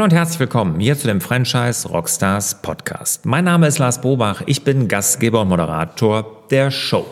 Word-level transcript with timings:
Hallo 0.00 0.06
und 0.06 0.14
herzlich 0.14 0.40
willkommen 0.40 0.80
hier 0.80 0.96
zu 0.96 1.08
dem 1.08 1.20
Franchise 1.20 1.86
Rockstars 1.86 2.62
Podcast. 2.62 3.26
Mein 3.26 3.44
Name 3.44 3.66
ist 3.66 3.76
Lars 3.76 4.00
Bobach, 4.00 4.42
ich 4.46 4.64
bin 4.64 4.88
Gastgeber 4.88 5.42
und 5.42 5.48
Moderator 5.48 6.46
der 6.50 6.70
Show. 6.70 7.04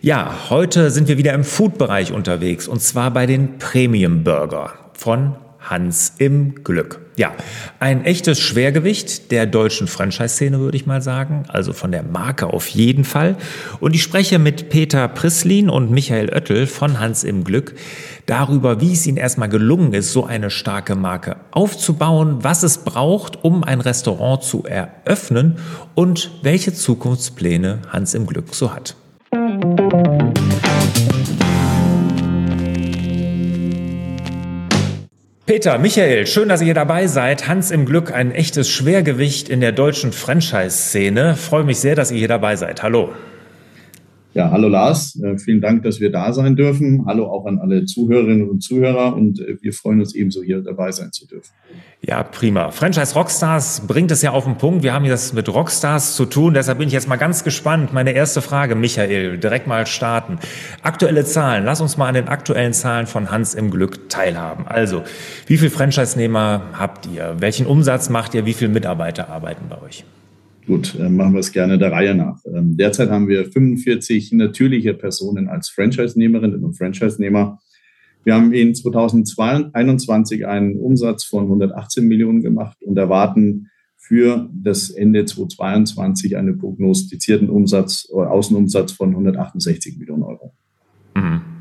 Ja, 0.00 0.34
heute 0.50 0.90
sind 0.90 1.06
wir 1.06 1.18
wieder 1.18 1.34
im 1.34 1.44
Food-Bereich 1.44 2.12
unterwegs 2.12 2.66
und 2.66 2.82
zwar 2.82 3.12
bei 3.12 3.26
den 3.26 3.58
Premium 3.58 4.24
Burger 4.24 4.72
von 4.92 5.36
Hans 5.70 6.14
im 6.18 6.64
Glück. 6.64 7.00
Ja, 7.16 7.32
ein 7.80 8.04
echtes 8.04 8.38
Schwergewicht 8.38 9.30
der 9.30 9.46
deutschen 9.46 9.86
Franchise-Szene, 9.86 10.60
würde 10.60 10.76
ich 10.76 10.86
mal 10.86 11.00
sagen. 11.00 11.44
Also 11.48 11.72
von 11.72 11.90
der 11.90 12.02
Marke 12.02 12.46
auf 12.48 12.68
jeden 12.68 13.04
Fall. 13.04 13.36
Und 13.80 13.94
ich 13.94 14.02
spreche 14.02 14.38
mit 14.38 14.68
Peter 14.68 15.08
Prislin 15.08 15.70
und 15.70 15.90
Michael 15.90 16.28
Oettel 16.28 16.66
von 16.66 17.00
Hans 17.00 17.24
im 17.24 17.42
Glück 17.42 17.74
darüber, 18.26 18.80
wie 18.82 18.92
es 18.92 19.06
ihnen 19.06 19.16
erstmal 19.16 19.48
gelungen 19.48 19.94
ist, 19.94 20.12
so 20.12 20.26
eine 20.26 20.50
starke 20.50 20.94
Marke 20.94 21.36
aufzubauen, 21.52 22.44
was 22.44 22.62
es 22.62 22.78
braucht, 22.78 23.42
um 23.42 23.64
ein 23.64 23.80
Restaurant 23.80 24.42
zu 24.42 24.64
eröffnen 24.64 25.56
und 25.94 26.32
welche 26.42 26.74
Zukunftspläne 26.74 27.80
Hans 27.88 28.12
im 28.12 28.26
Glück 28.26 28.54
so 28.54 28.74
hat. 28.74 28.94
Peter, 35.56 35.78
Michael, 35.78 36.26
schön, 36.26 36.50
dass 36.50 36.60
ihr 36.60 36.74
dabei 36.74 37.06
seid. 37.06 37.48
Hans 37.48 37.70
im 37.70 37.86
Glück, 37.86 38.12
ein 38.12 38.30
echtes 38.30 38.68
Schwergewicht 38.68 39.48
in 39.48 39.62
der 39.62 39.72
deutschen 39.72 40.12
Franchise-Szene. 40.12 41.34
Freue 41.34 41.64
mich 41.64 41.78
sehr, 41.78 41.94
dass 41.94 42.10
ihr 42.10 42.18
hier 42.18 42.28
dabei 42.28 42.56
seid. 42.56 42.82
Hallo. 42.82 43.14
Ja, 44.36 44.50
hallo 44.50 44.68
Lars, 44.68 45.18
äh, 45.22 45.38
vielen 45.38 45.62
Dank, 45.62 45.82
dass 45.84 45.98
wir 45.98 46.12
da 46.12 46.30
sein 46.30 46.56
dürfen. 46.56 47.06
Hallo 47.06 47.24
auch 47.24 47.46
an 47.46 47.58
alle 47.58 47.86
Zuhörerinnen 47.86 48.46
und 48.46 48.62
Zuhörer 48.62 49.16
und 49.16 49.40
äh, 49.40 49.56
wir 49.62 49.72
freuen 49.72 50.00
uns 50.00 50.14
ebenso 50.14 50.42
hier 50.42 50.60
dabei 50.60 50.92
sein 50.92 51.10
zu 51.10 51.26
dürfen. 51.26 51.54
Ja, 52.02 52.22
prima. 52.22 52.70
Franchise 52.70 53.14
Rockstars 53.14 53.86
bringt 53.86 54.10
es 54.10 54.20
ja 54.20 54.32
auf 54.32 54.44
den 54.44 54.58
Punkt. 54.58 54.82
Wir 54.82 54.92
haben 54.92 55.04
hier 55.04 55.12
das 55.12 55.32
mit 55.32 55.48
Rockstars 55.48 56.16
zu 56.16 56.26
tun. 56.26 56.52
Deshalb 56.52 56.76
bin 56.76 56.88
ich 56.88 56.92
jetzt 56.92 57.08
mal 57.08 57.16
ganz 57.16 57.44
gespannt. 57.44 57.94
Meine 57.94 58.12
erste 58.12 58.42
Frage, 58.42 58.74
Michael, 58.74 59.38
direkt 59.38 59.68
mal 59.68 59.86
starten. 59.86 60.38
Aktuelle 60.82 61.24
Zahlen. 61.24 61.64
Lass 61.64 61.80
uns 61.80 61.96
mal 61.96 62.06
an 62.06 62.14
den 62.14 62.28
aktuellen 62.28 62.74
Zahlen 62.74 63.06
von 63.06 63.30
Hans 63.30 63.54
im 63.54 63.70
Glück 63.70 64.10
teilhaben. 64.10 64.66
Also, 64.68 65.02
wie 65.46 65.56
viele 65.56 65.70
Franchise-Nehmer 65.70 66.60
habt 66.74 67.06
ihr? 67.06 67.36
Welchen 67.38 67.64
Umsatz 67.64 68.10
macht 68.10 68.34
ihr? 68.34 68.44
Wie 68.44 68.52
viele 68.52 68.70
Mitarbeiter 68.70 69.30
arbeiten 69.30 69.64
bei 69.70 69.80
euch? 69.80 70.04
Gut, 70.66 70.96
äh, 70.98 71.08
machen 71.08 71.32
wir 71.32 71.40
es 71.40 71.52
gerne 71.52 71.78
der 71.78 71.92
Reihe 71.92 72.14
nach. 72.14 72.40
Ähm, 72.44 72.76
derzeit 72.76 73.08
haben 73.08 73.28
wir 73.28 73.44
45 73.44 74.32
natürliche 74.32 74.94
Personen 74.94 75.48
als 75.48 75.68
Franchise-Nehmerinnen 75.68 76.64
und 76.64 76.76
Franchise-Nehmer. 76.76 77.60
Wir 78.24 78.34
haben 78.34 78.52
in 78.52 78.74
2021 78.74 80.44
einen 80.46 80.76
Umsatz 80.80 81.24
von 81.24 81.44
118 81.44 82.06
Millionen 82.08 82.42
gemacht 82.42 82.78
und 82.82 82.98
erwarten 82.98 83.68
für 83.96 84.50
das 84.52 84.90
Ende 84.90 85.24
2022 85.24 86.36
einen 86.36 86.58
prognostizierten 86.58 87.48
Umsatz 87.48 88.08
oder 88.10 88.32
Außenumsatz 88.32 88.92
von 88.92 89.10
168 89.10 89.98
Millionen 89.98 90.24
Euro. 90.24 90.52
Mhm. 91.14 91.55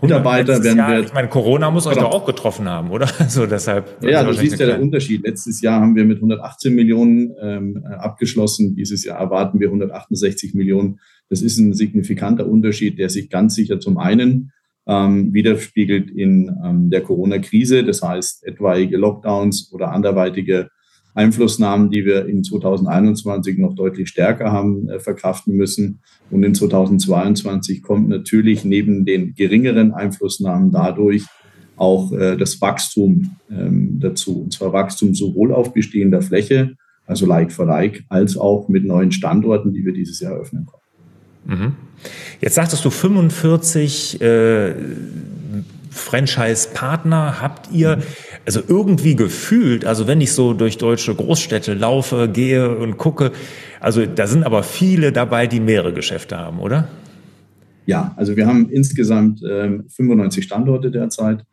Mitarbeiter 0.00 0.62
werden 0.62 0.78
wir. 0.78 1.00
Ich 1.00 1.12
meine, 1.12 1.28
Corona 1.28 1.70
muss 1.70 1.86
euch 1.86 1.96
doch 1.96 2.12
auch 2.12 2.24
getroffen 2.24 2.68
haben, 2.68 2.90
oder? 2.90 3.08
So 3.28 3.46
deshalb. 3.46 4.02
Ja, 4.02 4.22
du 4.22 4.32
siehst 4.32 4.58
ja 4.58 4.66
der 4.66 4.80
Unterschied. 4.80 5.24
Letztes 5.24 5.60
Jahr 5.60 5.80
haben 5.80 5.96
wir 5.96 6.04
mit 6.04 6.18
118 6.18 6.74
Millionen 6.74 7.34
ähm, 7.40 7.84
abgeschlossen. 7.84 8.74
Dieses 8.76 9.04
Jahr 9.04 9.18
erwarten 9.18 9.60
wir 9.60 9.68
168 9.68 10.54
Millionen. 10.54 11.00
Das 11.28 11.42
ist 11.42 11.58
ein 11.58 11.74
signifikanter 11.74 12.46
Unterschied, 12.46 12.98
der 12.98 13.10
sich 13.10 13.28
ganz 13.28 13.54
sicher 13.54 13.80
zum 13.80 13.98
einen 13.98 14.52
ähm, 14.86 15.34
widerspiegelt 15.34 16.10
in 16.10 16.50
ähm, 16.64 16.90
der 16.90 17.02
Corona-Krise. 17.02 17.84
Das 17.84 18.02
heißt, 18.02 18.46
etwaige 18.46 18.96
Lockdowns 18.96 19.70
oder 19.72 19.92
anderweitige 19.92 20.70
Einflussnahmen, 21.18 21.90
die 21.90 22.04
wir 22.04 22.26
in 22.26 22.44
2021 22.44 23.58
noch 23.58 23.74
deutlich 23.74 24.08
stärker 24.08 24.52
haben 24.52 24.88
äh, 24.88 25.00
verkraften 25.00 25.56
müssen. 25.56 25.98
Und 26.30 26.44
in 26.44 26.54
2022 26.54 27.82
kommt 27.82 28.08
natürlich 28.08 28.64
neben 28.64 29.04
den 29.04 29.34
geringeren 29.34 29.92
Einflussnahmen 29.92 30.70
dadurch 30.70 31.24
auch 31.76 32.12
äh, 32.12 32.36
das 32.36 32.60
Wachstum 32.60 33.36
ähm, 33.50 33.98
dazu. 33.98 34.42
Und 34.42 34.52
zwar 34.52 34.72
Wachstum 34.72 35.14
sowohl 35.14 35.52
auf 35.52 35.74
bestehender 35.74 36.22
Fläche, 36.22 36.76
also 37.06 37.26
Like 37.26 37.50
for 37.50 37.66
Like, 37.66 38.04
als 38.08 38.36
auch 38.36 38.68
mit 38.68 38.84
neuen 38.84 39.10
Standorten, 39.10 39.72
die 39.72 39.84
wir 39.84 39.92
dieses 39.92 40.20
Jahr 40.20 40.34
eröffnen 40.34 40.66
konnten. 40.66 41.64
Mhm. 41.64 41.72
Jetzt 42.40 42.54
sagtest 42.54 42.84
du 42.84 42.90
45 42.90 44.20
äh, 44.20 44.74
Franchise-Partner 45.90 47.42
habt 47.42 47.72
ihr. 47.72 47.96
Mhm 47.96 48.02
also 48.48 48.62
irgendwie 48.66 49.14
gefühlt, 49.14 49.84
also 49.84 50.06
wenn 50.06 50.22
ich 50.22 50.32
so 50.32 50.54
durch 50.54 50.78
deutsche 50.78 51.14
Großstädte 51.14 51.74
laufe, 51.74 52.30
gehe 52.32 52.78
und 52.78 52.96
gucke, 52.96 53.32
also 53.78 54.06
da 54.06 54.26
sind 54.26 54.42
aber 54.42 54.62
viele 54.62 55.12
dabei, 55.12 55.46
die 55.46 55.60
mehrere 55.60 55.92
Geschäfte 55.92 56.38
haben, 56.38 56.58
oder? 56.58 56.88
Ja, 57.84 58.14
also 58.16 58.36
wir 58.36 58.46
haben 58.46 58.70
insgesamt 58.70 59.42
ähm, 59.46 59.84
95 59.88 60.44
Standorte 60.44 60.90
derzeit. 60.90 61.44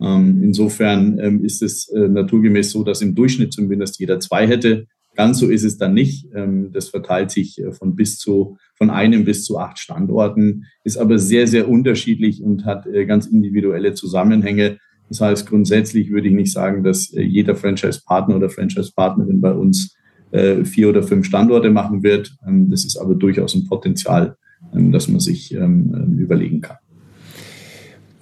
Ähm, 0.00 0.40
insofern 0.44 1.18
ähm, 1.18 1.44
ist 1.44 1.62
es 1.62 1.88
äh, 1.88 2.06
naturgemäß 2.06 2.70
so, 2.70 2.84
dass 2.84 3.02
im 3.02 3.16
Durchschnitt 3.16 3.52
zumindest 3.52 3.98
jeder 3.98 4.20
zwei 4.20 4.46
hätte. 4.46 4.86
Ganz 5.16 5.40
so 5.40 5.48
ist 5.48 5.64
es 5.64 5.78
dann 5.78 5.94
nicht. 5.94 6.28
Ähm, 6.32 6.70
das 6.72 6.90
verteilt 6.90 7.32
sich 7.32 7.60
äh, 7.60 7.72
von 7.72 7.96
bis 7.96 8.18
zu, 8.18 8.56
von 8.76 8.90
einem 8.90 9.24
bis 9.24 9.42
zu 9.42 9.58
acht 9.58 9.80
Standorten, 9.80 10.66
ist 10.84 10.96
aber 10.96 11.18
sehr, 11.18 11.48
sehr 11.48 11.68
unterschiedlich 11.68 12.40
und 12.40 12.64
hat 12.64 12.86
äh, 12.86 13.04
ganz 13.04 13.26
individuelle 13.26 13.94
Zusammenhänge. 13.94 14.78
Das 15.08 15.20
heißt, 15.20 15.46
grundsätzlich 15.46 16.10
würde 16.10 16.28
ich 16.28 16.34
nicht 16.34 16.52
sagen, 16.52 16.82
dass 16.82 17.12
äh, 17.12 17.22
jeder 17.22 17.54
Franchise-Partner 17.54 18.36
oder 18.36 18.50
Franchise-Partnerin 18.50 19.40
bei 19.40 19.52
uns 19.52 19.96
äh, 20.32 20.64
vier 20.64 20.88
oder 20.88 21.02
fünf 21.02 21.26
Standorte 21.26 21.70
machen 21.70 22.02
wird. 22.02 22.36
Ähm, 22.46 22.70
das 22.70 22.84
ist 22.84 22.96
aber 22.96 23.14
durchaus 23.14 23.54
ein 23.54 23.66
Potenzial, 23.66 24.36
ähm, 24.74 24.92
das 24.92 25.08
man 25.08 25.20
sich 25.20 25.54
ähm, 25.54 26.16
überlegen 26.18 26.60
kann. 26.60 26.78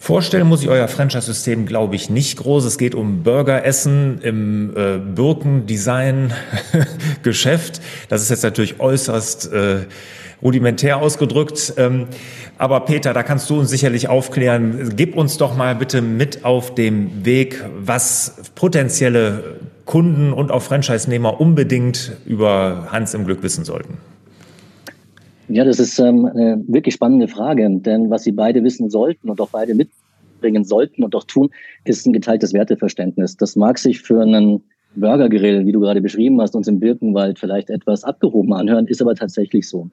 Vorstellen 0.05 0.47
muss 0.47 0.63
ich 0.63 0.69
euer 0.69 0.87
Franchise-System, 0.87 1.65
glaube 1.65 1.97
ich, 1.97 2.11
nicht 2.11 2.37
groß. 2.37 2.67
Es 2.67 2.77
geht 2.77 2.95
um 2.95 3.23
Burgeressen 3.23 4.19
im 4.21 4.77
äh, 4.77 4.99
Birkendesign-Geschäft. 4.99 7.81
Das 8.11 8.21
ist 8.21 8.29
jetzt 8.29 8.43
natürlich 8.43 8.81
äußerst 8.81 9.51
äh, 9.51 9.87
rudimentär 10.43 10.99
ausgedrückt. 10.99 11.75
Ähm, 11.77 12.07
aber 12.59 12.81
Peter, 12.81 13.13
da 13.13 13.23
kannst 13.23 13.51
du 13.51 13.59
uns 13.59 13.71
sicherlich 13.71 14.09
aufklären. 14.09 14.93
Gib 14.97 15.17
uns 15.17 15.39
doch 15.39 15.57
mal 15.57 15.75
bitte 15.75 16.03
mit 16.03 16.45
auf 16.45 16.75
dem 16.75 17.25
Weg, 17.25 17.65
was 17.79 18.51
potenzielle 18.55 19.61
Kunden 19.85 20.33
und 20.33 20.51
auch 20.51 20.63
Franchise-Nehmer 20.63 21.41
unbedingt 21.41 22.13
über 22.27 22.89
Hans 22.91 23.15
im 23.15 23.25
Glück 23.25 23.43
wissen 23.43 23.65
sollten. 23.65 23.99
Ja, 25.49 25.65
das 25.65 25.79
ist 25.79 25.99
ähm, 25.99 26.25
eine 26.25 26.63
wirklich 26.67 26.95
spannende 26.95 27.29
Frage, 27.29 27.69
denn 27.71 28.11
was 28.11 28.25
Sie 28.25 28.33
beide 28.33 28.65
wissen 28.65 28.89
sollten 28.89 29.29
und 29.29 29.41
auch 29.41 29.51
beide 29.51 29.75
mitbringen 29.75 30.65
sollten 30.65 31.05
und 31.05 31.15
auch 31.15 31.25
tun, 31.25 31.51
ist 31.85 32.07
ein 32.07 32.15
geteiltes 32.15 32.55
Werteverständnis. 32.55 33.37
Das 33.37 33.55
mag 33.55 33.79
sich 33.79 34.01
für 34.01 34.23
einen 34.23 34.63
Burgergrill, 34.97 35.67
wie 35.67 35.73
du 35.73 35.81
gerade 35.81 36.01
beschrieben 36.01 36.41
hast, 36.41 36.55
uns 36.55 36.69
im 36.69 36.81
Birkenwald 36.81 37.39
vielleicht 37.39 37.71
etwas 37.71 38.05
abgehoben 38.05 38.53
anhören, 38.53 38.87
ist 38.87 39.03
aber 39.03 39.15
tatsächlich 39.15 39.69
so. 39.69 39.91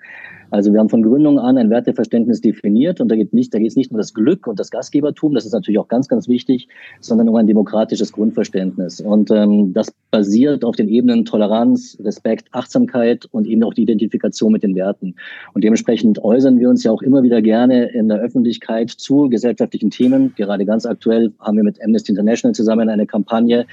Also 0.52 0.74
wir 0.74 0.80
haben 0.80 0.90
von 0.90 1.02
Gründung 1.02 1.40
an 1.40 1.58
ein 1.58 1.70
Werteverständnis 1.70 2.42
definiert 2.42 3.00
und 3.00 3.10
da 3.10 3.16
geht 3.16 3.34
nicht, 3.34 3.54
da 3.54 3.60
geht 3.60 3.70
es 3.70 3.76
nicht 3.76 3.92
um 3.92 3.98
das 3.98 4.14
Glück 4.14 4.48
und 4.48 4.60
das 4.60 4.70
Gastgebertum, 4.70 5.34
das 5.34 5.46
ist 5.46 5.54
natürlich 5.54 5.80
auch 5.80 5.88
ganz, 5.88 6.10
ganz 6.10 6.28
wichtig, 6.28 6.68
sondern 7.00 7.30
um 7.30 7.36
ein 7.38 7.48
demokratisches 7.48 8.12
Grundverständnis. 8.12 9.00
Und 9.00 9.32
ähm, 9.32 9.74
das 9.74 9.94
basiert 10.12 10.66
auf 10.66 10.76
den 10.76 10.90
Ebenen 10.90 11.24
Toleranz, 11.24 11.98
Respekt, 12.04 12.50
Achtsamkeit 12.52 13.26
und 13.32 13.48
eben 13.48 13.64
auch 13.64 13.74
die 13.74 13.84
Identifikation 13.84 14.52
mit 14.52 14.64
den 14.64 14.76
Werten. 14.76 15.16
Und 15.54 15.64
dementsprechend 15.64 16.22
äußern 16.24 16.60
wir 16.60 16.70
uns 16.70 16.84
ja 16.84 16.92
auch 16.92 17.02
immer 17.02 17.24
wieder 17.24 17.42
gerne 17.42 17.86
in 17.86 18.10
der 18.10 18.20
Öffentlichkeit 18.20 18.90
zu 18.90 19.30
gesellschaftlichen 19.30 19.90
Themen. 19.90 20.34
Gerade 20.36 20.66
ganz 20.66 20.86
aktuell 20.86 21.32
haben 21.40 21.56
wir 21.56 21.64
mit 21.64 21.82
Amnesty 21.82 22.12
International 22.12 22.54
zusammen 22.54 22.90
eine 22.90 23.08
Kampagne 23.08 23.66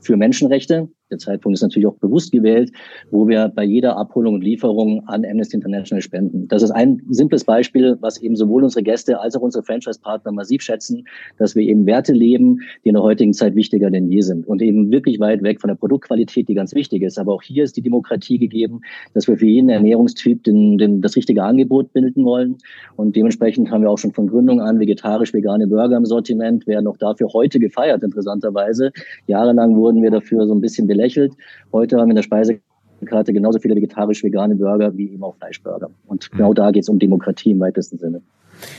für 0.00 0.16
Menschenrechte 0.18 0.88
der 1.10 1.18
Zeitpunkt 1.18 1.56
ist 1.56 1.62
natürlich 1.62 1.86
auch 1.86 1.96
bewusst 1.96 2.32
gewählt, 2.32 2.72
wo 3.10 3.28
wir 3.28 3.48
bei 3.48 3.64
jeder 3.64 3.96
Abholung 3.96 4.34
und 4.34 4.42
Lieferung 4.42 5.06
an 5.06 5.24
Amnesty 5.24 5.56
International 5.56 6.02
spenden. 6.02 6.48
Das 6.48 6.62
ist 6.62 6.72
ein 6.72 7.00
simples 7.08 7.44
Beispiel, 7.44 7.96
was 8.00 8.20
eben 8.20 8.34
sowohl 8.34 8.64
unsere 8.64 8.82
Gäste 8.82 9.20
als 9.20 9.36
auch 9.36 9.40
unsere 9.40 9.62
Franchise-Partner 9.62 10.32
massiv 10.32 10.62
schätzen, 10.62 11.04
dass 11.38 11.54
wir 11.54 11.62
eben 11.62 11.86
Werte 11.86 12.12
leben, 12.12 12.60
die 12.84 12.88
in 12.88 12.94
der 12.94 13.02
heutigen 13.02 13.32
Zeit 13.32 13.54
wichtiger 13.54 13.90
denn 13.90 14.10
je 14.10 14.20
sind 14.20 14.46
und 14.46 14.62
eben 14.62 14.90
wirklich 14.90 15.20
weit 15.20 15.42
weg 15.42 15.60
von 15.60 15.68
der 15.68 15.76
Produktqualität, 15.76 16.48
die 16.48 16.54
ganz 16.54 16.74
wichtig 16.74 17.02
ist. 17.02 17.18
Aber 17.18 17.34
auch 17.34 17.42
hier 17.42 17.62
ist 17.62 17.76
die 17.76 17.82
Demokratie 17.82 18.38
gegeben, 18.38 18.80
dass 19.14 19.28
wir 19.28 19.36
für 19.36 19.46
jeden 19.46 19.68
Ernährungstyp 19.68 20.42
den, 20.42 20.78
den, 20.78 21.02
das 21.02 21.14
richtige 21.14 21.44
Angebot 21.44 21.92
bilden 21.92 22.24
wollen. 22.24 22.56
Und 22.96 23.14
dementsprechend 23.14 23.70
haben 23.70 23.82
wir 23.82 23.90
auch 23.90 23.98
schon 23.98 24.12
von 24.12 24.26
Gründung 24.26 24.60
an 24.60 24.80
vegetarisch-vegane 24.80 25.68
Burger 25.68 25.96
im 25.96 26.06
Sortiment, 26.06 26.66
werden 26.66 26.86
auch 26.88 26.96
dafür 26.96 27.28
heute 27.32 27.60
gefeiert, 27.60 28.02
interessanterweise. 28.02 28.90
Jahrelang 29.26 29.76
wurden 29.76 30.02
wir 30.02 30.10
dafür 30.10 30.46
so 30.46 30.54
ein 30.54 30.60
bisschen 30.60 30.88
belächelt. 30.96 31.32
Heute 31.72 31.96
haben 31.96 32.08
wir 32.08 32.12
in 32.12 32.16
der 32.16 32.22
Speisekarte 32.22 33.32
genauso 33.32 33.58
viele 33.58 33.76
vegetarisch-vegane 33.76 34.56
Burger 34.56 34.96
wie 34.96 35.12
eben 35.12 35.22
auch 35.22 35.36
Fleischburger. 35.36 35.90
Und 36.06 36.30
genau 36.32 36.54
da 36.54 36.70
geht 36.70 36.82
es 36.82 36.88
um 36.88 36.98
Demokratie 36.98 37.50
im 37.50 37.60
weitesten 37.60 37.98
Sinne. 37.98 38.22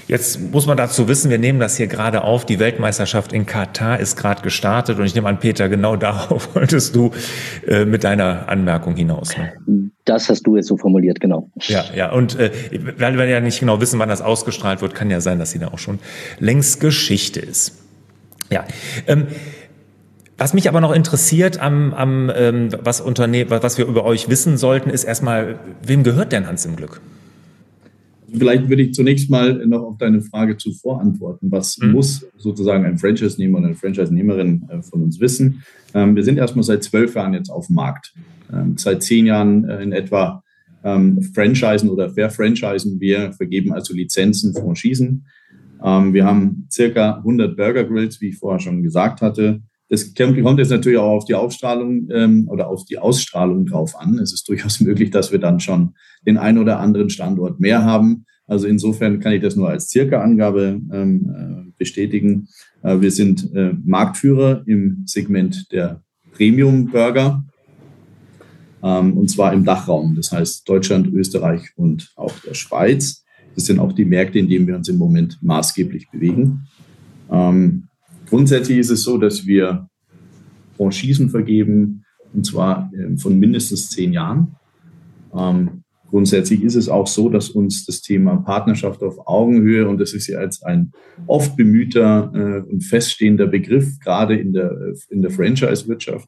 Jetzt 0.08 0.52
muss 0.52 0.66
man 0.66 0.76
dazu 0.76 1.08
wissen, 1.08 1.30
wir 1.30 1.38
nehmen 1.38 1.60
das 1.60 1.78
hier 1.78 1.86
gerade 1.86 2.24
auf. 2.24 2.46
Die 2.46 2.58
Weltmeisterschaft 2.58 3.32
in 3.32 3.46
Katar 3.46 4.00
ist 4.00 4.16
gerade 4.16 4.42
gestartet 4.42 4.98
und 4.98 5.06
ich 5.06 5.14
nehme 5.14 5.28
an, 5.28 5.40
Peter, 5.40 5.70
genau 5.70 5.96
darauf 6.08 6.56
wolltest 6.56 6.96
du 6.96 7.12
äh, 7.68 7.86
mit 7.86 8.04
deiner 8.04 8.50
Anmerkung 8.50 8.96
hinaus. 8.96 9.38
Ne? 9.38 9.92
Das 10.06 10.30
hast 10.30 10.44
du 10.44 10.56
jetzt 10.56 10.68
so 10.68 10.78
formuliert, 10.78 11.20
genau. 11.20 11.52
Ja, 11.68 11.84
ja. 11.94 12.12
Und 12.12 12.40
äh, 12.40 12.52
weil 12.98 13.18
wir 13.18 13.26
ja 13.26 13.40
nicht 13.40 13.60
genau 13.60 13.80
wissen, 13.80 14.00
wann 14.00 14.10
das 14.10 14.22
ausgestrahlt 14.22 14.82
wird, 14.82 14.96
kann 14.96 15.12
ja 15.12 15.22
sein, 15.22 15.38
dass 15.38 15.52
sie 15.52 15.60
da 15.60 15.68
auch 15.68 15.80
schon 15.80 16.00
längst 16.40 16.80
Geschichte 16.80 17.40
ist. 17.42 17.84
Ja. 18.50 18.66
Ähm, 19.06 19.28
was 20.38 20.54
mich 20.54 20.70
aber 20.70 20.82
noch 20.82 20.94
interessiert, 20.94 21.60
am, 21.60 21.94
am 21.94 22.32
ähm, 22.36 22.70
was, 22.84 23.02
Unterne 23.02 23.50
was 23.50 23.78
wir 23.78 23.86
über 23.86 24.06
euch 24.06 24.30
wissen 24.30 24.58
sollten, 24.58 24.90
ist 24.90 25.04
erstmal, 25.04 25.60
wem 25.86 26.04
gehört 26.04 26.32
denn 26.32 26.46
Hans 26.48 26.66
im 26.66 26.76
Glück? 26.76 27.02
Vielleicht 28.32 28.70
würde 28.70 28.84
ich 28.84 28.94
zunächst 28.94 29.30
mal 29.30 29.66
noch 29.66 29.84
auf 29.84 29.98
deine 29.98 30.22
Frage 30.22 30.58
zuvor 30.58 31.02
antworten. 31.02 31.50
Was 31.52 31.78
mhm. 31.78 31.92
muss 31.92 32.28
sozusagen 32.38 32.86
ein 32.86 32.98
Franchise-Nehmer 32.98 33.60
oder 33.60 33.68
eine 33.68 33.76
Franchise-Nehmerin 33.76 34.68
äh, 34.70 34.82
von 34.82 35.02
uns 35.04 35.20
wissen? 35.20 35.64
Ähm, 35.94 36.16
wir 36.16 36.24
sind 36.24 36.38
erstmal 36.38 36.64
seit 36.64 36.84
zwölf 36.84 37.16
Jahren 37.16 37.34
jetzt 37.34 37.50
auf 37.50 37.68
dem 37.68 37.78
Markt. 37.78 38.14
Ähm, 38.54 38.78
seit 38.78 39.02
zehn 39.02 39.26
Jahren 39.26 39.68
äh, 39.68 39.82
in 39.82 39.92
etwa 39.92 40.44
ähm, 40.84 41.22
Franchisen 41.34 41.90
oder 41.90 42.10
Verfranchisen. 42.10 43.00
Wir 43.00 43.34
vergeben 43.34 43.74
also 43.74 43.94
Lizenzen, 43.94 44.54
Franchisen. 44.54 45.26
Wir 45.80 46.26
haben 46.26 46.66
circa 46.72 47.18
100 47.18 47.56
Burger 47.56 47.84
Grills, 47.84 48.20
wie 48.20 48.30
ich 48.30 48.38
vorher 48.38 48.60
schon 48.60 48.82
gesagt 48.82 49.22
hatte. 49.22 49.62
Das 49.90 50.14
kommt 50.14 50.60
jetzt 50.60 50.72
natürlich 50.72 50.98
auch 50.98 51.18
auf 51.18 51.26
die 51.26 51.36
Aufstrahlung 51.36 52.10
ähm, 52.12 52.48
oder 52.50 52.68
auf 52.68 52.84
die 52.86 53.00
Ausstrahlung 53.00 53.66
drauf 53.66 53.96
an. 53.98 54.20
Es 54.20 54.34
ist 54.34 54.48
durchaus 54.50 54.80
möglich, 54.82 55.12
dass 55.12 55.32
wir 55.32 55.40
dann 55.40 55.60
schon 55.60 55.96
den 56.26 56.38
einen 56.38 56.58
oder 56.58 56.80
anderen 56.80 57.10
Standort 57.10 57.60
mehr 57.60 57.86
haben. 57.86 58.26
Also 58.48 58.68
insofern 58.68 59.20
kann 59.20 59.34
ich 59.34 59.42
das 59.42 59.56
nur 59.56 59.70
als 59.70 59.90
Circa-Angabe 59.90 60.80
ähm, 60.92 61.68
äh, 61.68 61.72
bestätigen. 61.78 62.48
Äh, 62.82 63.02
wir 63.02 63.12
sind 63.12 63.54
äh, 63.54 63.74
Marktführer 63.84 64.64
im 64.66 65.04
Segment 65.06 65.72
der 65.72 66.02
Premium-Burger 66.34 67.44
ähm, 68.84 69.18
und 69.18 69.30
zwar 69.30 69.54
im 69.54 69.66
Dachraum, 69.66 70.16
das 70.16 70.32
heißt 70.32 70.68
Deutschland, 70.68 71.08
Österreich 71.08 71.62
und 71.76 72.12
auch 72.16 72.34
der 72.40 72.54
Schweiz. 72.54 73.24
Das 73.56 73.66
sind 73.66 73.80
auch 73.80 73.92
die 73.92 74.06
Märkte, 74.06 74.40
in 74.40 74.50
denen 74.50 74.68
wir 74.68 74.76
uns 74.76 74.88
im 74.88 74.98
Moment 74.98 75.40
maßgeblich 75.42 76.10
bewegen. 76.12 76.68
Ähm, 77.32 77.87
Grundsätzlich 78.30 78.78
ist 78.78 78.90
es 78.90 79.04
so, 79.04 79.18
dass 79.18 79.46
wir 79.46 79.90
Franchisen 80.76 81.30
vergeben, 81.30 82.04
und 82.34 82.46
zwar 82.46 82.92
ähm, 82.94 83.18
von 83.18 83.40
mindestens 83.40 83.90
zehn 83.90 84.14
Jahren. 84.14 84.56
Ähm, 85.34 85.84
grundsätzlich 86.10 86.64
ist 86.64 86.76
es 86.76 86.90
auch 86.90 87.08
so, 87.08 87.30
dass 87.30 87.50
uns 87.50 87.86
das 87.86 88.02
Thema 88.02 88.38
Partnerschaft 88.38 89.02
auf 89.02 89.28
Augenhöhe, 89.28 89.88
und 89.88 90.00
das 90.00 90.14
ist 90.14 90.28
ja 90.28 90.42
jetzt 90.42 90.66
ein 90.66 90.92
oft 91.26 91.56
bemühter 91.56 92.32
äh, 92.34 92.70
und 92.70 92.82
feststehender 92.82 93.48
Begriff, 93.48 94.00
gerade 94.00 94.36
in 94.36 94.54
der, 94.54 94.72
äh, 94.72 94.94
in 95.10 95.22
der 95.22 95.32
Franchise-Wirtschaft. 95.32 96.28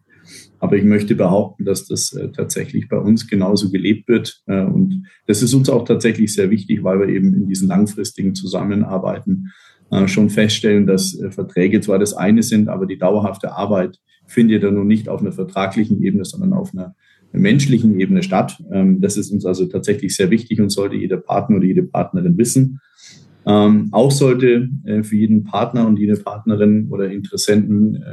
Aber 0.60 0.76
ich 0.76 0.84
möchte 0.84 1.16
behaupten, 1.16 1.66
dass 1.66 1.88
das 1.88 2.14
äh, 2.14 2.32
tatsächlich 2.32 2.88
bei 2.90 2.98
uns 2.98 3.28
genauso 3.28 3.72
gelebt 3.72 4.08
wird. 4.08 4.42
Äh, 4.46 4.64
und 4.64 5.06
das 5.28 5.42
ist 5.42 5.54
uns 5.54 5.70
auch 5.70 5.86
tatsächlich 5.86 6.34
sehr 6.34 6.50
wichtig, 6.50 6.84
weil 6.84 7.00
wir 7.00 7.08
eben 7.08 7.34
in 7.34 7.48
diesen 7.48 7.68
langfristigen 7.68 8.36
Zusammenarbeiten 8.36 9.52
schon 10.08 10.30
feststellen, 10.30 10.86
dass 10.86 11.20
äh, 11.20 11.32
Verträge 11.32 11.82
zwar 11.82 12.00
das 12.00 12.14
eine 12.14 12.44
sind, 12.44 12.70
aber 12.70 12.86
die 12.86 12.98
dauerhafte 12.98 13.54
Arbeit 13.54 14.00
findet 14.28 14.64
ja 14.64 14.72
nun 14.72 14.88
nicht 14.88 15.10
auf 15.10 15.22
einer 15.22 15.32
vertraglichen 15.32 16.02
Ebene, 16.04 16.26
sondern 16.26 16.54
auf 16.54 16.74
einer 16.74 16.96
menschlichen 17.32 18.00
Ebene 18.00 18.24
statt. 18.24 18.62
Ähm, 18.72 19.02
das 19.02 19.18
ist 19.18 19.32
uns 19.32 19.46
also 19.46 19.66
tatsächlich 19.66 20.16
sehr 20.16 20.30
wichtig 20.30 20.62
und 20.62 20.70
sollte 20.70 20.96
jeder 20.96 21.18
Partner 21.18 21.58
oder 21.58 21.66
jede 21.66 21.84
Partnerin 21.84 22.38
wissen. 22.38 22.80
Ähm, 23.46 23.90
auch 23.92 24.12
sollte 24.12 24.70
äh, 24.84 25.02
für 25.04 25.16
jeden 25.16 25.44
Partner 25.44 25.88
und 25.88 25.98
jede 25.98 26.18
Partnerin 26.18 26.88
oder 26.90 27.10
Interessenten 27.10 28.04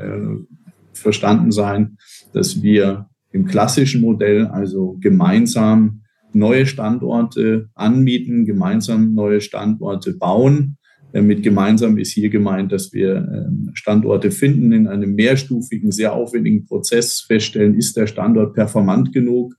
verstanden 0.92 1.52
sein, 1.52 1.98
dass 2.32 2.62
wir 2.62 3.06
im 3.32 3.44
klassischen 3.44 4.00
Modell 4.00 4.46
also 4.46 4.96
gemeinsam 4.98 6.00
neue 6.32 6.64
Standorte 6.64 7.68
anmieten, 7.74 8.46
gemeinsam 8.46 9.12
neue 9.12 9.42
Standorte 9.42 10.14
bauen 10.14 10.78
äh, 10.80 10.85
mit 11.22 11.42
gemeinsam 11.42 11.98
ist 11.98 12.12
hier 12.12 12.30
gemeint, 12.30 12.72
dass 12.72 12.92
wir 12.92 13.16
ähm, 13.16 13.70
Standorte 13.74 14.30
finden, 14.30 14.72
in 14.72 14.88
einem 14.88 15.14
mehrstufigen, 15.14 15.92
sehr 15.92 16.12
aufwendigen 16.12 16.66
Prozess 16.66 17.20
feststellen, 17.20 17.74
ist 17.74 17.96
der 17.96 18.06
Standort 18.06 18.54
performant 18.54 19.12
genug, 19.12 19.54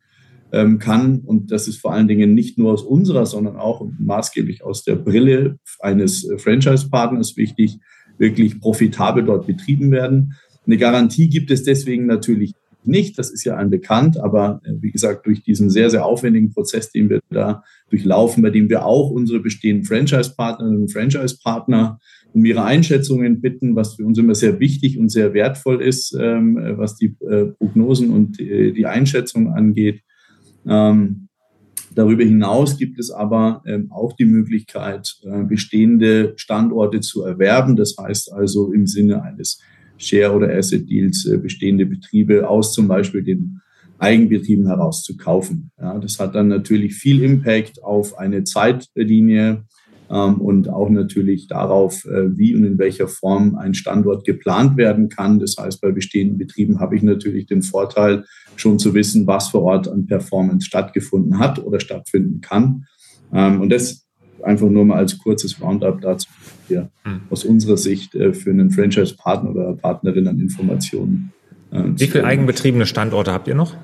ähm, 0.52 0.80
kann, 0.80 1.20
und 1.20 1.52
das 1.52 1.68
ist 1.68 1.78
vor 1.80 1.94
allen 1.94 2.08
Dingen 2.08 2.34
nicht 2.34 2.58
nur 2.58 2.72
aus 2.72 2.84
unserer, 2.84 3.26
sondern 3.26 3.58
auch 3.58 3.86
maßgeblich 4.00 4.64
aus 4.64 4.84
der 4.84 4.96
Brille 4.96 5.60
eines 5.80 6.30
äh, 6.30 6.38
Franchise-Partners 6.38 7.36
wichtig, 7.38 7.80
wirklich 8.18 8.60
profitabel 8.60 9.24
dort 9.24 9.48
betrieben 9.48 9.92
werden. 9.92 10.34
Eine 10.66 10.78
Garantie 10.78 11.30
gibt 11.30 11.52
es 11.52 11.64
deswegen 11.64 12.06
natürlich 12.06 12.54
nicht, 12.84 13.20
das 13.20 13.30
ist 13.32 13.44
ja 13.44 13.58
ein 13.58 13.70
bekannt, 13.70 14.18
aber 14.18 14.62
äh, 14.64 14.72
wie 14.80 14.92
gesagt, 14.92 15.26
durch 15.26 15.44
diesen 15.44 15.70
sehr, 15.70 15.90
sehr 15.90 16.06
aufwendigen 16.06 16.52
Prozess, 16.52 16.92
den 16.92 17.10
wir 17.10 17.20
da 17.30 17.64
durchlaufen, 17.90 18.44
bei 18.44 18.50
dem 18.50 18.70
wir 18.70 18.86
auch 18.86 19.10
unsere 19.10 19.40
bestehenden 19.40 19.86
Franchise-Partnerinnen 19.86 20.82
und 20.82 20.92
Franchise-Partner 20.92 22.00
um 22.34 22.46
ihre 22.46 22.64
Einschätzungen 22.64 23.42
bitten, 23.42 23.76
was 23.76 23.96
für 23.96 24.06
uns 24.06 24.18
immer 24.18 24.36
sehr 24.36 24.60
wichtig 24.60 25.00
und 25.00 25.10
sehr 25.10 25.34
wertvoll 25.34 25.82
ist, 25.82 26.16
ähm, 26.20 26.58
was 26.78 26.96
die 26.98 27.16
äh, 27.22 27.46
Prognosen 27.58 28.12
und 28.12 28.40
die 28.40 28.86
Einschätzung 28.86 29.54
angeht. 29.54 30.02
Ähm, 30.68 31.28
darüber 31.96 32.24
hinaus 32.24 32.78
gibt 32.78 33.00
es 33.00 33.10
aber 33.10 33.64
ähm, 33.66 33.92
auch 33.92 34.14
die 34.14 34.26
Möglichkeit, 34.26 35.16
äh, 35.24 35.44
bestehende 35.44 36.34
Standorte 36.36 37.00
zu 37.00 37.24
erwerben. 37.24 37.76
Das 37.76 37.96
heißt 38.00 38.32
also 38.34 38.72
im 38.72 38.86
Sinne 38.86 39.24
eines 39.24 39.62
Share- 39.98 40.36
oder 40.36 40.54
Asset-Deals 40.56 41.26
äh, 41.26 41.38
bestehende 41.38 41.86
Betriebe 41.86 42.48
aus 42.48 42.74
zum 42.74 42.88
Beispiel 42.88 43.24
den 43.24 43.62
Eigenbetrieben 44.00 44.68
heraus 44.68 45.04
zu 45.04 45.18
kaufen. 45.18 45.72
Ja, 45.80 45.98
das 45.98 46.20
hat 46.20 46.36
dann 46.36 46.48
natürlich 46.48 46.96
viel 46.96 47.24
Impact 47.24 47.84
auf 47.84 48.18
eine 48.18 48.44
Zeitlinie 48.44 49.64
ähm, 50.10 50.36
und 50.42 50.70
auch 50.70 50.90
natürlich 50.90 51.48
darauf, 51.48 52.06
äh, 52.06 52.38
wie 52.38 52.56
und 52.56 52.64
in 52.64 52.78
welcher 52.78 53.08
Form 53.08 53.56
ein 53.56 53.74
Standort 53.74 54.26
geplant 54.26 54.78
werden 54.78 55.10
kann. 55.10 55.40
Das 55.40 55.56
heißt, 55.60 55.82
bei 55.82 55.92
bestehenden 55.92 56.38
Betrieben 56.38 56.80
habe 56.80 56.96
ich 56.96 57.04
natürlich 57.04 57.46
den 57.48 57.64
Vorteil, 57.64 58.24
schon 58.56 58.80
zu 58.80 58.94
wissen, 58.94 59.28
was 59.28 59.50
vor 59.50 59.62
Ort 59.64 59.88
an 59.88 60.08
Performance 60.08 60.66
stattgefunden 60.66 61.38
hat 61.38 61.64
oder 61.64 61.80
stattfinden 61.80 62.42
kann. 62.42 62.86
Ähm, 63.34 63.62
und 63.62 63.70
das 63.70 64.06
einfach 64.44 64.70
nur 64.70 64.86
mal 64.86 64.98
als 64.98 65.18
kurzes 65.18 65.62
Roundup 65.62 66.02
dazu, 66.02 66.30
hier 66.68 66.90
mhm. 67.06 67.22
aus 67.30 67.44
unserer 67.44 67.78
Sicht 67.78 68.16
äh, 68.16 68.34
für 68.34 68.52
einen 68.52 68.72
Franchise-Partner 68.72 69.52
oder 69.52 69.74
Partnerin 69.74 70.28
an 70.28 70.40
Informationen. 70.40 71.32
Äh, 71.72 71.84
Wie 71.96 72.08
viele 72.08 72.24
eigenbetriebene 72.24 72.86
Standorte 72.86 73.32
habt 73.32 73.48
ihr 73.48 73.56
noch? 73.56 73.76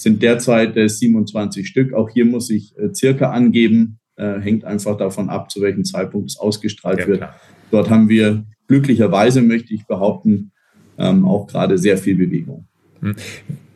Sind 0.00 0.22
derzeit 0.22 0.74
27 0.74 1.62
äh, 1.62 1.66
Stück. 1.66 1.92
Auch 1.92 2.08
hier 2.08 2.24
muss 2.24 2.50
ich 2.50 2.74
circa 2.94 3.30
angeben, 3.30 3.98
hängt 4.16 4.64
einfach 4.64 4.98
davon 4.98 5.30
ab, 5.30 5.50
zu 5.50 5.62
welchem 5.62 5.82
Zeitpunkt 5.82 6.30
es 6.30 6.38
ausgestrahlt 6.38 7.00
ja, 7.00 7.06
wird. 7.06 7.18
Klar. 7.18 7.34
Dort 7.70 7.88
haben 7.88 8.10
wir 8.10 8.44
glücklicherweise, 8.68 9.40
möchte 9.40 9.72
ich 9.72 9.86
behaupten, 9.86 10.52
ähm, 10.98 11.24
auch 11.24 11.46
gerade 11.46 11.78
sehr 11.78 11.96
viel 11.96 12.16
Bewegung. 12.16 12.66
Hm. 13.00 13.16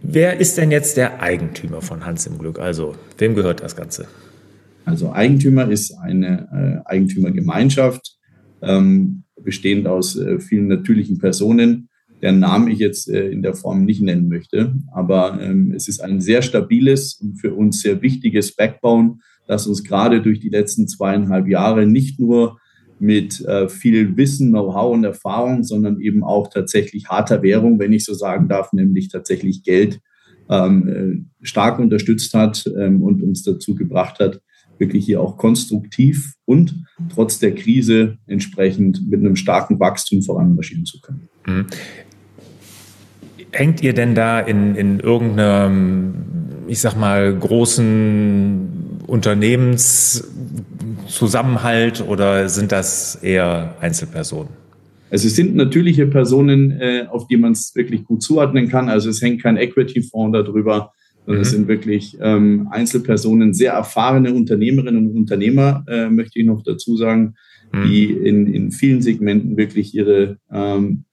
Wer 0.03 0.39
ist 0.39 0.59
denn 0.59 0.71
jetzt 0.71 0.99
der 0.99 1.23
Eigentümer 1.23 1.81
von 1.81 2.05
Hans 2.05 2.27
im 2.27 2.39
Glück? 2.39 2.59
Also, 2.59 2.95
wem 3.17 3.35
gehört 3.35 3.63
das 3.63 3.75
Ganze? 3.75 4.07
Also 4.85 5.13
Eigentümer 5.13 5.71
ist 5.71 5.95
eine 5.99 6.83
äh, 6.87 6.89
Eigentümergemeinschaft, 6.89 8.19
ähm, 8.61 9.25
bestehend 9.41 9.87
aus 9.87 10.17
äh, 10.17 10.39
vielen 10.41 10.69
natürlichen 10.69 11.19
Personen, 11.19 11.89
deren 12.25 12.39
Namen 12.39 12.69
ich 12.69 12.79
jetzt 12.79 13.11
äh, 13.11 13.29
in 13.29 13.43
der 13.43 13.53
Form 13.53 13.85
nicht 13.85 14.01
nennen 14.01 14.29
möchte. 14.29 14.75
Aber 14.93 15.39
ähm, 15.43 15.73
es 15.77 15.89
ist 15.89 16.01
ein 16.01 16.23
sehr 16.23 16.41
stabiles 16.41 17.21
und 17.21 17.37
für 17.37 17.53
uns 17.53 17.83
sehr 17.83 18.01
wichtiges 18.01 18.57
Backbone, 18.57 19.19
das 19.47 19.67
uns 19.67 19.85
gerade 19.85 20.23
durch 20.23 20.41
die 20.41 20.49
letzten 20.49 20.89
zweieinhalb 20.89 21.47
Jahre 21.47 21.87
nicht 21.87 22.19
nur 22.19 22.59
mit 22.99 23.45
äh, 23.45 23.69
viel 23.69 24.17
Wissen, 24.17 24.49
Know-how 24.49 24.95
und 24.95 25.05
Erfahrung, 25.05 25.65
sondern 25.65 26.01
eben 26.01 26.25
auch 26.25 26.49
tatsächlich 26.49 27.11
harter 27.11 27.43
Währung, 27.43 27.79
wenn 27.79 27.93
ich 27.93 28.07
so 28.07 28.15
sagen 28.15 28.49
darf, 28.49 28.73
nämlich 28.73 29.09
tatsächlich 29.09 29.63
Geld 29.63 30.01
ähm, 30.49 30.89
äh, 30.89 31.47
stark 31.47 31.79
unterstützt 31.79 32.33
hat 32.33 32.65
ähm, 32.75 33.03
und 33.03 33.23
uns 33.23 33.43
dazu 33.43 33.75
gebracht 33.75 34.19
hat, 34.19 34.41
wirklich 34.79 35.05
hier 35.05 35.21
auch 35.21 35.37
konstruktiv 35.37 36.33
und 36.47 36.85
trotz 37.11 37.39
der 37.39 37.55
Krise 37.55 38.17
entsprechend 38.27 39.07
mit 39.09 39.21
einem 39.21 39.37
starken 39.37 39.79
Wachstum 39.79 40.23
voranmarschieren 40.23 40.87
zu 40.87 41.01
können. 41.03 41.29
Hängt 43.55 43.83
ihr 43.83 43.95
denn 43.95 44.15
da 44.17 44.41
in, 44.41 44.75
in 44.75 44.99
irgendeinem, 44.99 46.15
ich 46.67 46.81
sag 46.81 46.97
mal, 46.97 47.33
großen 47.33 49.03
Unternehmenszusammenhalt 49.07 52.05
oder 52.07 52.49
sind 52.49 52.73
das 52.73 53.15
eher 53.17 53.77
Einzelpersonen? 53.81 54.49
Also 55.09 55.29
es 55.29 55.37
sind 55.37 55.55
natürliche 55.55 56.09
Personen, 56.09 56.73
äh, 56.81 57.07
auf 57.09 57.29
die 57.29 57.37
man 57.37 57.53
es 57.53 57.77
wirklich 57.77 58.03
gut 58.05 58.25
zuordnen 58.25 58.69
kann. 58.69 58.89
Also 58.89 59.11
es 59.11 59.23
hängt 59.23 59.41
kein 59.41 59.57
Equity-Fonds 59.57 60.37
darüber, 60.37 60.91
sondern 61.25 61.43
es 61.43 61.53
mhm. 61.53 61.57
sind 61.57 61.69
wirklich 61.69 62.19
ähm, 62.21 62.67
Einzelpersonen, 62.73 63.55
sehr 63.55 63.75
erfahrene 63.75 64.35
Unternehmerinnen 64.35 65.07
und 65.07 65.17
Unternehmer, 65.17 65.85
äh, 65.87 66.11
möchte 66.11 66.41
ich 66.41 66.47
noch 66.47 66.65
dazu 66.65 66.97
sagen, 66.97 67.37
mhm. 67.73 67.85
die 67.85 68.11
in, 68.11 68.53
in 68.53 68.73
vielen 68.73 69.03
Segmenten 69.03 69.57
wirklich 69.57 69.95
ihre, 69.95 70.39
ähm, 70.51 71.05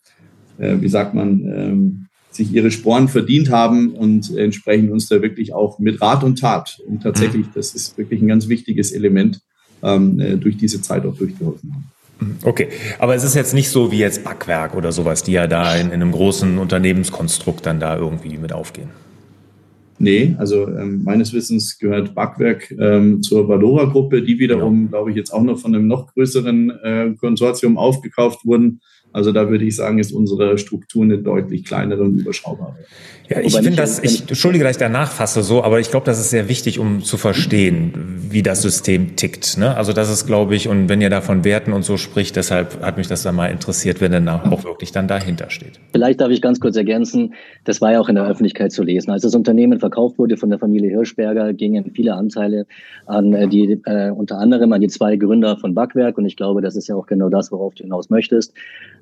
äh, 0.57 0.77
wie 0.79 0.89
sagt 0.89 1.13
man, 1.13 1.45
ähm, 1.45 2.07
sich 2.31 2.53
ihre 2.53 2.71
Sporen 2.71 3.07
verdient 3.07 3.49
haben 3.49 3.93
und 3.93 4.35
entsprechend 4.35 4.91
uns 4.91 5.07
da 5.07 5.21
wirklich 5.21 5.53
auch 5.53 5.79
mit 5.79 6.01
Rat 6.01 6.23
und 6.23 6.39
Tat. 6.39 6.79
Und 6.87 7.03
tatsächlich, 7.03 7.47
mhm. 7.47 7.51
das 7.53 7.75
ist 7.75 7.97
wirklich 7.97 8.21
ein 8.21 8.27
ganz 8.27 8.47
wichtiges 8.47 8.91
Element, 8.91 9.41
ähm, 9.83 10.19
äh, 10.19 10.37
durch 10.37 10.57
diese 10.57 10.81
Zeit 10.81 11.05
auch 11.05 11.15
durchgeholfen 11.15 11.73
haben. 11.73 11.91
Mhm. 12.21 12.35
Okay, 12.43 12.69
aber 12.99 13.15
es 13.15 13.23
ist 13.23 13.35
jetzt 13.35 13.53
nicht 13.53 13.69
so 13.69 13.91
wie 13.91 13.97
jetzt 13.97 14.23
Backwerk 14.23 14.75
oder 14.75 14.91
sowas, 14.91 15.23
die 15.23 15.33
ja 15.33 15.47
da 15.47 15.75
in, 15.75 15.87
in 15.87 15.93
einem 15.93 16.11
großen 16.11 16.57
Unternehmenskonstrukt 16.57 17.65
dann 17.65 17.79
da 17.79 17.97
irgendwie 17.97 18.37
mit 18.37 18.53
aufgehen. 18.53 18.89
Nee, 20.01 20.35
also 20.39 20.67
ähm, 20.67 21.03
meines 21.03 21.31
Wissens 21.31 21.77
gehört 21.77 22.15
Backwerk 22.15 22.71
ähm, 22.71 23.21
zur 23.21 23.47
Valora-Gruppe, 23.47 24.23
die 24.23 24.39
wiederum, 24.39 24.85
ja. 24.85 24.87
glaube 24.89 25.11
ich, 25.11 25.15
jetzt 25.15 25.31
auch 25.31 25.43
noch 25.43 25.59
von 25.59 25.75
einem 25.75 25.85
noch 25.85 26.11
größeren 26.13 26.69
äh, 26.83 27.13
Konsortium 27.19 27.77
aufgekauft 27.77 28.43
wurden. 28.43 28.81
Also 29.13 29.31
da 29.31 29.49
würde 29.49 29.65
ich 29.65 29.75
sagen, 29.75 29.99
ist 29.99 30.11
unsere 30.11 30.57
Struktur 30.57 31.03
eine 31.03 31.17
deutlich 31.17 31.65
kleinere 31.65 32.03
und 32.03 32.19
überschaubare. 32.19 32.75
Ja, 33.31 33.39
ich 33.39 33.55
finde 33.55 33.71
das, 33.71 34.03
ich 34.03 34.27
entschuldige, 34.27 34.65
dass 34.65 34.73
ich 34.73 34.79
da 34.79 34.89
nachfasse 34.89 35.41
so, 35.41 35.63
aber 35.63 35.79
ich 35.79 35.89
glaube, 35.89 36.05
das 36.05 36.19
ist 36.19 36.31
sehr 36.31 36.49
wichtig, 36.49 36.79
um 36.79 37.01
zu 37.01 37.15
verstehen, 37.15 37.93
wie 38.29 38.43
das 38.43 38.61
System 38.61 39.15
tickt. 39.15 39.57
Ne? 39.57 39.75
Also 39.75 39.93
das 39.93 40.11
ist, 40.11 40.25
glaube 40.25 40.53
ich, 40.55 40.67
und 40.67 40.89
wenn 40.89 40.99
ihr 40.99 41.09
da 41.09 41.21
von 41.21 41.45
Werten 41.45 41.71
und 41.71 41.83
so 41.83 41.95
spricht, 41.95 42.35
deshalb 42.35 42.81
hat 42.81 42.97
mich 42.97 43.07
das 43.07 43.23
dann 43.23 43.35
mal 43.35 43.47
interessiert, 43.47 44.01
wenn 44.01 44.11
dann 44.11 44.27
auch 44.27 44.65
wirklich 44.65 44.91
dann 44.91 45.07
dahinter 45.07 45.49
steht. 45.49 45.79
Vielleicht 45.93 46.19
darf 46.19 46.29
ich 46.29 46.41
ganz 46.41 46.59
kurz 46.59 46.75
ergänzen, 46.75 47.33
das 47.63 47.79
war 47.79 47.93
ja 47.93 48.01
auch 48.01 48.09
in 48.09 48.15
der 48.15 48.25
Öffentlichkeit 48.25 48.73
zu 48.73 48.83
lesen. 48.83 49.11
Als 49.11 49.21
das 49.21 49.33
Unternehmen 49.33 49.79
verkauft 49.79 50.17
wurde 50.17 50.35
von 50.35 50.49
der 50.49 50.59
Familie 50.59 50.89
Hirschberger, 50.89 51.53
gingen 51.53 51.91
viele 51.93 52.15
Anteile 52.15 52.65
an 53.05 53.33
äh, 53.33 53.47
die, 53.47 53.79
äh, 53.85 54.11
unter 54.11 54.39
anderem 54.39 54.73
an 54.73 54.81
die 54.81 54.87
zwei 54.87 55.15
Gründer 55.15 55.55
von 55.55 55.73
Backwerk 55.73 56.17
und 56.17 56.25
ich 56.25 56.35
glaube, 56.35 56.61
das 56.61 56.75
ist 56.75 56.89
ja 56.89 56.95
auch 56.95 57.07
genau 57.07 57.29
das, 57.29 57.51
worauf 57.51 57.75
du 57.75 57.83
hinaus 57.83 58.09
möchtest. 58.09 58.53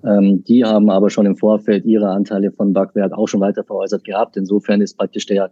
Ähm, 0.06 0.44
die 0.44 0.64
haben 0.64 0.90
aber 0.90 1.10
schon 1.10 1.26
im 1.26 1.36
Vorfeld 1.36 1.86
ihre 1.86 2.10
Anteile 2.10 2.52
von 2.52 2.74
Backwerk 2.74 3.14
auch 3.14 3.28
schon 3.28 3.42
weiter 3.42 3.64
veräußert 3.64 4.04
gehabt. 4.04 4.19
Insofern 4.36 4.82
ist 4.82 4.98
praktisch 4.98 5.26
der, 5.26 5.50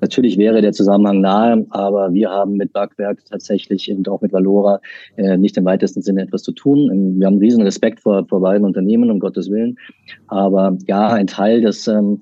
natürlich 0.00 0.38
wäre 0.38 0.60
der 0.60 0.72
Zusammenhang 0.72 1.20
nahe, 1.20 1.66
aber 1.70 2.12
wir 2.12 2.30
haben 2.30 2.54
mit 2.54 2.72
Backwerk 2.72 3.24
tatsächlich 3.28 3.90
und 3.90 4.08
auch 4.08 4.20
mit 4.20 4.32
Valora 4.32 4.80
äh, 5.16 5.36
nicht 5.36 5.56
im 5.56 5.64
weitesten 5.64 6.02
Sinne 6.02 6.22
etwas 6.22 6.42
zu 6.42 6.52
tun. 6.52 6.90
Ähm, 6.92 7.20
wir 7.20 7.26
haben 7.26 7.38
riesen 7.38 7.62
Respekt 7.62 8.00
vor, 8.00 8.26
vor 8.26 8.40
beiden 8.40 8.64
Unternehmen, 8.66 9.10
um 9.10 9.20
Gottes 9.20 9.50
Willen. 9.50 9.76
Aber 10.28 10.76
ja, 10.86 11.08
ein 11.08 11.26
Teil 11.26 11.60
des 11.60 11.88
ähm, 11.88 12.20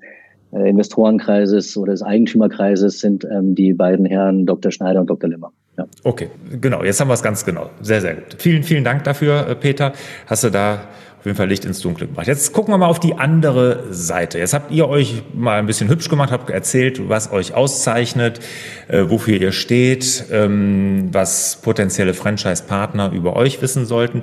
äh, 0.51 0.69
Investorenkreises 0.69 1.75
oder 1.77 1.91
des 1.91 2.01
Eigentümerkreises 2.01 2.99
sind 2.99 3.25
ähm, 3.25 3.55
die 3.55 3.73
beiden 3.73 4.05
Herren 4.05 4.45
Dr. 4.45 4.71
Schneider 4.71 5.01
und 5.01 5.09
Dr. 5.09 5.29
Limmer. 5.29 5.51
Ja. 5.77 5.85
Okay, 6.03 6.29
genau. 6.59 6.83
Jetzt 6.83 6.99
haben 6.99 7.09
wir 7.09 7.13
es 7.13 7.21
ganz 7.21 7.45
genau. 7.45 7.69
Sehr, 7.81 8.01
sehr 8.01 8.15
gut. 8.15 8.37
Vielen, 8.39 8.63
vielen 8.63 8.83
Dank 8.83 9.03
dafür, 9.03 9.47
äh, 9.47 9.55
Peter. 9.55 9.93
Hast 10.25 10.43
du 10.43 10.49
da 10.49 10.87
auf 11.19 11.25
jeden 11.25 11.35
Fall 11.35 11.47
Licht 11.47 11.65
ins 11.65 11.81
Dunkle 11.81 12.07
gebracht. 12.07 12.27
Jetzt 12.27 12.53
gucken 12.53 12.73
wir 12.73 12.77
mal 12.77 12.87
auf 12.87 12.99
die 12.99 13.15
andere 13.15 13.85
Seite. 13.89 14.37
Jetzt 14.37 14.53
habt 14.53 14.71
ihr 14.71 14.87
euch 14.87 15.23
mal 15.33 15.57
ein 15.57 15.65
bisschen 15.65 15.89
hübsch 15.89 16.09
gemacht, 16.09 16.31
habt 16.31 16.49
erzählt, 16.49 17.09
was 17.09 17.31
euch 17.31 17.55
auszeichnet, 17.55 18.39
äh, 18.87 19.03
wofür 19.07 19.39
ihr 19.39 19.51
steht, 19.51 20.25
ähm, 20.31 21.09
was 21.11 21.59
potenzielle 21.63 22.13
Franchise-Partner 22.13 23.11
über 23.13 23.35
euch 23.35 23.61
wissen 23.61 23.85
sollten. 23.85 24.21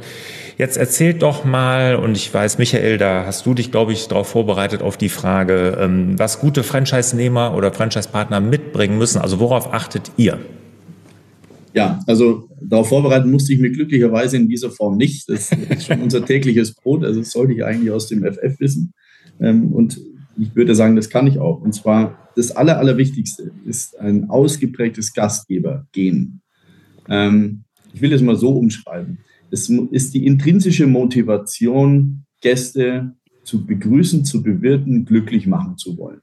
Jetzt 0.56 0.76
erzählt 0.76 1.22
doch 1.22 1.44
mal, 1.44 1.96
und 1.96 2.16
ich 2.16 2.32
weiß, 2.32 2.58
Michael, 2.58 2.96
da 2.96 3.24
hast 3.26 3.44
du 3.44 3.54
dich, 3.54 3.72
glaube 3.72 3.92
ich, 3.92 4.06
darauf 4.06 4.28
vorbereitet 4.28 4.80
auf 4.80 4.96
die 4.96 5.08
Frage, 5.08 5.76
ähm, 5.80 6.16
was 6.16 6.38
gute 6.38 6.62
Franchise-Nehmer 6.62 7.54
oder 7.56 7.72
Franchise-Partner 7.72 8.38
mitbringen 8.40 8.98
müssen. 8.98 9.20
Also 9.20 9.40
worauf 9.40 9.74
achtet 9.74 10.12
ihr? 10.16 10.38
Ja, 11.74 11.98
also 12.06 12.48
darauf 12.62 12.88
vorbereiten 12.88 13.30
musste 13.30 13.52
ich 13.52 13.58
mich 13.58 13.72
glücklicherweise 13.72 14.36
in 14.36 14.48
dieser 14.48 14.70
Form 14.70 14.96
nicht. 14.96 15.28
Das 15.28 15.50
ist 15.50 15.86
schon 15.86 16.00
unser 16.02 16.24
tägliches 16.24 16.72
Brot. 16.72 17.04
Also 17.04 17.20
das 17.20 17.32
sollte 17.32 17.52
ich 17.52 17.64
eigentlich 17.64 17.90
aus 17.90 18.06
dem 18.06 18.22
FF 18.24 18.60
wissen. 18.60 18.94
Ähm, 19.40 19.72
und 19.72 20.00
ich 20.38 20.54
würde 20.54 20.74
sagen, 20.76 20.94
das 20.94 21.10
kann 21.10 21.26
ich 21.26 21.38
auch. 21.40 21.60
Und 21.60 21.74
zwar 21.74 22.30
das 22.36 22.52
Aller, 22.52 22.78
Allerwichtigste 22.78 23.50
ist 23.66 23.98
ein 23.98 24.30
ausgeprägtes 24.30 25.12
Gastgebergehen. 25.14 26.40
Ähm, 27.08 27.64
ich 27.92 28.00
will 28.00 28.12
es 28.12 28.22
mal 28.22 28.36
so 28.36 28.50
umschreiben. 28.56 29.18
Es 29.50 29.68
ist 29.68 30.14
die 30.14 30.26
intrinsische 30.26 30.86
Motivation, 30.86 32.24
Gäste 32.40 33.14
zu 33.42 33.66
begrüßen, 33.66 34.24
zu 34.24 34.42
bewirten, 34.42 35.04
glücklich 35.04 35.46
machen 35.46 35.76
zu 35.76 35.96
wollen. 35.98 36.20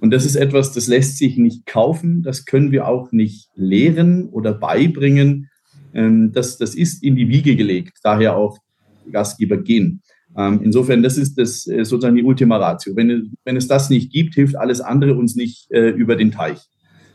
Und 0.00 0.10
das 0.10 0.26
ist 0.26 0.36
etwas, 0.36 0.72
das 0.72 0.88
lässt 0.88 1.18
sich 1.18 1.36
nicht 1.38 1.66
kaufen, 1.66 2.22
das 2.22 2.44
können 2.44 2.70
wir 2.70 2.86
auch 2.86 3.12
nicht 3.12 3.48
lehren 3.54 4.28
oder 4.28 4.52
beibringen. 4.52 5.48
Ähm, 5.94 6.32
das, 6.32 6.58
das 6.58 6.74
ist 6.74 7.02
in 7.02 7.16
die 7.16 7.28
Wiege 7.28 7.56
gelegt, 7.56 7.98
daher 8.02 8.36
auch 8.36 8.58
Gastgeber 9.10 9.56
gehen. 9.56 10.02
Ähm, 10.36 10.60
insofern, 10.62 11.02
das 11.02 11.16
ist 11.16 11.38
das 11.38 11.66
äh, 11.66 11.84
sozusagen 11.84 12.16
die 12.16 12.24
Ultima 12.24 12.58
Ratio. 12.58 12.94
Wenn, 12.94 13.32
wenn 13.44 13.56
es 13.56 13.68
das 13.68 13.88
nicht 13.88 14.12
gibt, 14.12 14.34
hilft 14.34 14.56
alles 14.56 14.80
andere 14.80 15.14
uns 15.14 15.34
nicht 15.34 15.70
äh, 15.70 15.90
über 15.90 16.16
den 16.16 16.30
Teich. 16.30 16.58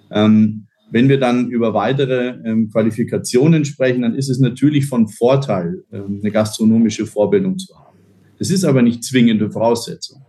Ähm, 0.09 0.65
wenn 0.91 1.07
wir 1.07 1.19
dann 1.19 1.49
über 1.49 1.73
weitere 1.73 2.67
Qualifikationen 2.69 3.63
sprechen, 3.63 4.01
dann 4.01 4.13
ist 4.13 4.27
es 4.27 4.41
natürlich 4.41 4.87
von 4.87 5.07
Vorteil, 5.07 5.85
eine 5.89 6.31
gastronomische 6.31 7.05
Vorbildung 7.05 7.57
zu 7.57 7.73
haben. 7.73 7.97
Das 8.37 8.49
ist 8.49 8.65
aber 8.65 8.81
nicht 8.81 9.01
zwingende 9.05 9.49
Voraussetzung. 9.49 10.21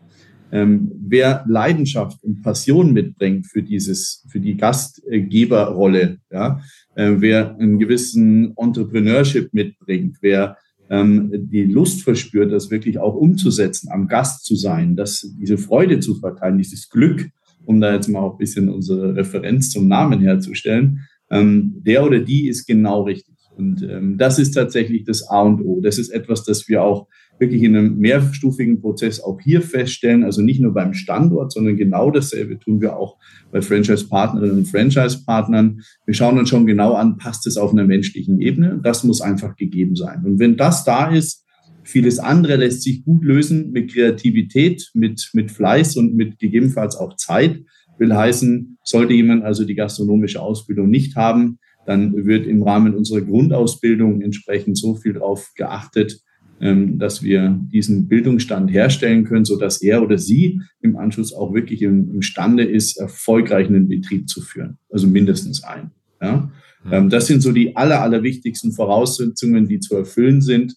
Ähm, 0.52 0.92
wer 1.00 1.44
Leidenschaft 1.48 2.22
und 2.22 2.42
Passion 2.42 2.92
mitbringt 2.92 3.46
für 3.46 3.62
dieses, 3.62 4.24
für 4.28 4.38
die 4.38 4.56
Gastgeberrolle, 4.56 6.18
ja, 6.30 6.60
äh, 6.94 7.12
wer 7.16 7.56
einen 7.56 7.78
gewissen 7.78 8.54
Entrepreneurship 8.56 9.52
mitbringt, 9.54 10.18
wer 10.20 10.58
ähm, 10.90 11.30
die 11.50 11.64
Lust 11.64 12.02
verspürt, 12.02 12.52
das 12.52 12.70
wirklich 12.70 12.98
auch 12.98 13.14
umzusetzen, 13.14 13.88
am 13.90 14.08
Gast 14.08 14.44
zu 14.44 14.54
sein, 14.54 14.94
das, 14.94 15.26
diese 15.40 15.56
Freude 15.56 16.00
zu 16.00 16.16
verteilen, 16.16 16.58
dieses 16.58 16.90
Glück, 16.90 17.30
um 17.64 17.80
da 17.80 17.94
jetzt 17.94 18.08
mal 18.08 18.20
auch 18.20 18.32
ein 18.32 18.38
bisschen 18.38 18.68
unsere 18.68 19.16
Referenz 19.16 19.70
zum 19.70 19.88
Namen 19.88 20.20
herzustellen, 20.20 21.00
ähm, 21.30 21.80
der 21.86 22.04
oder 22.04 22.18
die 22.18 22.46
ist 22.46 22.66
genau 22.66 23.04
richtig. 23.04 23.36
Und 23.56 23.82
ähm, 23.82 24.18
das 24.18 24.38
ist 24.38 24.52
tatsächlich 24.52 25.04
das 25.04 25.28
A 25.28 25.40
und 25.42 25.62
O. 25.62 25.80
Das 25.80 25.98
ist 25.98 26.10
etwas, 26.10 26.44
das 26.44 26.68
wir 26.68 26.82
auch 26.82 27.08
wirklich 27.42 27.64
in 27.64 27.76
einem 27.76 27.98
mehrstufigen 27.98 28.80
Prozess 28.80 29.20
auch 29.20 29.40
hier 29.40 29.60
feststellen. 29.60 30.22
Also 30.22 30.40
nicht 30.40 30.60
nur 30.60 30.72
beim 30.72 30.94
Standort, 30.94 31.52
sondern 31.52 31.76
genau 31.76 32.10
dasselbe 32.10 32.58
tun 32.58 32.80
wir 32.80 32.96
auch 32.96 33.18
bei 33.50 33.60
Franchise-Partnerinnen 33.60 34.58
und 34.58 34.68
Franchise-Partnern. 34.68 35.80
Wir 36.06 36.14
schauen 36.14 36.38
uns 36.38 36.48
schon 36.48 36.66
genau 36.66 36.94
an, 36.94 37.18
passt 37.18 37.46
es 37.46 37.56
auf 37.56 37.72
einer 37.72 37.84
menschlichen 37.84 38.40
Ebene? 38.40 38.80
Das 38.82 39.02
muss 39.02 39.20
einfach 39.20 39.56
gegeben 39.56 39.96
sein. 39.96 40.22
Und 40.24 40.38
wenn 40.38 40.56
das 40.56 40.84
da 40.84 41.10
ist, 41.10 41.44
vieles 41.82 42.20
andere 42.20 42.56
lässt 42.56 42.82
sich 42.82 43.04
gut 43.04 43.24
lösen 43.24 43.72
mit 43.72 43.92
Kreativität, 43.92 44.90
mit, 44.94 45.30
mit 45.32 45.50
Fleiß 45.50 45.96
und 45.96 46.14
mit 46.14 46.38
gegebenenfalls 46.38 46.96
auch 46.96 47.16
Zeit. 47.16 47.60
Will 47.98 48.14
heißen, 48.14 48.78
sollte 48.84 49.14
jemand 49.14 49.44
also 49.44 49.64
die 49.64 49.74
gastronomische 49.74 50.40
Ausbildung 50.40 50.88
nicht 50.88 51.16
haben, 51.16 51.58
dann 51.86 52.24
wird 52.24 52.46
im 52.46 52.62
Rahmen 52.62 52.94
unserer 52.94 53.20
Grundausbildung 53.20 54.22
entsprechend 54.22 54.78
so 54.78 54.94
viel 54.94 55.14
darauf 55.14 55.50
geachtet, 55.56 56.20
dass 56.62 57.24
wir 57.24 57.58
diesen 57.72 58.06
Bildungsstand 58.06 58.70
herstellen 58.70 59.24
können, 59.24 59.44
so 59.44 59.58
dass 59.58 59.82
er 59.82 60.00
oder 60.00 60.16
sie 60.16 60.60
im 60.80 60.96
Anschluss 60.96 61.32
auch 61.32 61.52
wirklich 61.52 61.82
imstande 61.82 62.62
ist, 62.62 62.98
erfolgreich 62.98 63.66
einen 63.66 63.88
Betrieb 63.88 64.28
zu 64.28 64.40
führen. 64.42 64.78
Also 64.88 65.08
mindestens 65.08 65.64
ein. 65.64 65.90
Ja? 66.22 66.50
Mhm. 66.84 67.10
Das 67.10 67.26
sind 67.26 67.40
so 67.40 67.50
die 67.50 67.74
aller, 67.74 68.00
allerwichtigsten 68.00 68.72
Voraussetzungen, 68.72 69.66
die 69.66 69.80
zu 69.80 69.96
erfüllen 69.96 70.40
sind. 70.40 70.74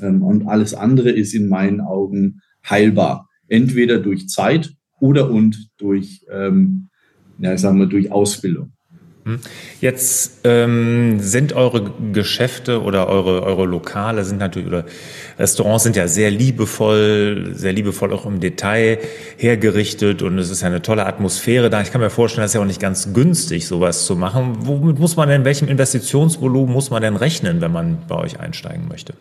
Ähm, 0.00 0.22
und 0.22 0.46
alles 0.48 0.74
andere 0.74 1.10
ist 1.10 1.32
in 1.32 1.48
meinen 1.48 1.80
Augen 1.80 2.40
heilbar. 2.68 3.28
Entweder 3.46 3.98
durch 3.98 4.28
Zeit 4.28 4.74
oder 5.00 5.30
und 5.30 5.70
durch, 5.78 6.24
ähm, 6.30 6.88
ja, 7.38 7.54
ich 7.54 7.60
sag 7.60 7.74
mal, 7.74 7.88
durch 7.88 8.10
Ausbildung. 8.10 8.72
Hm. 9.28 9.40
Jetzt 9.82 10.40
ähm, 10.44 11.20
sind 11.20 11.52
eure 11.52 11.92
Geschäfte 12.14 12.82
oder 12.82 13.08
eure, 13.08 13.42
eure 13.42 13.66
Lokale 13.66 14.24
sind 14.24 14.38
natürlich, 14.38 14.68
oder 14.68 14.86
Restaurants 15.38 15.84
sind 15.84 15.96
ja 15.96 16.08
sehr 16.08 16.30
liebevoll, 16.30 17.50
sehr 17.52 17.74
liebevoll 17.74 18.14
auch 18.14 18.24
im 18.24 18.40
Detail 18.40 19.00
hergerichtet 19.36 20.22
und 20.22 20.38
es 20.38 20.48
ist 20.48 20.62
ja 20.62 20.68
eine 20.68 20.80
tolle 20.80 21.04
Atmosphäre 21.04 21.68
da. 21.68 21.82
Ich 21.82 21.92
kann 21.92 22.00
mir 22.00 22.08
vorstellen, 22.08 22.44
das 22.44 22.52
ist 22.52 22.54
ja 22.54 22.62
auch 22.62 22.66
nicht 22.66 22.80
ganz 22.80 23.12
günstig, 23.12 23.66
sowas 23.66 24.06
zu 24.06 24.16
machen. 24.16 24.60
Womit 24.60 24.98
muss 24.98 25.16
man 25.16 25.28
denn, 25.28 25.44
welchem 25.44 25.68
Investitionsvolumen 25.68 26.72
muss 26.72 26.88
man 26.88 27.02
denn 27.02 27.16
rechnen, 27.16 27.60
wenn 27.60 27.72
man 27.72 27.98
bei 28.08 28.14
euch 28.14 28.40
einsteigen 28.40 28.88
möchte? 28.88 29.12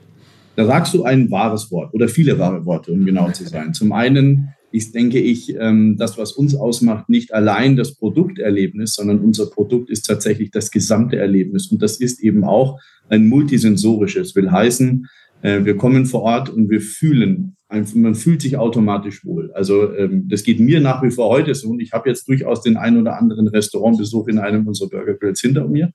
Da 0.56 0.66
sagst 0.66 0.94
du 0.94 1.04
ein 1.04 1.30
wahres 1.30 1.70
Wort 1.70 1.94
oder 1.94 2.08
viele 2.08 2.40
wahre 2.40 2.66
Worte, 2.66 2.94
um 2.94 3.06
genau 3.06 3.30
zu 3.32 3.44
sein. 3.44 3.74
Zum 3.74 3.92
einen 3.92 4.54
ist, 4.78 4.96
denke 4.96 5.20
ich, 5.20 5.56
ähm, 5.56 5.98
das, 5.98 6.18
was 6.18 6.32
uns 6.32 6.56
ausmacht, 6.56 7.10
nicht 7.10 7.34
allein 7.34 7.76
das 7.76 7.96
Produkterlebnis, 7.96 8.94
sondern 8.94 9.20
unser 9.20 9.48
Produkt 9.48 9.90
ist 9.90 10.04
tatsächlich 10.04 10.52
das 10.52 10.72
gesamte 10.72 11.18
Erlebnis. 11.18 11.72
Und 11.72 11.82
das 11.82 12.00
ist 12.00 12.22
eben 12.24 12.44
auch 12.44 12.80
ein 13.10 13.28
multisensorisches, 13.28 14.36
will 14.36 14.52
heißen, 14.52 15.08
äh, 15.42 15.66
wir 15.66 15.76
kommen 15.76 16.06
vor 16.06 16.22
Ort 16.22 16.50
und 16.50 16.70
wir 16.70 16.82
fühlen 16.82 17.58
man 17.70 18.16
fühlt 18.16 18.42
sich 18.42 18.58
automatisch 18.58 19.26
wohl. 19.26 19.52
Also 19.52 19.94
ähm, 19.94 20.28
das 20.30 20.44
geht 20.44 20.60
mir 20.60 20.80
nach 20.80 21.04
wie 21.04 21.12
vor 21.12 21.30
heute 21.30 21.54
so 21.54 21.70
und 21.70 21.82
ich 21.82 21.92
habe 21.92 22.08
jetzt 22.08 22.28
durchaus 22.28 22.62
den 22.62 22.78
einen 22.78 23.02
oder 23.02 23.18
anderen 23.18 23.48
Restaurantbesuch 23.48 24.30
in 24.30 24.40
einem 24.40 24.68
unserer 24.68 24.90
Burger 24.90 25.16
Grills 25.16 25.42
hinter 25.42 25.68
mir. 25.68 25.92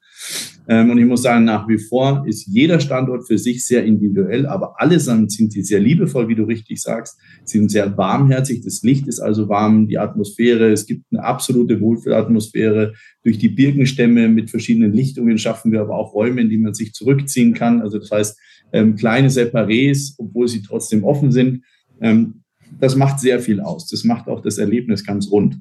Ähm, 0.69 0.90
und 0.90 0.99
ich 0.99 1.07
muss 1.07 1.23
sagen, 1.23 1.45
nach 1.45 1.66
wie 1.69 1.78
vor 1.78 2.25
ist 2.26 2.47
jeder 2.47 2.78
Standort 2.78 3.26
für 3.26 3.38
sich 3.38 3.64
sehr 3.64 3.85
individuell, 3.85 4.47
aber 4.47 4.81
allesamt 4.81 5.33
sind 5.33 5.52
sie 5.52 5.62
sehr 5.62 5.81
liebevoll, 5.81 6.28
wie 6.28 6.35
du 6.35 6.45
richtig 6.45 6.81
sagst, 6.81 7.19
sind 7.45 7.71
sehr 7.71 7.97
warmherzig. 7.97 8.62
Das 8.62 8.83
Licht 8.83 9.09
ist 9.09 9.21
also 9.21 9.49
warm, 9.49 9.88
die 9.88 9.99
Atmosphäre, 9.99 10.71
es 10.71 10.87
gibt 10.87 11.04
eine 11.11 11.25
absolute 11.25 11.81
Wohlfühlatmosphäre. 11.81 12.95
Durch 13.25 13.38
die 13.38 13.49
Birkenstämme 13.49 14.28
mit 14.28 14.50
verschiedenen 14.50 14.92
Lichtungen 14.92 15.38
schaffen 15.38 15.73
wir 15.73 15.81
aber 15.81 15.97
auch 15.97 16.14
Räume, 16.14 16.42
in 16.42 16.50
die 16.50 16.59
man 16.59 16.75
sich 16.75 16.92
zurückziehen 16.92 17.54
kann. 17.54 17.83
Also 17.83 17.99
das 17.99 18.11
heißt, 18.11 18.38
ähm, 18.73 18.97
kleine 18.97 19.28
Separés, 19.28 20.14
obwohl 20.19 20.49
sie 20.49 20.62
trotzdem 20.62 21.04
offen 21.04 21.33
sind. 21.33 21.64
Ähm, 22.00 22.42
das 22.81 22.97
macht 22.97 23.21
sehr 23.21 23.40
viel 23.40 23.61
aus. 23.61 23.88
Das 23.88 24.04
macht 24.04 24.28
auch 24.28 24.40
das 24.40 24.59
Erlebnis 24.59 25.04
ganz 25.04 25.31
rund. 25.31 25.61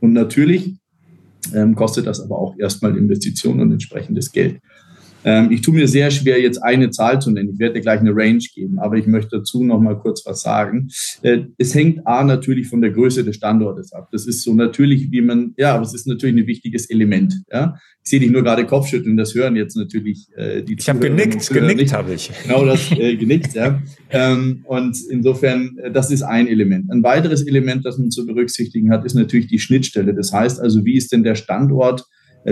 Und 0.00 0.12
natürlich 0.12 0.76
ähm, 1.54 1.74
kostet 1.74 2.06
das 2.06 2.20
aber 2.20 2.38
auch 2.38 2.56
erstmal 2.58 2.96
Investitionen 2.96 3.60
und 3.60 3.72
entsprechendes 3.72 4.32
Geld. 4.32 4.60
Ähm, 5.24 5.50
ich 5.50 5.60
tue 5.60 5.74
mir 5.74 5.88
sehr 5.88 6.10
schwer, 6.10 6.40
jetzt 6.40 6.58
eine 6.58 6.90
Zahl 6.90 7.20
zu 7.20 7.30
nennen. 7.30 7.50
Ich 7.52 7.58
werde 7.58 7.74
dir 7.74 7.80
gleich 7.80 8.00
eine 8.00 8.14
Range 8.14 8.42
geben, 8.54 8.78
aber 8.78 8.96
ich 8.96 9.06
möchte 9.06 9.38
dazu 9.38 9.62
noch 9.62 9.80
mal 9.80 9.98
kurz 9.98 10.24
was 10.26 10.42
sagen. 10.42 10.88
Äh, 11.22 11.42
es 11.58 11.74
hängt 11.74 12.06
A 12.06 12.24
natürlich 12.24 12.68
von 12.68 12.80
der 12.80 12.90
Größe 12.90 13.24
des 13.24 13.36
Standortes 13.36 13.92
ab. 13.92 14.08
Das 14.12 14.26
ist 14.26 14.42
so 14.42 14.54
natürlich, 14.54 15.10
wie 15.10 15.20
man, 15.20 15.54
ja, 15.56 15.78
das 15.78 15.94
ist 15.94 16.06
natürlich 16.06 16.36
ein 16.36 16.46
wichtiges 16.46 16.90
Element. 16.90 17.34
Ja? 17.50 17.76
Ich 18.04 18.10
sehe 18.10 18.20
dich 18.20 18.30
nur 18.30 18.42
gerade 18.42 18.66
Kopfschütteln, 18.66 19.16
das 19.16 19.34
hören 19.34 19.54
jetzt 19.54 19.76
natürlich 19.76 20.26
äh, 20.36 20.62
die 20.62 20.74
Ich 20.78 20.88
habe 20.88 20.98
genickt, 20.98 21.48
genickt 21.50 21.92
habe 21.92 22.14
ich. 22.14 22.30
Genau 22.42 22.64
das, 22.64 22.90
äh, 22.90 23.16
genickt, 23.16 23.54
ja. 23.54 23.80
Ähm, 24.10 24.64
und 24.64 24.96
insofern, 25.08 25.76
äh, 25.78 25.92
das 25.92 26.10
ist 26.10 26.22
ein 26.22 26.48
Element. 26.48 26.90
Ein 26.90 27.02
weiteres 27.04 27.42
Element, 27.46 27.86
das 27.86 27.98
man 27.98 28.10
zu 28.10 28.26
berücksichtigen 28.26 28.90
hat, 28.90 29.04
ist 29.04 29.14
natürlich 29.14 29.46
die 29.46 29.60
Schnittstelle. 29.60 30.14
Das 30.14 30.32
heißt 30.32 30.60
also, 30.60 30.84
wie 30.84 30.96
ist 30.96 31.12
denn 31.12 31.22
der 31.22 31.36
Standort 31.36 32.04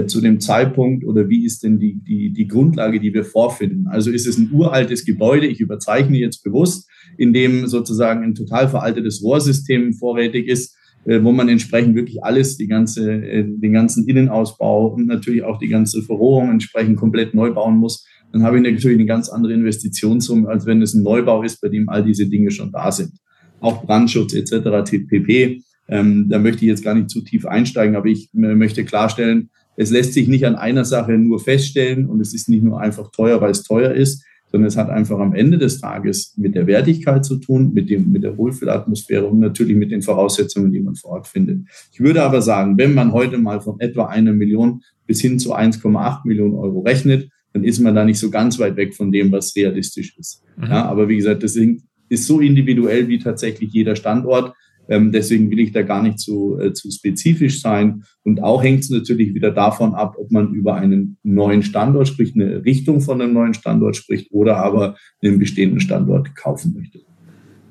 zu 0.07 0.21
dem 0.21 0.39
Zeitpunkt 0.39 1.05
oder 1.05 1.29
wie 1.29 1.45
ist 1.45 1.65
denn 1.65 1.81
die, 1.81 2.01
die, 2.01 2.33
die 2.33 2.47
Grundlage, 2.47 3.01
die 3.01 3.13
wir 3.13 3.25
vorfinden? 3.25 3.89
Also 3.89 4.11
ist 4.11 4.27
es 4.27 4.39
ein 4.39 4.51
uraltes 4.53 5.05
Gebäude, 5.05 5.47
ich 5.47 5.61
überzeichne 5.61 6.17
jetzt 6.19 6.45
bewusst, 6.45 6.89
in 7.19 7.33
dem 7.33 7.67
sozusagen 7.67 8.23
ein 8.23 8.35
total 8.35 8.69
veraltetes 8.69 9.23
Rohrsystem 9.23 9.93
vorrätig 9.95 10.47
ist, 10.47 10.77
äh, 11.05 11.23
wo 11.23 11.33
man 11.33 11.49
entsprechend 11.49 11.97
wirklich 11.97 12.23
alles, 12.23 12.57
die 12.57 12.69
ganze, 12.69 13.11
äh, 13.11 13.45
den 13.45 13.73
ganzen 13.73 14.07
Innenausbau 14.07 14.89
und 14.89 15.07
natürlich 15.07 15.43
auch 15.43 15.59
die 15.59 15.69
ganze 15.69 16.03
Verrohung 16.03 16.51
entsprechend 16.51 16.97
komplett 16.97 17.35
neu 17.35 17.53
bauen 17.53 17.77
muss, 17.77 18.07
dann 18.33 18.43
habe 18.43 18.59
ich 18.59 18.63
natürlich 18.63 18.99
eine 18.99 19.07
ganz 19.07 19.29
andere 19.29 19.55
Investitionssumme, 19.55 20.49
als 20.49 20.67
wenn 20.67 20.83
es 20.83 20.95
ein 20.95 21.03
Neubau 21.03 21.43
ist, 21.43 21.61
bei 21.61 21.69
dem 21.69 21.89
all 21.89 22.05
diese 22.05 22.29
Dinge 22.29 22.51
schon 22.51 22.71
da 22.71 22.93
sind. 22.93 23.13
Auch 23.61 23.85
Brandschutz 23.85 24.35
etc. 24.35 24.89
pp. 24.89 25.63
Ähm, 25.89 26.29
da 26.29 26.39
möchte 26.39 26.65
ich 26.65 26.69
jetzt 26.69 26.85
gar 26.85 26.95
nicht 26.95 27.11
zu 27.11 27.23
tief 27.23 27.47
einsteigen, 27.47 27.97
aber 27.97 28.07
ich 28.07 28.31
möchte 28.33 28.85
klarstellen, 28.85 29.51
es 29.81 29.91
lässt 29.91 30.13
sich 30.13 30.29
nicht 30.29 30.45
an 30.45 30.57
einer 30.57 30.85
Sache 30.85 31.13
nur 31.13 31.41
feststellen 31.41 32.05
und 32.07 32.21
es 32.21 32.35
ist 32.35 32.51
nicht 32.51 32.63
nur 32.63 32.83
einfach 32.83 33.11
teuer, 33.13 33.41
weil 33.41 33.51
es 33.51 33.63
teuer 33.63 33.93
ist, 33.93 34.23
sondern 34.53 34.69
es 34.69 34.77
hat 34.77 34.91
einfach 34.91 35.19
am 35.19 35.35
Ende 35.35 35.57
des 35.57 35.81
Tages 35.81 36.35
mit 36.37 36.55
der 36.55 36.67
Wertigkeit 36.67 37.25
zu 37.25 37.37
tun, 37.37 37.73
mit, 37.73 37.89
dem, 37.89 38.13
mit 38.13 38.23
der 38.23 38.37
Wohlfühlatmosphäre 38.37 39.27
und 39.27 39.39
natürlich 39.39 39.77
mit 39.79 39.91
den 39.91 40.03
Voraussetzungen, 40.03 40.71
die 40.71 40.81
man 40.81 40.97
vor 40.97 41.13
Ort 41.13 41.29
findet. 41.29 41.63
Ich 41.95 42.01
würde 42.01 42.23
aber 42.23 42.43
sagen, 42.43 42.77
wenn 42.77 42.93
man 42.93 43.13
heute 43.13 43.39
mal 43.39 43.63
von 43.63 43.81
etwa 43.81 44.05
einer 44.05 44.35
Million 44.35 44.83
bis 45.07 45.23
hin 45.23 45.39
zu 45.39 45.55
1,8 45.55 46.27
Millionen 46.27 46.57
Euro 46.57 46.81
rechnet, 46.81 47.31
dann 47.55 47.65
ist 47.65 47.81
man 47.81 47.95
da 47.95 48.05
nicht 48.05 48.19
so 48.19 48.29
ganz 48.29 48.59
weit 48.59 48.77
weg 48.77 48.95
von 48.95 49.11
dem, 49.11 49.33
was 49.33 49.57
realistisch 49.57 50.15
ist. 50.19 50.43
Mhm. 50.59 50.65
Ja, 50.65 50.85
aber 50.85 51.09
wie 51.09 51.17
gesagt, 51.17 51.43
das 51.43 51.57
ist 51.57 52.27
so 52.27 52.41
individuell 52.41 53.09
wie 53.09 53.19
tatsächlich 53.19 53.73
jeder 53.73 53.97
Standort. 53.97 54.55
Ähm, 54.91 55.13
deswegen 55.13 55.51
will 55.51 55.61
ich 55.61 55.73
da 55.73 55.83
gar 55.83 56.03
nicht 56.03 56.19
zu, 56.19 56.59
äh, 56.59 56.73
zu 56.73 56.91
spezifisch 56.91 57.63
sein. 57.63 58.03
Und 58.25 58.43
auch 58.43 58.63
hängt 58.63 58.81
es 58.81 58.91
natürlich 58.91 59.35
wieder 59.35 59.53
davon 59.53 59.95
ab, 59.95 60.17
ob 60.19 60.31
man 60.33 60.53
über 60.53 60.75
einen 60.75 61.17
neuen 61.23 61.63
Standort 61.63 62.09
spricht, 62.09 62.35
eine 62.35 62.65
Richtung 62.65 63.01
von 63.01 63.23
einem 63.23 63.33
neuen 63.33 63.55
Standort 63.55 63.97
spricht 63.97 64.33
oder 64.33 64.57
aber 64.57 64.97
einen 65.23 65.39
bestehenden 65.39 65.81
Standort 65.81 66.35
kaufen 66.35 66.75
möchte. 66.77 67.01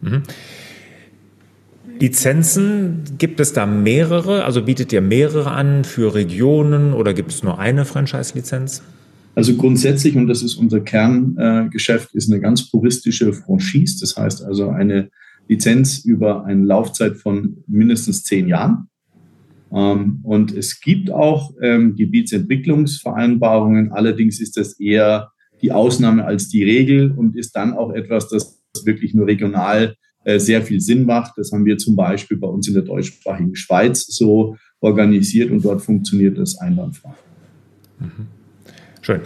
Mhm. 0.01 0.23
Lizenzen, 1.99 3.03
gibt 3.17 3.41
es 3.41 3.51
da 3.51 3.65
mehrere? 3.65 4.45
Also 4.45 4.63
bietet 4.63 4.93
ihr 4.93 5.01
mehrere 5.01 5.51
an 5.51 5.83
für 5.83 6.15
Regionen 6.15 6.93
oder 6.93 7.13
gibt 7.13 7.31
es 7.31 7.43
nur 7.43 7.59
eine 7.59 7.83
Franchise-Lizenz? 7.83 8.81
Also 9.35 9.55
grundsätzlich, 9.55 10.15
und 10.15 10.27
das 10.27 10.41
ist 10.41 10.55
unser 10.55 10.79
Kerngeschäft, 10.79 12.13
äh, 12.13 12.17
ist 12.17 12.31
eine 12.31 12.39
ganz 12.39 12.69
puristische 12.71 13.33
Franchise. 13.33 13.97
Das 13.99 14.15
heißt 14.15 14.43
also 14.43 14.69
eine 14.69 15.09
Lizenz 15.49 16.05
über 16.05 16.45
eine 16.45 16.63
Laufzeit 16.63 17.17
von 17.17 17.63
mindestens 17.67 18.23
zehn 18.23 18.47
Jahren. 18.47 18.87
Ähm, 19.71 20.19
und 20.23 20.55
es 20.55 20.79
gibt 20.79 21.11
auch 21.11 21.53
ähm, 21.61 21.95
Gebietsentwicklungsvereinbarungen. 21.95 23.91
Allerdings 23.91 24.39
ist 24.39 24.55
das 24.57 24.79
eher 24.79 25.31
die 25.61 25.71
Ausnahme 25.71 26.23
als 26.23 26.47
die 26.49 26.63
Regel 26.63 27.11
und 27.11 27.35
ist 27.35 27.55
dann 27.55 27.73
auch 27.73 27.91
etwas, 27.91 28.29
das 28.29 28.61
wirklich 28.85 29.13
nur 29.13 29.27
regional 29.27 29.95
äh, 30.23 30.39
sehr 30.39 30.61
viel 30.61 30.79
Sinn 30.79 31.05
macht. 31.05 31.33
Das 31.37 31.51
haben 31.51 31.65
wir 31.65 31.77
zum 31.77 31.95
Beispiel 31.95 32.37
bei 32.37 32.47
uns 32.47 32.67
in 32.67 32.75
der 32.75 32.83
deutschsprachigen 32.83 33.55
Schweiz 33.55 34.05
so 34.05 34.55
organisiert 34.79 35.51
und 35.51 35.65
dort 35.65 35.81
funktioniert 35.81 36.37
das 36.37 36.57
einwandfrei. 36.57 37.13
Mhm. 37.99 38.27
Schön. 39.01 39.21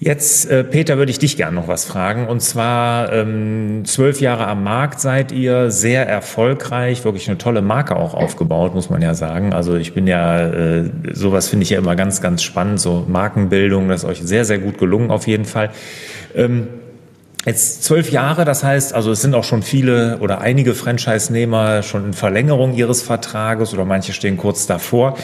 Jetzt, 0.00 0.50
äh, 0.50 0.64
Peter, 0.64 0.98
würde 0.98 1.10
ich 1.10 1.18
dich 1.18 1.36
gerne 1.36 1.54
noch 1.54 1.68
was 1.68 1.84
fragen. 1.84 2.26
Und 2.26 2.40
zwar 2.40 3.12
ähm, 3.12 3.84
zwölf 3.84 4.20
Jahre 4.20 4.46
am 4.48 4.64
Markt 4.64 5.00
seid 5.00 5.30
ihr, 5.30 5.70
sehr 5.70 6.06
erfolgreich, 6.06 7.04
wirklich 7.04 7.28
eine 7.28 7.38
tolle 7.38 7.62
Marke 7.62 7.96
auch 7.96 8.12
aufgebaut, 8.12 8.74
muss 8.74 8.90
man 8.90 9.02
ja 9.02 9.14
sagen. 9.14 9.52
Also 9.52 9.76
ich 9.76 9.94
bin 9.94 10.06
ja, 10.06 10.48
äh, 10.48 10.90
sowas 11.12 11.48
finde 11.48 11.62
ich 11.62 11.70
ja 11.70 11.78
immer 11.78 11.94
ganz, 11.94 12.20
ganz 12.20 12.42
spannend, 12.42 12.80
so 12.80 13.06
Markenbildung, 13.08 13.88
das 13.88 14.02
ist 14.02 14.08
euch 14.08 14.20
sehr, 14.22 14.44
sehr 14.44 14.58
gut 14.58 14.78
gelungen 14.78 15.10
auf 15.10 15.26
jeden 15.26 15.44
Fall. 15.44 15.70
Ähm, 16.34 16.68
Jetzt 17.46 17.84
zwölf 17.84 18.10
Jahre, 18.10 18.46
das 18.46 18.64
heißt, 18.64 18.94
also 18.94 19.10
es 19.10 19.20
sind 19.20 19.34
auch 19.34 19.44
schon 19.44 19.62
viele 19.62 20.16
oder 20.20 20.40
einige 20.40 20.74
Franchise-Nehmer 20.74 21.82
schon 21.82 22.06
in 22.06 22.12
Verlängerung 22.14 22.72
ihres 22.72 23.02
Vertrages 23.02 23.74
oder 23.74 23.84
manche 23.84 24.14
stehen 24.14 24.38
kurz 24.38 24.66
davor. 24.66 25.18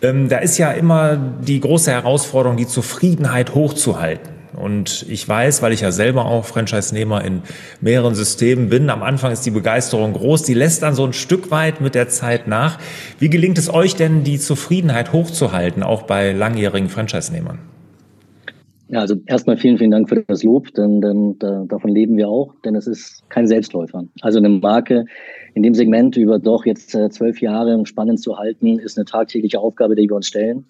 Ähm, 0.00 0.28
da 0.28 0.38
ist 0.38 0.58
ja 0.58 0.70
immer 0.70 1.16
die 1.16 1.60
große 1.60 1.90
Herausforderung, 1.90 2.56
die 2.56 2.66
Zufriedenheit 2.66 3.54
hochzuhalten. 3.54 4.38
Und 4.54 5.06
ich 5.08 5.28
weiß, 5.28 5.62
weil 5.62 5.72
ich 5.72 5.82
ja 5.82 5.92
selber 5.92 6.24
auch 6.24 6.44
Franchise-Nehmer 6.44 7.24
in 7.24 7.42
mehreren 7.80 8.14
Systemen 8.14 8.68
bin, 8.68 8.90
am 8.90 9.02
Anfang 9.02 9.30
ist 9.30 9.46
die 9.46 9.50
Begeisterung 9.50 10.14
groß, 10.14 10.42
die 10.42 10.54
lässt 10.54 10.82
dann 10.82 10.94
so 10.94 11.04
ein 11.04 11.12
Stück 11.12 11.50
weit 11.50 11.80
mit 11.80 11.94
der 11.94 12.08
Zeit 12.08 12.48
nach. 12.48 12.78
Wie 13.18 13.30
gelingt 13.30 13.58
es 13.58 13.72
euch 13.72 13.94
denn, 13.94 14.24
die 14.24 14.38
Zufriedenheit 14.38 15.12
hochzuhalten, 15.12 15.82
auch 15.82 16.02
bei 16.02 16.32
langjährigen 16.32 16.88
Franchise-Nehmern? 16.88 17.58
Ja, 18.90 19.00
also 19.00 19.16
erstmal 19.26 19.58
vielen, 19.58 19.76
vielen 19.76 19.90
Dank 19.90 20.08
für 20.08 20.24
das 20.26 20.42
Lob, 20.42 20.72
denn, 20.72 21.02
denn 21.02 21.38
da, 21.38 21.64
davon 21.68 21.90
leben 21.90 22.16
wir 22.16 22.28
auch, 22.28 22.54
denn 22.64 22.74
es 22.74 22.86
ist 22.86 23.22
kein 23.28 23.46
Selbstläufer. 23.46 24.06
Also 24.22 24.38
eine 24.38 24.48
Marke 24.48 25.04
in 25.54 25.62
dem 25.62 25.74
Segment 25.74 26.16
über 26.16 26.38
doch 26.38 26.64
jetzt 26.64 26.94
äh, 26.94 27.10
zwölf 27.10 27.42
Jahre 27.42 27.84
spannend 27.84 28.20
zu 28.20 28.38
halten, 28.38 28.78
ist 28.78 28.96
eine 28.96 29.04
tagtägliche 29.04 29.60
Aufgabe, 29.60 29.94
die 29.94 30.08
wir 30.08 30.16
uns 30.16 30.28
stellen. 30.28 30.64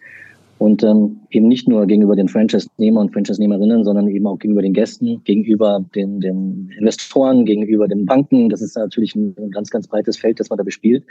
Und 0.59 0.83
ähm, 0.83 1.21
eben 1.31 1.47
nicht 1.47 1.69
nur 1.69 1.87
gegenüber 1.87 2.17
den 2.17 2.27
Franchise-Nehmer 2.27 3.01
und 3.01 3.13
Franchise-Nehmerinnen, 3.13 3.85
sondern 3.85 4.09
eben 4.09 4.27
auch 4.27 4.41
gegenüber 4.41 4.63
den 4.63 4.73
Gästen, 4.73 5.23
gegenüber 5.23 5.85
den, 5.95 6.19
den 6.19 6.73
Investoren, 6.77 7.45
gegenüber 7.45 7.87
den 7.87 8.05
Banken. 8.07 8.49
Das 8.49 8.61
ist 8.61 8.77
natürlich 8.77 9.15
ein, 9.15 9.37
ganz, 9.53 9.71
ganz 9.71 9.87
breites 9.87 10.17
Feld, 10.17 10.41
das 10.41 10.51
man 10.51 10.57
da 10.57 10.65
bespielt. 10.65 11.05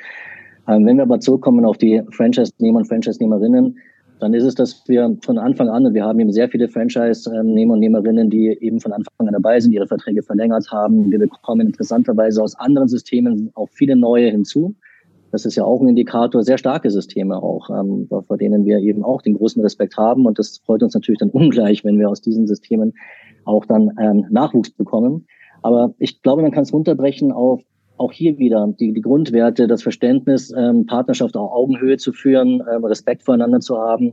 Ähm, 0.67 0.85
wenn 0.85 0.97
wir 0.97 1.03
aber 1.03 1.21
zurückkommen 1.21 1.63
auf 1.63 1.77
die 1.77 2.01
Franchise-Nehmer 2.11 2.79
und 2.79 2.89
Franchise-Nehmerinnen, 2.89 3.77
dann 4.19 4.33
ist 4.33 4.43
es, 4.43 4.55
dass 4.55 4.83
wir 4.87 5.15
von 5.23 5.37
Anfang 5.37 5.69
an, 5.69 5.85
und 5.85 5.93
wir 5.93 6.03
haben 6.03 6.19
eben 6.19 6.31
sehr 6.31 6.49
viele 6.49 6.67
Franchise-Nehmer 6.67 7.73
und 7.73 7.79
Nehmerinnen, 7.79 8.29
die 8.29 8.57
eben 8.61 8.79
von 8.79 8.91
Anfang 8.91 9.27
an 9.27 9.33
dabei 9.33 9.59
sind, 9.59 9.73
ihre 9.73 9.87
Verträge 9.87 10.23
verlängert 10.23 10.71
haben. 10.71 11.11
Wir 11.11 11.19
bekommen 11.19 11.67
interessanterweise 11.67 12.41
aus 12.41 12.55
anderen 12.55 12.87
Systemen 12.87 13.51
auch 13.53 13.69
viele 13.69 13.95
neue 13.95 14.29
hinzu. 14.29 14.75
Das 15.31 15.45
ist 15.45 15.55
ja 15.55 15.65
auch 15.65 15.81
ein 15.81 15.89
Indikator, 15.89 16.41
sehr 16.43 16.57
starke 16.57 16.89
Systeme 16.89 17.41
auch, 17.43 17.69
ähm, 17.69 18.07
vor 18.09 18.37
denen 18.37 18.65
wir 18.65 18.79
eben 18.79 19.03
auch 19.03 19.21
den 19.21 19.35
großen 19.35 19.61
Respekt 19.61 19.97
haben. 19.97 20.25
Und 20.25 20.39
das 20.39 20.59
freut 20.65 20.81
uns 20.81 20.93
natürlich 20.93 21.19
dann 21.19 21.29
ungleich, 21.31 21.83
wenn 21.83 21.99
wir 21.99 22.09
aus 22.09 22.21
diesen 22.21 22.47
Systemen 22.47 22.93
auch 23.45 23.65
dann 23.65 23.91
ähm, 23.99 24.25
Nachwuchs 24.29 24.71
bekommen. 24.71 25.27
Aber 25.61 25.93
ich 25.99 26.21
glaube, 26.21 26.41
man 26.41 26.51
kann 26.51 26.63
es 26.63 26.73
runterbrechen 26.73 27.31
auf 27.31 27.61
auch 27.97 28.11
hier 28.11 28.37
wieder 28.37 28.73
die, 28.79 28.93
die 28.93 29.01
Grundwerte, 29.01 29.67
das 29.67 29.83
Verständnis, 29.83 30.53
ähm, 30.55 30.85
Partnerschaft 30.85 31.35
auf 31.35 31.51
Augenhöhe 31.51 31.97
zu 31.97 32.13
führen, 32.13 32.63
ähm, 32.71 32.85
Respekt 32.85 33.23
voreinander 33.23 33.59
zu 33.59 33.77
haben, 33.77 34.11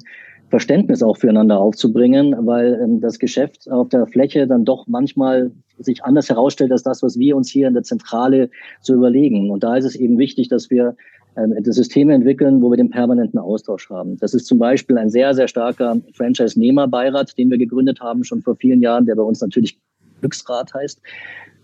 Verständnis 0.50 1.02
auch 1.02 1.16
füreinander 1.16 1.58
aufzubringen, 1.58 2.34
weil 2.46 2.80
ähm, 2.82 3.00
das 3.00 3.18
Geschäft 3.18 3.70
auf 3.70 3.88
der 3.88 4.06
Fläche 4.06 4.46
dann 4.46 4.64
doch 4.64 4.86
manchmal 4.86 5.50
sich 5.78 6.04
anders 6.04 6.28
herausstellt 6.28 6.70
als 6.70 6.82
das, 6.82 7.02
was 7.02 7.18
wir 7.18 7.36
uns 7.36 7.50
hier 7.50 7.68
in 7.68 7.74
der 7.74 7.82
Zentrale 7.82 8.50
so 8.80 8.94
überlegen. 8.94 9.50
Und 9.50 9.64
da 9.64 9.76
ist 9.76 9.84
es 9.84 9.96
eben 9.96 10.18
wichtig, 10.18 10.48
dass 10.48 10.70
wir 10.70 10.96
ähm, 11.36 11.54
Systeme 11.64 12.14
entwickeln, 12.14 12.62
wo 12.62 12.70
wir 12.70 12.76
den 12.76 12.90
permanenten 12.90 13.40
Austausch 13.40 13.90
haben. 13.90 14.16
Das 14.18 14.34
ist 14.34 14.46
zum 14.46 14.58
Beispiel 14.58 14.98
ein 14.98 15.10
sehr, 15.10 15.34
sehr 15.34 15.48
starker 15.48 16.00
Franchise-Nehmerbeirat, 16.12 17.36
den 17.36 17.50
wir 17.50 17.58
gegründet 17.58 18.00
haben, 18.00 18.22
schon 18.22 18.42
vor 18.42 18.54
vielen 18.54 18.80
Jahren, 18.80 19.06
der 19.06 19.16
bei 19.16 19.22
uns 19.22 19.40
natürlich 19.40 19.78
Glücksrat 20.20 20.72
heißt 20.72 21.00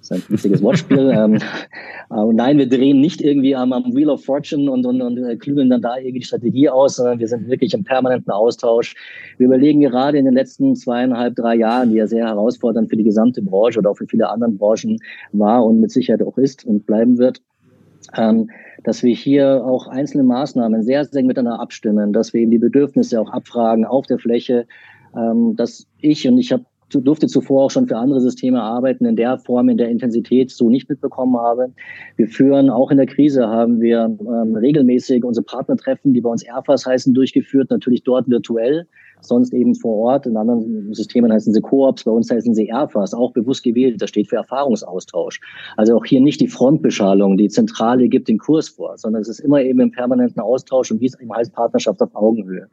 Das 0.00 0.10
ist 0.10 0.12
ein 0.12 0.34
witziges 0.34 0.62
Wortspiel. 0.62 1.10
ähm, 1.14 1.38
und 2.08 2.36
nein, 2.36 2.58
wir 2.58 2.68
drehen 2.68 3.00
nicht 3.00 3.20
irgendwie 3.20 3.54
am, 3.54 3.72
am 3.72 3.94
Wheel 3.94 4.10
of 4.10 4.24
Fortune 4.24 4.70
und, 4.70 4.86
und, 4.86 5.00
und 5.02 5.18
äh, 5.18 5.36
klügeln 5.36 5.70
dann 5.70 5.82
da 5.82 5.96
irgendwie 5.96 6.20
die 6.20 6.26
Strategie 6.26 6.68
aus, 6.68 6.96
sondern 6.96 7.18
wir 7.18 7.28
sind 7.28 7.48
wirklich 7.48 7.74
im 7.74 7.84
permanenten 7.84 8.32
Austausch. 8.32 8.94
Wir 9.36 9.46
überlegen 9.46 9.80
gerade 9.80 10.18
in 10.18 10.24
den 10.24 10.34
letzten 10.34 10.74
zweieinhalb, 10.74 11.36
drei 11.36 11.56
Jahren, 11.56 11.90
die 11.90 11.96
ja 11.96 12.06
sehr 12.06 12.26
herausfordernd 12.26 12.88
für 12.88 12.96
die 12.96 13.04
gesamte 13.04 13.42
Branche 13.42 13.78
oder 13.78 13.90
auch 13.90 13.96
für 13.96 14.06
viele 14.06 14.28
andere 14.28 14.50
Branchen 14.50 14.98
war 15.32 15.64
und 15.64 15.80
mit 15.80 15.90
Sicherheit 15.90 16.22
auch 16.22 16.38
ist 16.38 16.64
und 16.64 16.86
bleiben 16.86 17.18
wird, 17.18 17.42
ähm, 18.16 18.50
dass 18.84 19.02
wir 19.02 19.14
hier 19.14 19.64
auch 19.64 19.86
einzelne 19.86 20.24
Maßnahmen 20.24 20.82
sehr, 20.82 21.04
sehr 21.04 21.22
miteinander 21.22 21.60
abstimmen, 21.60 22.12
dass 22.14 22.32
wir 22.32 22.40
eben 22.40 22.50
die 22.50 22.58
Bedürfnisse 22.58 23.20
auch 23.20 23.30
abfragen 23.30 23.84
auf 23.84 24.06
der 24.06 24.18
Fläche, 24.18 24.66
ähm, 25.14 25.54
dass 25.56 25.86
ich 26.00 26.26
und 26.26 26.38
ich 26.38 26.52
habe 26.52 26.64
durfte 26.90 27.26
zuvor 27.26 27.64
auch 27.64 27.70
schon 27.70 27.87
für 27.87 27.96
andere 27.96 28.20
Systeme 28.20 28.61
arbeiten, 28.61 29.05
in 29.05 29.16
der 29.16 29.38
Form, 29.38 29.68
in 29.68 29.76
der 29.76 29.88
Intensität 29.88 30.50
so 30.50 30.68
nicht 30.68 30.88
mitbekommen 30.88 31.37
habe. 31.37 31.72
Wir 32.16 32.26
führen 32.29 32.70
auch 32.70 32.90
in 32.90 32.96
der 32.96 33.07
Krise 33.07 33.46
haben 33.48 33.81
wir 33.81 34.05
ähm, 34.20 34.57
regelmäßig 34.57 35.24
unsere 35.24 35.44
Partnertreffen, 35.44 36.12
die 36.12 36.20
bei 36.20 36.31
uns 36.31 36.42
Airfas 36.42 36.87
heißen, 36.87 37.14
durchgeführt, 37.14 37.70
natürlich 37.70 38.03
dort 38.03 38.29
virtuell, 38.29 38.87
sonst 39.20 39.55
eben 39.55 39.74
vor 39.74 39.96
Ort. 39.96 40.26
In 40.26 40.37
anderen 40.37 40.92
Systemen 40.92 41.33
heißen 41.33 41.53
sie 41.53 41.61
Koops, 41.61 42.05
bei 42.05 42.11
uns 42.11 42.31
heißen 42.31 42.55
sie 42.55 42.66
Airfas, 42.66 43.14
auch 43.14 43.33
bewusst 43.33 43.62
gewählt. 43.62 44.00
Das 44.03 44.11
steht 44.11 44.29
für 44.29 44.37
Erfahrungsaustausch. 44.37 45.40
Also 45.76 45.96
auch 45.96 46.05
hier 46.05 46.20
nicht 46.20 46.40
die 46.40 46.48
Frontbeschallung, 46.48 47.37
die 47.37 47.48
Zentrale 47.48 48.09
gibt 48.09 48.29
den 48.29 48.38
Kurs 48.38 48.68
vor, 48.68 48.98
sondern 48.98 49.22
es 49.22 49.29
ist 49.29 49.40
immer 49.40 49.62
eben 49.62 49.81
im 49.81 49.90
permanenten 49.92 50.40
Austausch 50.40 50.90
und 50.90 51.00
wie 51.00 51.07
es 51.07 51.20
eben 51.20 51.33
heißt, 51.33 51.53
Partnerschaft 51.53 52.00
auf 52.03 52.14
Augenhöhe. 52.14 52.68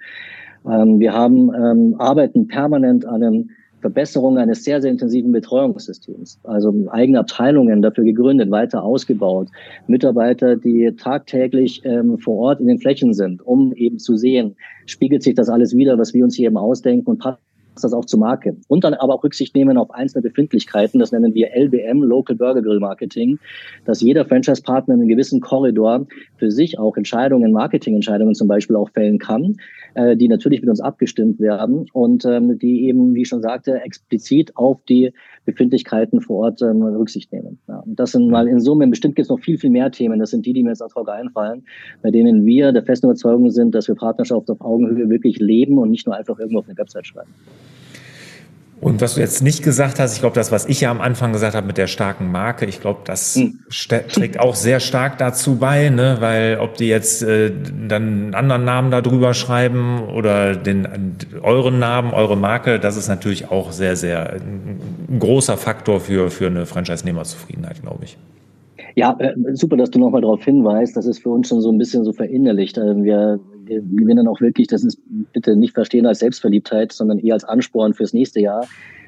Ähm, 0.69 0.99
wir 0.99 1.13
haben, 1.13 1.53
ähm, 1.53 1.95
arbeiten 1.97 2.47
permanent 2.47 3.05
an 3.05 3.23
einem 3.23 3.49
Verbesserung 3.81 4.37
eines 4.37 4.63
sehr, 4.63 4.81
sehr 4.81 4.91
intensiven 4.91 5.31
Betreuungssystems. 5.31 6.39
Also 6.43 6.73
eigene 6.89 7.19
Abteilungen 7.19 7.81
dafür 7.81 8.03
gegründet, 8.03 8.49
weiter 8.51 8.83
ausgebaut. 8.83 9.49
Mitarbeiter, 9.87 10.55
die 10.55 10.93
tagtäglich 10.97 11.81
ähm, 11.85 12.17
vor 12.17 12.37
Ort 12.37 12.59
in 12.59 12.67
den 12.67 12.79
Flächen 12.79 13.13
sind, 13.13 13.45
um 13.45 13.73
eben 13.73 13.99
zu 13.99 14.15
sehen, 14.15 14.55
spiegelt 14.85 15.23
sich 15.23 15.35
das 15.35 15.49
alles 15.49 15.75
wieder, 15.75 15.97
was 15.97 16.13
wir 16.13 16.23
uns 16.23 16.35
hier 16.35 16.47
eben 16.47 16.57
ausdenken 16.57 17.07
und 17.07 17.19
passt 17.19 17.39
das 17.83 17.93
auch 17.93 18.05
zur 18.05 18.19
Marke. 18.19 18.55
Und 18.67 18.83
dann 18.83 18.93
aber 18.93 19.15
auch 19.15 19.23
Rücksicht 19.23 19.55
nehmen 19.55 19.77
auf 19.77 19.91
einzelne 19.91 20.23
Befindlichkeiten, 20.23 20.99
das 20.99 21.11
nennen 21.11 21.33
wir 21.33 21.49
LBM, 21.55 22.01
Local 22.03 22.35
Burger 22.35 22.61
Grill 22.61 22.79
Marketing, 22.79 23.39
dass 23.85 24.01
jeder 24.01 24.25
Franchise-Partner 24.25 24.95
in 24.95 25.01
einem 25.01 25.09
gewissen 25.09 25.41
Korridor 25.41 26.05
für 26.37 26.51
sich 26.51 26.79
auch 26.79 26.97
Entscheidungen, 26.97 27.51
Marketingentscheidungen 27.51 28.35
zum 28.35 28.47
Beispiel 28.47 28.75
auch 28.75 28.89
fällen 28.89 29.19
kann, 29.19 29.57
äh, 29.97 30.15
die 30.15 30.27
natürlich 30.27 30.61
mit 30.61 30.69
uns 30.69 30.79
abgestimmt 30.79 31.39
werden 31.39 31.87
und 31.91 32.23
ähm, 32.23 32.59
die 32.59 32.85
eben, 32.85 33.15
wie 33.15 33.23
ich 33.23 33.27
schon 33.27 33.41
sagte, 33.41 33.81
explizit 33.81 34.55
auf 34.55 34.77
die 34.87 35.11
Befindlichkeiten 35.45 36.21
vor 36.21 36.45
Ort 36.45 36.61
ähm, 36.61 36.83
Rücksicht 36.83 37.33
nehmen. 37.33 37.57
Ja, 37.67 37.79
und 37.79 37.99
das 37.99 38.11
sind 38.11 38.29
mal 38.29 38.47
in 38.47 38.59
Summe, 38.59 38.87
bestimmt 38.87 39.15
gibt 39.15 39.25
es 39.25 39.29
noch 39.29 39.39
viel, 39.39 39.57
viel 39.57 39.71
mehr 39.71 39.89
Themen. 39.89 40.19
Das 40.19 40.29
sind 40.29 40.45
die, 40.45 40.53
die 40.53 40.61
mir 40.61 40.69
jetzt 40.69 40.83
ad 40.83 40.93
hoc 40.93 41.09
einfallen, 41.09 41.63
bei 42.03 42.11
denen 42.11 42.45
wir 42.45 42.71
der 42.71 42.83
festen 42.83 43.07
Überzeugung 43.07 43.49
sind, 43.49 43.73
dass 43.73 43.87
wir 43.87 43.95
Partnerschaft 43.95 44.51
auf 44.51 44.61
Augenhöhe 44.61 45.09
wirklich 45.09 45.39
leben 45.39 45.79
und 45.79 45.89
nicht 45.89 46.05
nur 46.05 46.15
einfach 46.15 46.37
irgendwo 46.37 46.59
auf 46.59 46.67
eine 46.67 46.77
Website 46.77 47.07
schreiben. 47.07 47.31
Und 48.79 49.01
was 49.01 49.15
du 49.15 49.21
jetzt 49.21 49.41
nicht 49.41 49.63
gesagt 49.63 49.99
hast, 49.99 50.13
ich 50.13 50.19
glaube, 50.19 50.35
das, 50.35 50.51
was 50.51 50.65
ich 50.65 50.81
ja 50.81 50.91
am 50.91 51.01
Anfang 51.01 51.33
gesagt 51.33 51.55
habe 51.55 51.65
mit 51.65 51.77
der 51.77 51.87
starken 51.87 52.31
Marke, 52.31 52.65
ich 52.65 52.79
glaube, 52.79 52.99
das 53.05 53.35
hm. 53.35 53.59
trägt 53.69 54.39
auch 54.39 54.55
sehr 54.55 54.79
stark 54.79 55.17
dazu 55.17 55.55
bei, 55.55 55.89
ne? 55.89 56.17
weil 56.19 56.59
ob 56.59 56.75
die 56.75 56.87
jetzt 56.87 57.23
äh, 57.23 57.51
dann 57.87 58.03
einen 58.03 58.35
anderen 58.35 58.65
Namen 58.65 58.91
da 58.91 59.01
drüber 59.01 59.33
schreiben 59.33 60.03
oder 60.03 60.55
den 60.55 61.15
euren 61.41 61.79
Namen, 61.79 62.13
eure 62.13 62.37
Marke, 62.37 62.79
das 62.79 62.97
ist 62.97 63.07
natürlich 63.07 63.49
auch 63.49 63.71
sehr, 63.71 63.95
sehr 63.95 64.33
ein 64.33 65.19
großer 65.19 65.57
Faktor 65.57 65.99
für, 65.99 66.29
für 66.29 66.47
eine 66.47 66.67
Franchise-Nehmerzufriedenheit, 66.67 67.81
glaube 67.81 68.05
ich. 68.05 68.17
Ja, 68.97 69.15
äh, 69.19 69.35
super, 69.53 69.77
dass 69.77 69.91
du 69.91 69.99
nochmal 69.99 70.21
darauf 70.21 70.43
hinweist. 70.43 70.97
Das 70.97 71.05
ist 71.05 71.19
für 71.19 71.29
uns 71.29 71.49
schon 71.49 71.61
so 71.61 71.71
ein 71.71 71.77
bisschen 71.77 72.03
so 72.03 72.13
verinnerlicht. 72.13 72.79
Also 72.79 73.03
wir 73.03 73.39
wir 73.67 73.81
gewinnen 73.81 74.27
auch 74.27 74.41
wirklich, 74.41 74.67
das 74.67 74.83
ist 74.83 74.99
bitte 75.33 75.55
nicht 75.55 75.75
verstehen 75.75 76.07
als 76.07 76.19
Selbstverliebtheit, 76.19 76.91
sondern 76.91 77.19
eher 77.19 77.33
als 77.33 77.43
Ansporn 77.43 77.93
fürs 77.93 78.13
nächste 78.13 78.39
Jahr. 78.39 78.65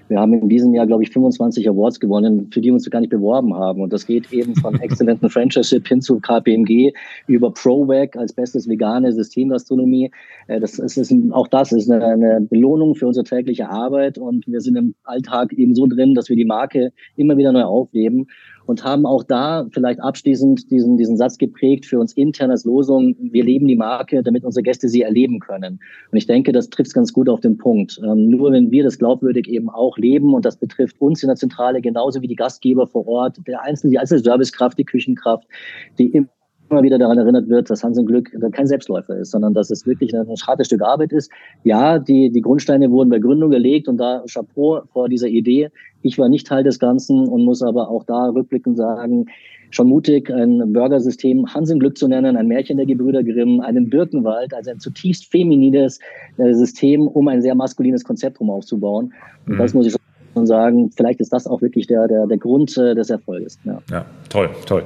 Wir 0.10 0.19
haben 0.19 0.34
in 0.34 0.49
diesem 0.49 0.73
Jahr, 0.73 0.88
glaube 0.88 1.04
ich, 1.04 1.12
25 1.12 1.69
Awards 1.69 1.99
gewonnen, 1.99 2.49
für 2.52 2.62
die 2.62 2.69
wir 2.69 2.73
uns 2.73 2.89
gar 2.89 2.99
nicht 2.99 3.12
beworben 3.12 3.54
haben. 3.54 3.82
Und 3.82 3.93
das 3.93 4.06
geht 4.06 4.32
eben 4.34 4.56
von 4.56 4.73
exzellenten 4.82 5.30
Franchise 5.30 5.82
hin 5.84 6.02
zu 6.02 6.19
KPMG 6.19 6.93
über 7.28 7.52
ProVac 7.52 8.15
als 8.15 8.34
bestes 8.34 8.67
vegane 8.67 9.12
Systemgastronomie. 9.12 10.12
Äh, 10.47 10.60
das 10.60 10.80
ist, 10.80 11.13
auch 11.32 11.47
das 11.47 11.71
ist 11.71 11.91
eine, 11.91 12.04
eine 12.06 12.41
Belohnung 12.41 12.95
für 12.95 13.06
unsere 13.06 13.23
tägliche 13.23 13.69
Arbeit. 13.69 14.17
Und 14.17 14.47
wir 14.47 14.62
sind 14.62 14.78
im 14.78 14.95
Alltag 15.04 15.54
eben 15.54 15.75
so 15.75 15.86
drin, 15.86 16.15
dass 16.15 16.28
wir 16.28 16.36
die 16.36 16.45
Marke 16.45 16.91
immer 17.15 17.38
wieder 17.38 17.52
neu 17.52 17.63
aufleben 17.63 18.28
und 18.69 18.84
haben 18.84 19.08
auch 19.08 19.23
da 19.23 19.65
vielleicht 19.71 19.99
abschließend 19.99 20.69
diesen, 20.69 20.95
diesen 20.95 21.17
Satz 21.17 21.39
geprägt 21.39 21.88
für 21.88 21.97
uns 21.99 22.13
intern 22.13 22.51
als 22.51 22.65
Losung, 22.65 23.15
wir 23.19 23.43
leben 23.43 23.67
die 23.67 23.75
Marke, 23.75 24.21
damit 24.21 24.43
unsere 24.43 24.62
Gäste 24.62 24.88
sie 24.89 25.01
erleben 25.01 25.39
können. 25.39 25.79
Und 26.12 26.17
ich 26.19 26.27
denke, 26.27 26.51
das 26.51 26.69
trifft 26.69 26.93
ganz 26.93 27.12
gut 27.12 27.29
auf 27.29 27.39
den 27.39 27.58
Punkt. 27.58 27.99
Ähm, 28.03 28.29
nur 28.29 28.51
wenn 28.51 28.69
wir 28.69 28.84
das 28.84 28.99
glaubwürdig 28.99 29.47
eben 29.47 29.71
auch 29.71 29.97
leben, 29.97 30.36
und 30.36 30.45
das 30.45 30.58
betrifft 30.58 31.01
uns 31.01 31.23
in 31.23 31.29
der 31.29 31.36
Zentrale 31.36 31.82
genauso 31.82 32.21
wie 32.21 32.27
die 32.27 32.36
Gastgeber 32.36 32.86
vor 32.86 33.08
Ort, 33.08 33.39
der 33.47 33.63
einzelne, 33.63 33.89
die 33.89 33.97
einzelne 33.97 34.21
Servicekraft, 34.21 34.77
die 34.77 34.86
Küchenkraft, 34.86 35.47
die 35.97 36.27
immer 36.69 36.84
wieder 36.84 36.97
daran 36.97 37.17
erinnert 37.17 37.49
wird, 37.49 37.69
dass 37.69 37.84
Hans 37.84 37.97
im 37.97 38.05
Glück 38.05 38.32
kein 38.51 38.67
Selbstläufer 38.67 39.17
ist, 39.17 39.32
sondern 39.32 39.53
dass 39.53 39.69
es 39.69 39.86
wirklich 39.86 40.15
ein 40.15 40.27
hartes 40.27 40.67
Stück 40.67 40.82
Arbeit 40.82 41.12
ist. 41.12 41.32
Ja, 41.63 41.99
die, 41.99 42.29
die 42.29 42.41
Grundsteine 42.41 42.91
wurden 42.91 43.10
bei 43.10 43.19
Gründung 43.19 43.49
gelegt 43.49 43.88
und 43.88 43.97
da 43.97 44.23
Chapeau 44.32 44.82
vor 44.91 45.10
dieser 45.10 45.27
Idee. 45.27 45.69
Ich 46.01 46.17
war 46.17 46.29
nicht 46.29 46.47
Teil 46.47 46.63
des 46.63 46.79
Ganzen 46.79 47.27
und 47.27 47.43
muss 47.43 47.62
aber 47.62 47.89
auch 47.89 48.03
da 48.03 48.29
rückblickend 48.29 48.77
sagen, 48.77 49.25
schon 49.71 49.88
mutig, 49.88 50.32
ein 50.32 50.73
Burgersystem 50.73 51.45
Hans 51.53 51.69
im 51.69 51.79
Glück 51.79 51.97
zu 51.97 52.08
nennen, 52.08 52.36
ein 52.36 52.47
Märchen 52.47 52.77
der 52.77 52.86
Gebrüder 52.86 53.23
Grimm, 53.23 53.60
einen 53.62 53.89
Birkenwald, 53.89 54.53
also 54.53 54.71
ein 54.71 54.79
zutiefst 54.79 55.32
feminines 55.32 55.99
äh, 56.38 56.53
System, 56.53 57.08
um 57.08 57.27
ein 57.27 57.41
sehr 57.41 57.55
maskulines 57.55 58.03
Konzept 58.03 58.39
rum 58.39 58.49
aufzubauen. 58.49 59.13
Und 59.45 59.55
mhm. 59.55 59.58
das 59.60 59.73
muss 59.73 59.86
ich 59.86 59.95
schon 60.34 60.47
sagen, 60.47 60.91
vielleicht 60.95 61.19
ist 61.19 61.34
das 61.34 61.47
auch 61.47 61.62
wirklich 61.62 61.88
der, 61.88 62.08
der, 62.08 62.27
der 62.27 62.38
Grund 62.38 62.75
äh, 62.77 62.95
des 62.95 63.10
Erfolges. 63.10 63.60
Ja. 63.63 63.79
ja, 63.91 64.05
toll, 64.29 64.49
toll. 64.65 64.84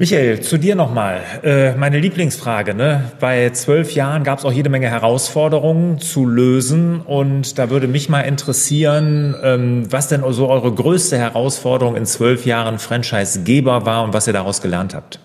Michael, 0.00 0.40
zu 0.40 0.56
dir 0.56 0.76
nochmal. 0.76 1.20
Äh, 1.42 1.76
meine 1.76 1.98
Lieblingsfrage. 1.98 2.72
Ne? 2.72 3.12
Bei 3.20 3.50
zwölf 3.50 3.92
Jahren 3.92 4.24
gab 4.24 4.38
es 4.38 4.46
auch 4.46 4.52
jede 4.52 4.70
Menge 4.70 4.88
Herausforderungen 4.88 5.98
zu 5.98 6.24
lösen. 6.24 7.02
Und 7.02 7.58
da 7.58 7.68
würde 7.68 7.86
mich 7.86 8.08
mal 8.08 8.22
interessieren, 8.22 9.34
ähm, 9.42 9.92
was 9.92 10.08
denn 10.08 10.22
so 10.30 10.48
eure 10.48 10.72
größte 10.72 11.18
Herausforderung 11.18 11.96
in 11.96 12.06
zwölf 12.06 12.46
Jahren 12.46 12.78
Franchise-Geber 12.78 13.84
war 13.84 14.02
und 14.02 14.14
was 14.14 14.26
ihr 14.26 14.32
daraus 14.32 14.62
gelernt 14.62 14.94
habt. 14.94 15.20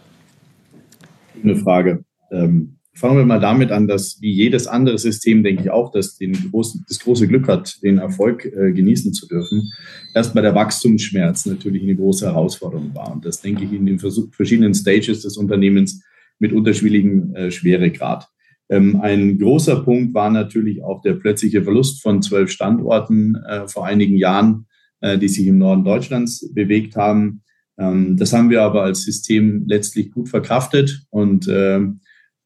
Eine 1.42 1.56
Frage. 1.56 2.04
Ähm, 2.30 2.76
Fangen 2.98 3.18
wir 3.18 3.26
mal 3.26 3.42
damit 3.42 3.72
an, 3.72 3.88
dass 3.88 4.22
wie 4.22 4.32
jedes 4.32 4.68
andere 4.68 4.98
System, 4.98 5.44
denke 5.44 5.64
ich 5.64 5.70
auch, 5.70 5.92
dass 5.92 6.16
den 6.16 6.32
großen, 6.50 6.86
das 6.88 7.00
große 7.00 7.28
Glück 7.28 7.50
hat, 7.50 7.84
den 7.84 7.98
Erfolg 7.98 8.46
äh, 8.46 8.72
genießen 8.72 9.14
zu 9.14 9.28
dürfen. 9.28 9.70
Erstmal 10.14 10.44
der 10.44 10.56
Wachstumsschmerz 10.56 11.46
natürlich 11.46 11.84
eine 11.84 11.98
große 11.98 12.26
Herausforderung 12.26 12.96
war. 12.96 13.12
Und 13.12 13.26
das 13.26 13.42
denke 13.42 13.66
ich 13.66 13.74
in 13.74 13.86
den 13.86 14.00
verschiedenen 14.00 14.74
Stages 14.74 15.24
des 15.24 15.36
Unternehmens 15.36 16.02
mit 16.40 16.54
unterschiedlichem 16.54 17.36
äh, 17.36 17.52
Schweregrad. 17.52 18.30
Ähm, 18.70 19.02
ein 19.02 19.40
großer 19.40 19.84
Punkt 19.84 20.14
war 20.14 20.30
natürlich 20.30 20.82
auch 20.82 21.02
der 21.02 21.16
plötzliche 21.16 21.64
Verlust 21.64 22.02
von 22.02 22.22
zwölf 22.22 22.50
Standorten 22.50 23.36
äh, 23.36 23.68
vor 23.68 23.86
einigen 23.86 24.16
Jahren, 24.16 24.68
äh, 25.02 25.18
die 25.18 25.28
sich 25.28 25.46
im 25.48 25.58
Norden 25.58 25.84
Deutschlands 25.84 26.50
bewegt 26.54 26.96
haben. 26.96 27.44
Ähm, 27.78 28.16
das 28.16 28.32
haben 28.32 28.50
wir 28.50 28.62
aber 28.62 28.84
als 28.84 29.04
System 29.04 29.66
letztlich 29.68 30.12
gut 30.12 30.30
verkraftet 30.30 31.06
und 31.10 31.48
ähm, 31.52 32.00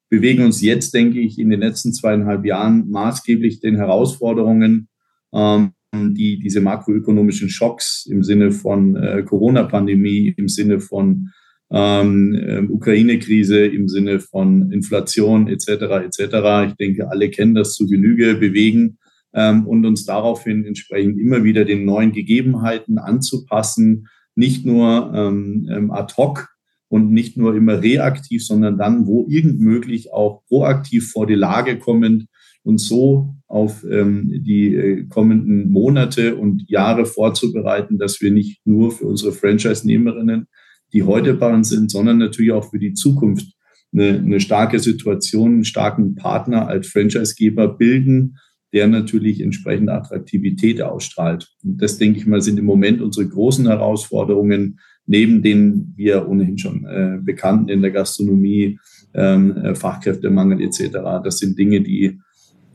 bewegen 0.09 0.43
uns 0.43 0.61
jetzt, 0.61 0.93
denke 0.93 1.19
ich, 1.19 1.39
in 1.39 1.49
den 1.49 1.59
letzten 1.59 1.93
zweieinhalb 1.93 2.45
Jahren 2.45 2.89
maßgeblich 2.89 3.59
den 3.59 3.75
Herausforderungen, 3.75 4.89
ähm, 5.33 5.71
die 5.93 6.39
diese 6.39 6.61
makroökonomischen 6.61 7.49
Schocks 7.49 8.05
im 8.05 8.23
Sinne 8.23 8.51
von 8.51 8.95
äh, 8.95 9.23
Corona-Pandemie, 9.23 10.33
im 10.37 10.47
Sinne 10.47 10.79
von 10.79 11.29
ähm, 11.71 12.35
äh, 12.35 12.61
Ukraine-Krise, 12.61 13.65
im 13.65 13.87
Sinne 13.87 14.19
von 14.19 14.71
Inflation 14.71 15.47
etc. 15.47 15.67
etc. 16.05 16.69
Ich 16.69 16.75
denke, 16.75 17.09
alle 17.09 17.29
kennen 17.29 17.55
das 17.55 17.73
zu 17.73 17.87
Genüge, 17.87 18.35
bewegen 18.35 18.97
ähm, 19.33 19.67
und 19.67 19.85
uns 19.85 20.05
daraufhin 20.05 20.65
entsprechend 20.65 21.19
immer 21.19 21.43
wieder 21.43 21.65
den 21.65 21.85
neuen 21.85 22.11
Gegebenheiten 22.11 22.97
anzupassen, 22.97 24.07
nicht 24.35 24.65
nur 24.65 25.11
ähm, 25.13 25.69
ähm 25.71 25.91
ad 25.91 26.13
hoc 26.17 26.49
und 26.89 27.11
nicht 27.11 27.37
nur 27.37 27.55
immer 27.55 27.81
reaktiv, 27.81 28.45
sondern 28.45 28.77
dann, 28.77 29.07
wo 29.07 29.25
irgend 29.29 29.61
möglich, 29.61 30.11
auch 30.11 30.43
proaktiv 30.47 31.11
vor 31.11 31.27
die 31.27 31.35
Lage 31.35 31.77
kommend 31.77 32.25
und 32.63 32.79
so 32.79 33.35
auf 33.47 33.85
ähm, 33.89 34.43
die 34.45 34.75
äh, 34.75 35.05
kommenden 35.07 35.71
Monate 35.71 36.35
und 36.35 36.69
Jahre 36.69 37.05
vorzubereiten, 37.05 37.97
dass 37.97 38.21
wir 38.21 38.31
nicht 38.31 38.61
nur 38.65 38.91
für 38.91 39.05
unsere 39.05 39.31
Franchise-Nehmerinnen, 39.31 40.47
die 40.93 41.03
heute 41.03 41.33
bei 41.35 41.53
uns 41.53 41.69
sind, 41.69 41.91
sondern 41.91 42.17
natürlich 42.17 42.51
auch 42.51 42.69
für 42.69 42.79
die 42.79 42.93
Zukunft 42.93 43.53
eine, 43.93 44.17
eine 44.17 44.39
starke 44.39 44.79
Situation, 44.79 45.53
einen 45.53 45.65
starken 45.65 46.15
Partner 46.15 46.67
als 46.67 46.87
Franchise-Geber 46.87 47.69
bilden, 47.69 48.37
der 48.73 48.87
natürlich 48.87 49.41
entsprechende 49.41 49.93
Attraktivität 49.93 50.81
ausstrahlt. 50.81 51.49
Und 51.63 51.81
das, 51.81 51.97
denke 51.97 52.19
ich 52.19 52.27
mal, 52.27 52.41
sind 52.41 52.59
im 52.59 52.65
Moment 52.65 53.01
unsere 53.01 53.27
großen 53.27 53.67
Herausforderungen, 53.67 54.79
neben 55.09 55.41
den 55.41 55.93
wir 55.95 56.29
ohnehin 56.29 56.57
schon 56.59 56.85
äh, 56.85 57.17
bekannten 57.19 57.67
in 57.67 57.81
der 57.81 57.89
Gastronomie, 57.89 58.79
ähm, 59.15 59.57
äh, 59.57 59.75
Fachkräftemangel 59.75 60.61
etc. 60.61 60.99
Das 61.23 61.39
sind 61.39 61.57
Dinge, 61.57 61.81
die 61.81 62.19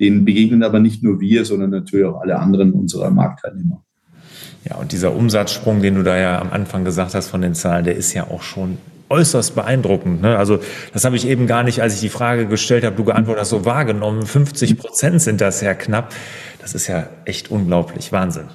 denen 0.00 0.24
begegnen 0.24 0.64
aber 0.64 0.80
nicht 0.80 1.04
nur 1.04 1.20
wir, 1.20 1.44
sondern 1.44 1.70
natürlich 1.70 2.06
auch 2.06 2.20
alle 2.20 2.36
anderen 2.40 2.72
unserer 2.72 3.10
Marktteilnehmer. 3.10 3.84
Ja, 4.68 4.76
und 4.76 4.90
dieser 4.90 5.14
Umsatzsprung, 5.14 5.80
den 5.80 5.94
du 5.94 6.02
da 6.02 6.18
ja 6.18 6.40
am 6.40 6.50
Anfang 6.50 6.84
gesagt 6.84 7.14
hast 7.14 7.28
von 7.28 7.40
den 7.40 7.54
Zahlen, 7.54 7.84
der 7.84 7.94
ist 7.94 8.12
ja 8.14 8.28
auch 8.28 8.42
schon 8.42 8.78
äußerst 9.10 9.54
beeindruckend. 9.54 10.20
Ne? 10.22 10.36
Also 10.36 10.58
das 10.92 11.04
habe 11.04 11.14
ich 11.14 11.28
eben 11.28 11.46
gar 11.46 11.62
nicht, 11.62 11.82
als 11.82 11.94
ich 11.94 12.00
die 12.00 12.08
Frage 12.08 12.48
gestellt 12.48 12.84
habe, 12.84 12.96
du 12.96 13.04
geantwortet 13.04 13.42
hast, 13.42 13.50
so 13.50 13.64
wahrgenommen. 13.64 14.26
50 14.26 14.76
Prozent 14.76 15.22
sind 15.22 15.40
das 15.40 15.60
ja 15.60 15.74
knapp. 15.74 16.12
Das 16.60 16.74
ist 16.74 16.88
ja 16.88 17.06
echt 17.26 17.52
unglaublich. 17.52 18.10
Wahnsinn. 18.10 18.48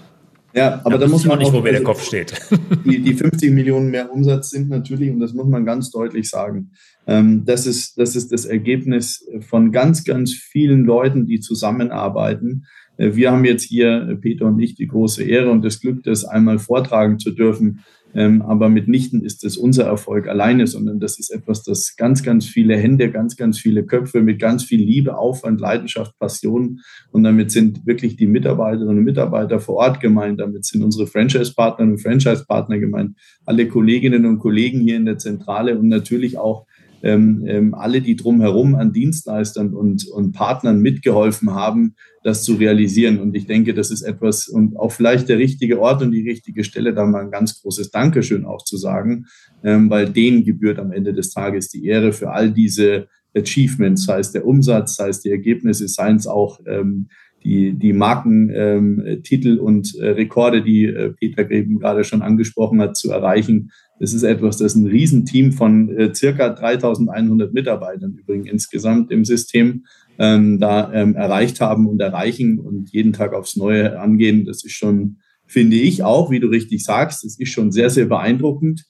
Ja, 0.60 0.82
aber 0.84 0.98
da, 0.98 1.06
da 1.06 1.08
muss 1.08 1.24
man 1.24 1.38
auch 1.38 1.42
nicht, 1.42 1.54
wo 1.54 1.62
mir 1.62 1.72
der 1.72 1.84
Kopf 1.84 2.04
steht. 2.04 2.34
Die, 2.86 3.02
die 3.02 3.14
50 3.14 3.52
Millionen 3.52 3.92
mehr 3.92 4.12
Umsatz 4.12 4.50
sind 4.50 4.70
natürlich, 4.70 5.10
und 5.10 5.20
das 5.20 5.34
muss 5.34 5.48
man 5.48 5.66
ganz 5.66 5.90
deutlich 5.90 6.30
sagen, 6.30 6.72
ähm, 7.08 7.46
das, 7.46 7.66
ist, 7.66 7.98
das 7.98 8.16
ist 8.16 8.34
das 8.34 8.44
Ergebnis 8.44 9.26
von 9.40 9.72
ganz, 9.72 10.04
ganz 10.04 10.34
vielen 10.34 10.84
Leuten, 10.84 11.26
die 11.26 11.40
zusammenarbeiten. 11.40 12.66
Äh, 12.98 13.16
wir 13.16 13.32
haben 13.32 13.46
jetzt 13.46 13.64
hier, 13.64 14.18
Peter 14.22 14.48
und 14.48 14.60
ich, 14.60 14.76
die 14.76 14.88
große 14.88 15.24
Ehre 15.24 15.50
und 15.50 15.64
das 15.64 15.80
Glück, 15.80 16.04
das 16.04 16.26
einmal 16.26 16.60
vortragen 16.60 17.20
zu 17.20 17.32
dürfen 17.32 17.80
ähm, 18.14 18.42
aber 18.42 18.70
mitnichten 18.70 19.24
ist 19.24 19.44
es 19.44 19.58
unser 19.58 19.86
Erfolg 19.86 20.28
alleine, 20.28 20.68
sondern 20.68 21.00
das 21.00 21.20
ist 21.20 21.30
etwas, 21.30 21.64
das 21.64 21.96
ganz, 21.96 22.24
ganz 22.24 22.46
viele 22.46 22.76
Hände, 22.76 23.12
ganz, 23.12 23.36
ganz 23.36 23.60
viele 23.60 23.86
Köpfe 23.86 24.22
mit 24.22 24.40
ganz 24.40 24.64
viel 24.64 24.82
Liebe, 24.82 25.18
Aufwand, 25.18 25.60
Leidenschaft, 25.60 26.18
Passion 26.20 26.80
und 27.12 27.24
damit 27.24 27.52
sind 27.52 27.86
wirklich 27.86 28.16
die 28.16 28.28
Mitarbeiterinnen 28.28 28.98
und 28.98 29.04
Mitarbeiter 29.04 29.60
vor 29.60 29.76
Ort 29.76 30.00
gemeint, 30.00 30.40
damit 30.40 30.66
sind 30.66 30.84
unsere 30.84 31.08
Franchise-Partner 31.08 31.86
und 31.86 32.00
Franchise-Partner 32.00 32.80
gemeint, 32.80 33.16
alle 33.46 33.68
Kolleginnen 33.68 34.26
und 34.26 34.40
Kollegen 34.40 34.82
hier 34.82 34.96
in 34.96 35.06
der 35.06 35.18
Zentrale 35.18 35.78
und 35.78 35.88
natürlich 35.88 36.38
auch 36.38 36.66
ähm, 37.04 37.44
ähm, 37.48 37.74
alle, 37.74 38.02
die 38.02 38.16
drumherum 38.16 38.76
an 38.76 38.92
Dienstleistern 38.92 39.74
und, 39.74 40.08
und 40.08 40.34
Partnern 40.34 40.82
mitgeholfen 40.82 41.54
haben, 41.54 41.96
das 42.24 42.44
zu 42.44 42.56
realisieren. 42.56 43.20
Und 43.20 43.36
ich 43.36 43.48
denke, 43.48 43.74
das 43.74 43.92
ist 43.92 44.02
etwas 44.02 44.48
und 44.48 44.78
auch 44.78 44.92
vielleicht 44.92 45.30
der 45.30 45.38
richtige 45.38 45.80
Ort 45.80 46.02
und 46.02 46.12
die 46.12 46.28
richtige 46.28 46.64
Stelle, 46.64 46.94
da 46.94 47.06
mal 47.06 47.24
ein 47.24 47.32
ganz 47.32 47.62
großes 47.62 47.92
Dankeschön 47.92 48.46
auch 48.46 48.64
zu 48.64 48.78
sagen, 48.78 49.26
ähm, 49.64 49.90
weil 49.90 50.10
denen 50.10 50.44
gebührt 50.44 50.80
am 50.80 50.92
Ende 50.92 51.14
des 51.14 51.32
Tages 51.32 51.70
die 51.70 51.86
Ehre 51.86 52.12
für 52.12 52.32
all 52.32 52.52
diese 52.52 53.08
Achievements, 53.36 54.06
sei 54.06 54.20
es 54.20 54.32
der 54.32 54.46
Umsatz, 54.46 54.96
sei 54.96 55.10
es 55.10 55.22
die 55.22 55.30
Ergebnisse, 55.30 55.88
seien 55.88 56.18
es 56.18 56.28
auch 56.28 56.60
ähm, 56.66 57.10
die, 57.44 57.74
die 57.74 57.94
Markentitel 57.94 59.54
ähm, 59.54 59.60
und 59.60 59.96
äh, 59.96 60.10
Rekorde, 60.10 60.64
die 60.64 60.86
äh, 60.86 61.12
Peter 61.12 61.50
eben 61.50 61.80
gerade 61.80 62.04
schon 62.04 62.22
angesprochen 62.22 62.82
hat, 62.82 62.98
zu 62.98 63.12
erreichen. 63.12 63.72
Das 64.00 64.14
ist 64.14 64.24
etwas, 64.24 64.58
das 64.58 64.76
ein 64.76 64.88
Riesenteam 64.88 65.52
von 65.52 65.90
äh, 65.90 66.14
circa 66.14 66.50
3100 66.50 67.54
Mitarbeitern 67.54 68.18
übrigens 68.20 68.50
insgesamt 68.50 69.12
im 69.12 69.26
System 69.26 69.86
ähm, 70.18 70.60
da 70.60 70.92
ähm, 70.94 71.16
erreicht 71.16 71.62
haben 71.62 71.88
und 71.88 72.02
erreichen 72.02 72.60
und 72.60 72.92
jeden 72.92 73.14
Tag 73.14 73.34
aufs 73.34 73.56
Neue 73.56 74.00
angehen. 74.00 74.46
Das 74.46 74.64
ist 74.64 74.74
schon, 74.74 75.18
finde 75.46 75.78
ich 75.78 76.04
auch, 76.04 76.30
wie 76.30 76.40
du 76.40 76.48
richtig 76.48 76.84
sagst, 76.84 77.24
das 77.24 77.40
ist 77.40 77.52
schon 77.52 77.72
sehr, 77.72 77.90
sehr 77.90 78.06
beeindruckend. 78.06 78.86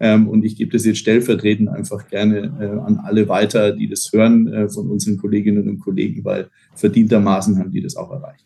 Ähm, 0.00 0.28
und 0.28 0.44
ich 0.44 0.56
gebe 0.56 0.72
das 0.72 0.84
jetzt 0.84 0.98
stellvertretend 0.98 1.68
einfach 1.68 2.08
gerne 2.08 2.52
äh, 2.60 2.86
an 2.86 3.00
alle 3.02 3.28
weiter, 3.28 3.72
die 3.72 3.88
das 3.88 4.10
hören 4.12 4.46
äh, 4.52 4.68
von 4.68 4.88
unseren 4.88 5.16
Kolleginnen 5.16 5.68
und 5.68 5.80
Kollegen, 5.80 6.24
weil 6.24 6.48
verdientermaßen 6.74 7.58
haben 7.58 7.72
die 7.72 7.80
das 7.80 7.96
auch 7.96 8.10
erreicht. 8.10 8.44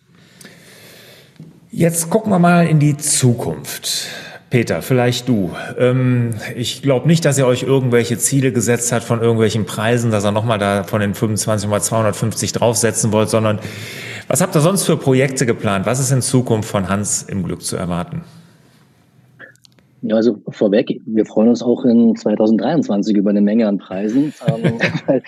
Jetzt 1.71 2.11
gucken 2.11 2.33
wir 2.33 2.38
mal 2.38 2.67
in 2.67 2.79
die 2.79 2.97
Zukunft. 2.97 4.09
Peter, 4.51 4.83
vielleicht 4.83 5.29
du. 5.29 5.51
Ähm, 5.79 6.35
ich 6.55 6.83
glaube 6.83 7.07
nicht, 7.07 7.25
dass 7.25 7.38
er 7.38 7.47
euch 7.47 7.62
irgendwelche 7.62 8.19
Ziele 8.19 8.53
gesetzt 8.53 8.93
hat 8.93 9.03
von 9.03 9.21
irgendwelchen 9.21 9.65
Preisen, 9.65 10.11
dass 10.11 10.25
er 10.25 10.33
nochmal 10.33 10.59
da 10.59 10.85
von 10.85 11.01
den 11.01 11.15
25 11.15 11.71
mal 11.71 11.81
250 11.81 12.53
draufsetzen 12.53 13.12
wollt, 13.12 13.31
sondern 13.31 13.59
was 14.29 14.43
habt 14.43 14.55
ihr 14.55 14.61
sonst 14.61 14.85
für 14.85 14.99
Projekte 14.99 15.47
geplant? 15.47 15.87
Was 15.87 16.01
ist 16.01 16.12
in 16.12 16.21
Zukunft 16.21 16.69
von 16.69 16.91
Hans 16.91 17.23
im 17.23 17.45
Glück 17.45 17.62
zu 17.62 17.77
erwarten? 17.77 18.23
Ja, 20.05 20.17
also 20.17 20.38
vorweg, 20.49 21.01
wir 21.07 21.25
freuen 21.25 21.49
uns 21.49 21.62
auch 21.62 21.85
in 21.85 22.17
2023 22.17 23.17
über 23.17 23.31
eine 23.31 23.41
Menge 23.41 23.67
an 23.67 23.79
Preisen. 23.79 24.33
Ähm, 24.43 24.79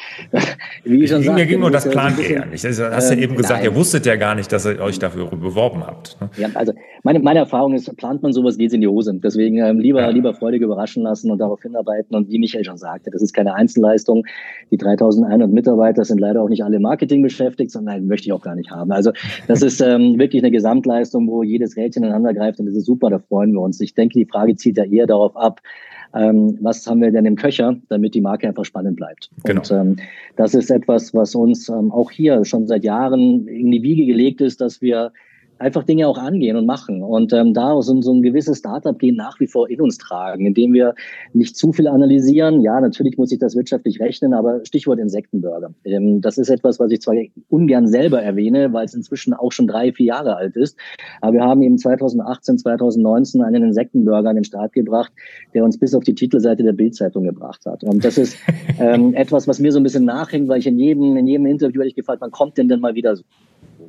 wie 0.85 1.05
ich 1.05 1.11
schon 1.11 1.23
sagte, 1.23 1.47
ging 1.47 1.61
nur 1.61 1.71
das 1.71 1.89
Plan 1.89 2.19
eher 2.19 2.47
nicht. 2.47 2.65
Also, 2.65 2.85
hast 2.85 3.11
du 3.11 3.15
ja 3.15 3.23
eben 3.23 3.37
gesagt, 3.37 3.63
nein. 3.63 3.71
ihr 3.71 3.77
wusstet 3.77 4.07
ja 4.07 4.17
gar 4.17 4.35
nicht, 4.35 4.51
dass 4.51 4.67
ihr 4.67 4.81
euch 4.81 4.99
dafür 4.99 5.27
beworben 5.27 5.87
habt. 5.87 6.21
Ne? 6.21 6.31
Ja, 6.37 6.49
also 6.55 6.73
meine, 7.05 7.21
meine 7.21 7.41
Erfahrung 7.41 7.75
ist, 7.75 7.95
plant 7.97 8.23
man 8.23 8.33
sowas, 8.33 8.59
geht's 8.59 8.75
in 8.75 8.81
die 8.81 8.89
Hose. 8.89 9.15
Deswegen 9.23 9.59
ähm, 9.59 9.79
lieber, 9.79 10.01
ja. 10.01 10.09
lieber 10.09 10.35
freudig 10.35 10.63
überraschen 10.63 11.03
lassen 11.03 11.31
und 11.31 11.39
darauf 11.39 11.63
hinarbeiten. 11.63 12.17
Und 12.17 12.29
wie 12.31 12.39
Michael 12.39 12.65
schon 12.65 12.79
sagte, 12.79 13.11
das 13.11 13.23
ist 13.23 13.35
keine 13.35 13.55
Einzelleistung. 13.55 14.25
Die 14.71 14.79
3100 14.79 15.51
Mitarbeiter 15.51 16.05
sind 16.05 16.19
leider 16.19 16.43
auch 16.43 16.49
nicht 16.49 16.65
alle 16.65 16.81
Marketing 16.81 17.23
beschäftigt, 17.23 17.71
sondern 17.71 17.95
nein, 17.95 18.07
möchte 18.07 18.27
ich 18.27 18.33
auch 18.33 18.43
gar 18.43 18.55
nicht 18.55 18.71
haben. 18.71 18.91
Also 18.91 19.13
das 19.47 19.63
ist 19.63 19.81
ähm, 19.81 20.19
wirklich 20.19 20.43
eine 20.43 20.51
Gesamtleistung, 20.51 21.29
wo 21.29 21.43
jedes 21.43 21.77
Rädchen 21.77 22.03
ineinander 22.03 22.35
greift 22.35 22.59
und 22.59 22.67
das 22.67 22.75
ist 22.75 22.87
super, 22.87 23.11
da 23.11 23.19
freuen 23.19 23.53
wir 23.53 23.61
uns. 23.61 23.81
Ich 23.81 23.95
denke, 23.95 24.19
die 24.19 24.27
Frage 24.27 24.57
zielt 24.65 24.79
ja 24.79 24.85
eher 24.85 25.07
darauf 25.07 25.37
ab, 25.37 25.61
ähm, 26.15 26.59
was 26.61 26.87
haben 26.87 27.01
wir 27.01 27.11
denn 27.11 27.27
im 27.27 27.37
Köcher, 27.37 27.77
damit 27.89 28.15
die 28.15 28.21
Marke 28.21 28.49
einfach 28.49 28.65
spannend 28.65 28.97
bleibt. 28.97 29.31
Genau. 29.45 29.61
Und 29.61 29.71
ähm, 29.71 29.97
das 30.37 30.55
ist 30.55 30.71
etwas, 30.71 31.13
was 31.13 31.35
uns 31.35 31.69
ähm, 31.69 31.93
auch 31.93 32.11
hier 32.11 32.45
schon 32.45 32.67
seit 32.67 32.85
Jahren 32.85 33.47
in 33.49 33.71
die 33.71 33.83
Wiege 33.83 34.07
gelegt 34.07 34.41
ist, 34.41 34.61
dass 34.61 34.81
wir 34.81 35.13
einfach 35.59 35.85
Dinge 35.85 36.09
auch 36.09 36.19
angehen 36.19 36.57
und 36.57 36.67
machen 36.67 37.03
und 37.03 37.33
ähm, 37.33 37.55
da 37.55 37.81
so, 37.81 38.01
so 38.01 38.13
ein 38.13 38.23
gewisses 38.23 38.59
Startup-Gehen 38.59 39.17
nach 39.17 39.39
wie 39.41 39.47
vor 39.47 39.71
in 39.71 39.81
uns 39.81 39.99
tragen, 39.99 40.47
indem 40.47 40.73
wir 40.73 40.95
nicht 41.33 41.57
zu 41.57 41.73
viel 41.73 41.89
analysieren. 41.89 42.61
Ja, 42.61 42.81
natürlich 42.81 43.17
muss 43.17 43.33
ich 43.33 43.39
das 43.39 43.57
wirtschaftlich 43.57 44.01
rechnen, 44.01 44.35
aber 44.35 44.65
Stichwort 44.65 44.99
Insektenburger. 44.99 45.73
Ähm, 45.85 46.21
das 46.21 46.39
ist 46.39 46.49
etwas, 46.49 46.79
was 46.81 46.91
ich 46.91 47.01
zwar 47.01 47.15
ungern 47.49 47.87
selber 47.87 48.21
erwähne, 48.23 48.73
weil 48.73 48.85
es 48.85 48.95
inzwischen 48.95 49.35
auch 49.35 49.53
schon 49.53 49.67
drei, 49.67 49.93
vier 49.93 50.07
Jahre 50.07 50.37
alt 50.37 50.57
ist, 50.57 50.77
aber 51.21 51.35
wir 51.35 51.45
haben 51.45 51.63
eben 51.63 51.79
2018, 51.79 52.59
2019 52.59 53.43
einen 53.43 53.65
Insektenburger 53.65 54.31
an 54.31 54.37
den 54.37 54.45
Start 54.45 54.73
gebracht, 54.73 55.13
der 55.55 55.65
uns 55.65 55.79
bis 55.79 55.95
auf 55.95 56.05
die 56.05 56.15
Titelseite 56.15 56.63
der 56.63 56.73
Bildzeitung 56.73 57.25
gebracht 57.25 57.65
hat. 57.67 57.85
Und 57.85 58.05
das 58.05 58.19
ist 58.19 58.37
ähm, 58.79 59.15
etwas, 59.15 59.47
was 59.49 59.59
mir 59.59 59.73
so 59.73 59.81
ein 59.81 59.83
bisschen 59.83 60.05
nachhängt, 60.05 60.49
weil 60.49 60.59
ich 60.59 60.67
in 60.67 60.79
jedem, 60.79 61.17
in 61.17 61.27
jedem 61.27 61.47
Interview 61.47 61.79
werde 61.79 61.89
ich 61.89 61.95
gefragt, 61.95 62.21
wann 62.21 62.31
kommt 62.31 62.59
denn 62.59 62.69
denn 62.69 62.81
mal 62.81 62.95
wieder 62.95 63.17
so? 63.17 63.25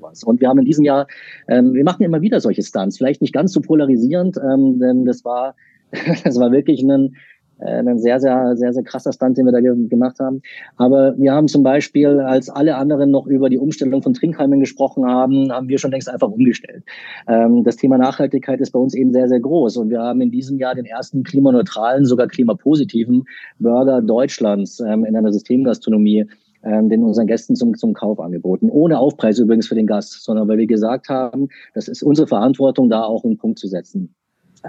Sowas. 0.05 0.23
Und 0.23 0.41
wir 0.41 0.49
haben 0.49 0.59
in 0.59 0.65
diesem 0.65 0.85
Jahr, 0.85 1.07
ähm, 1.47 1.73
wir 1.73 1.83
machen 1.83 2.03
immer 2.03 2.21
wieder 2.21 2.39
solche 2.39 2.63
Stunts, 2.63 2.97
vielleicht 2.97 3.21
nicht 3.21 3.33
ganz 3.33 3.53
so 3.53 3.61
polarisierend, 3.61 4.37
ähm, 4.37 4.79
denn 4.79 5.05
das 5.05 5.25
war, 5.25 5.55
das 6.23 6.39
war 6.39 6.51
wirklich 6.51 6.81
ein, 6.83 7.15
äh, 7.59 7.79
ein 7.79 7.99
sehr, 7.99 8.19
sehr, 8.19 8.55
sehr, 8.55 8.73
sehr 8.73 8.83
krasser 8.83 9.13
Stunt, 9.13 9.37
den 9.37 9.45
wir 9.45 9.51
da 9.51 9.59
gemacht 9.59 10.19
haben. 10.19 10.41
Aber 10.77 11.17
wir 11.17 11.33
haben 11.33 11.47
zum 11.47 11.63
Beispiel, 11.63 12.19
als 12.19 12.49
alle 12.49 12.75
anderen 12.75 13.11
noch 13.11 13.27
über 13.27 13.49
die 13.49 13.57
Umstellung 13.57 14.01
von 14.01 14.13
Trinkheimen 14.13 14.59
gesprochen 14.59 15.05
haben, 15.05 15.51
haben 15.51 15.69
wir 15.69 15.77
schon 15.77 15.91
längst 15.91 16.09
einfach 16.09 16.29
umgestellt. 16.29 16.83
Ähm, 17.27 17.63
das 17.63 17.77
Thema 17.77 17.97
Nachhaltigkeit 17.97 18.59
ist 18.59 18.71
bei 18.71 18.79
uns 18.79 18.93
eben 18.93 19.13
sehr, 19.13 19.27
sehr 19.27 19.39
groß. 19.39 19.77
Und 19.77 19.89
wir 19.89 20.01
haben 20.01 20.21
in 20.21 20.31
diesem 20.31 20.57
Jahr 20.57 20.75
den 20.75 20.85
ersten 20.85 21.23
klimaneutralen, 21.23 22.05
sogar 22.05 22.27
klimapositiven 22.27 23.25
Burger 23.59 24.01
Deutschlands 24.01 24.79
ähm, 24.79 25.05
in 25.05 25.15
einer 25.15 25.31
Systemgastronomie 25.31 26.25
ähm, 26.65 26.89
den 26.89 27.03
unseren 27.03 27.27
Gästen 27.27 27.55
zum, 27.55 27.75
zum 27.77 27.93
Kauf 27.93 28.19
angeboten. 28.19 28.69
Ohne 28.69 28.99
Aufpreis 28.99 29.39
übrigens 29.39 29.67
für 29.67 29.75
den 29.75 29.87
Gast, 29.87 30.23
sondern 30.23 30.47
weil 30.47 30.57
wir 30.57 30.67
gesagt 30.67 31.09
haben, 31.09 31.49
das 31.73 31.87
ist 31.87 32.03
unsere 32.03 32.27
Verantwortung, 32.27 32.89
da 32.89 33.03
auch 33.03 33.23
einen 33.23 33.37
Punkt 33.37 33.59
zu 33.59 33.67
setzen. 33.67 34.13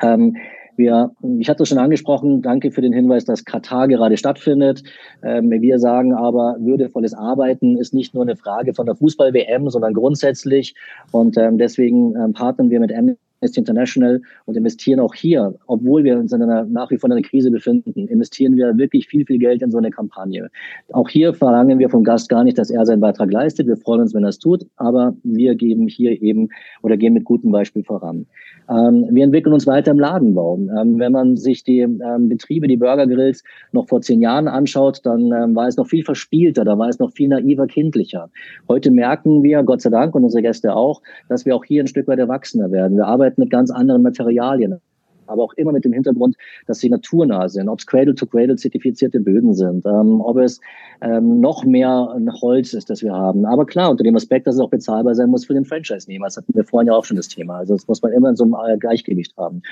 Ähm, 0.02 0.36
wir, 0.76 1.12
ich 1.38 1.48
hatte 1.48 1.62
es 1.62 1.70
schon 1.70 1.78
angesprochen, 1.78 2.42
danke 2.42 2.70
für 2.70 2.82
den 2.82 2.92
Hinweis, 2.92 3.24
dass 3.24 3.46
Katar 3.46 3.88
gerade 3.88 4.16
stattfindet. 4.16 4.82
Ähm, 5.22 5.50
wir 5.50 5.78
sagen 5.78 6.12
aber, 6.12 6.56
würdevolles 6.60 7.14
Arbeiten 7.14 7.78
ist 7.78 7.94
nicht 7.94 8.14
nur 8.14 8.24
eine 8.24 8.36
Frage 8.36 8.74
von 8.74 8.84
der 8.84 8.94
Fußball-WM, 8.94 9.70
sondern 9.70 9.94
grundsätzlich. 9.94 10.74
Und 11.12 11.38
ähm, 11.38 11.56
deswegen 11.56 12.14
ähm, 12.14 12.34
partnern 12.34 12.68
wir 12.68 12.80
mit 12.80 12.92
Amnesty 12.92 13.25
International 13.40 14.20
und 14.46 14.56
investieren 14.56 15.00
auch 15.00 15.14
hier, 15.14 15.54
obwohl 15.66 16.04
wir 16.04 16.18
uns 16.18 16.32
in 16.32 16.42
einer, 16.42 16.64
nach 16.64 16.90
wie 16.90 16.96
vor 16.96 17.08
in 17.08 17.12
einer 17.12 17.22
Krise 17.22 17.50
befinden, 17.50 18.06
investieren 18.08 18.56
wir 18.56 18.76
wirklich 18.78 19.06
viel, 19.08 19.24
viel 19.24 19.38
Geld 19.38 19.62
in 19.62 19.70
so 19.70 19.78
eine 19.78 19.90
Kampagne. 19.90 20.48
Auch 20.92 21.08
hier 21.08 21.34
verlangen 21.34 21.78
wir 21.78 21.90
vom 21.90 22.02
Gast 22.02 22.28
gar 22.28 22.44
nicht, 22.44 22.58
dass 22.58 22.70
er 22.70 22.86
seinen 22.86 23.00
Beitrag 23.00 23.30
leistet. 23.30 23.66
Wir 23.66 23.76
freuen 23.76 24.00
uns, 24.00 24.14
wenn 24.14 24.24
er 24.24 24.30
es 24.30 24.38
tut, 24.38 24.66
aber 24.76 25.14
wir 25.22 25.54
geben 25.54 25.86
hier 25.86 26.22
eben 26.22 26.48
oder 26.82 26.96
gehen 26.96 27.12
mit 27.12 27.24
gutem 27.24 27.50
Beispiel 27.50 27.84
voran. 27.84 28.26
Ähm, 28.68 29.06
wir 29.10 29.24
entwickeln 29.24 29.52
uns 29.52 29.66
weiter 29.66 29.90
im 29.90 29.98
Ladenbau. 29.98 30.56
Ähm, 30.56 30.98
wenn 30.98 31.12
man 31.12 31.36
sich 31.36 31.62
die 31.62 31.80
ähm, 31.80 32.28
Betriebe, 32.28 32.66
die 32.66 32.76
Burgergrills 32.76 33.44
noch 33.72 33.86
vor 33.88 34.00
zehn 34.00 34.20
Jahren 34.20 34.48
anschaut, 34.48 35.00
dann 35.04 35.30
ähm, 35.32 35.54
war 35.54 35.68
es 35.68 35.76
noch 35.76 35.86
viel 35.86 36.04
verspielter, 36.04 36.64
da 36.64 36.78
war 36.78 36.88
es 36.88 36.98
noch 36.98 37.12
viel 37.12 37.28
naiver, 37.28 37.66
kindlicher. 37.66 38.30
Heute 38.68 38.90
merken 38.90 39.42
wir, 39.42 39.62
Gott 39.62 39.82
sei 39.82 39.90
Dank 39.90 40.14
und 40.14 40.24
unsere 40.24 40.42
Gäste 40.42 40.74
auch, 40.74 41.02
dass 41.28 41.44
wir 41.44 41.54
auch 41.54 41.64
hier 41.64 41.82
ein 41.82 41.86
Stück 41.86 42.08
weit 42.08 42.18
erwachsener 42.18 42.70
werden. 42.72 42.96
Wir 42.96 43.06
arbeiten 43.06 43.25
mit 43.38 43.50
ganz 43.50 43.70
anderen 43.70 44.02
Materialien. 44.02 44.80
aber 45.28 45.42
auch 45.42 45.54
immer 45.54 45.72
mit 45.72 45.84
dem 45.84 45.92
Hintergrund, 45.92 46.36
dass 46.66 46.78
sie 46.78 46.88
naturnah 46.88 47.48
sind, 47.48 47.68
ob 47.68 47.80
es 47.80 47.86
Cradle-to-Cradle 47.86 48.56
zertifizierte 48.56 49.20
Böden 49.20 49.54
sind, 49.54 49.84
ähm, 49.84 50.20
ob 50.20 50.38
es 50.38 50.60
ähm, 51.00 51.40
noch 51.40 51.64
mehr 51.64 52.16
Holz 52.40 52.74
ist, 52.74 52.90
das 52.90 53.02
wir 53.02 53.12
haben. 53.12 53.44
Aber 53.44 53.66
klar, 53.66 53.90
unter 53.90 54.04
dem 54.04 54.16
Aspekt, 54.16 54.46
dass 54.46 54.54
es 54.54 54.60
auch 54.60 54.70
bezahlbar 54.70 55.14
sein 55.14 55.30
muss 55.30 55.44
für 55.44 55.54
den 55.54 55.64
Franchise-Nehmer. 55.64 56.26
Das 56.26 56.36
hatten 56.36 56.54
wir 56.54 56.64
vorhin 56.64 56.88
ja 56.88 56.94
auch 56.94 57.04
schon 57.04 57.16
das 57.16 57.28
Thema. 57.28 57.56
Also 57.56 57.74
das 57.74 57.88
muss 57.88 58.02
man 58.02 58.12
immer 58.12 58.30
in 58.30 58.36
so 58.36 58.44
einem 58.44 58.54
äh, 58.54 58.78
Gleichgewicht 58.78 59.36
haben. 59.36 59.62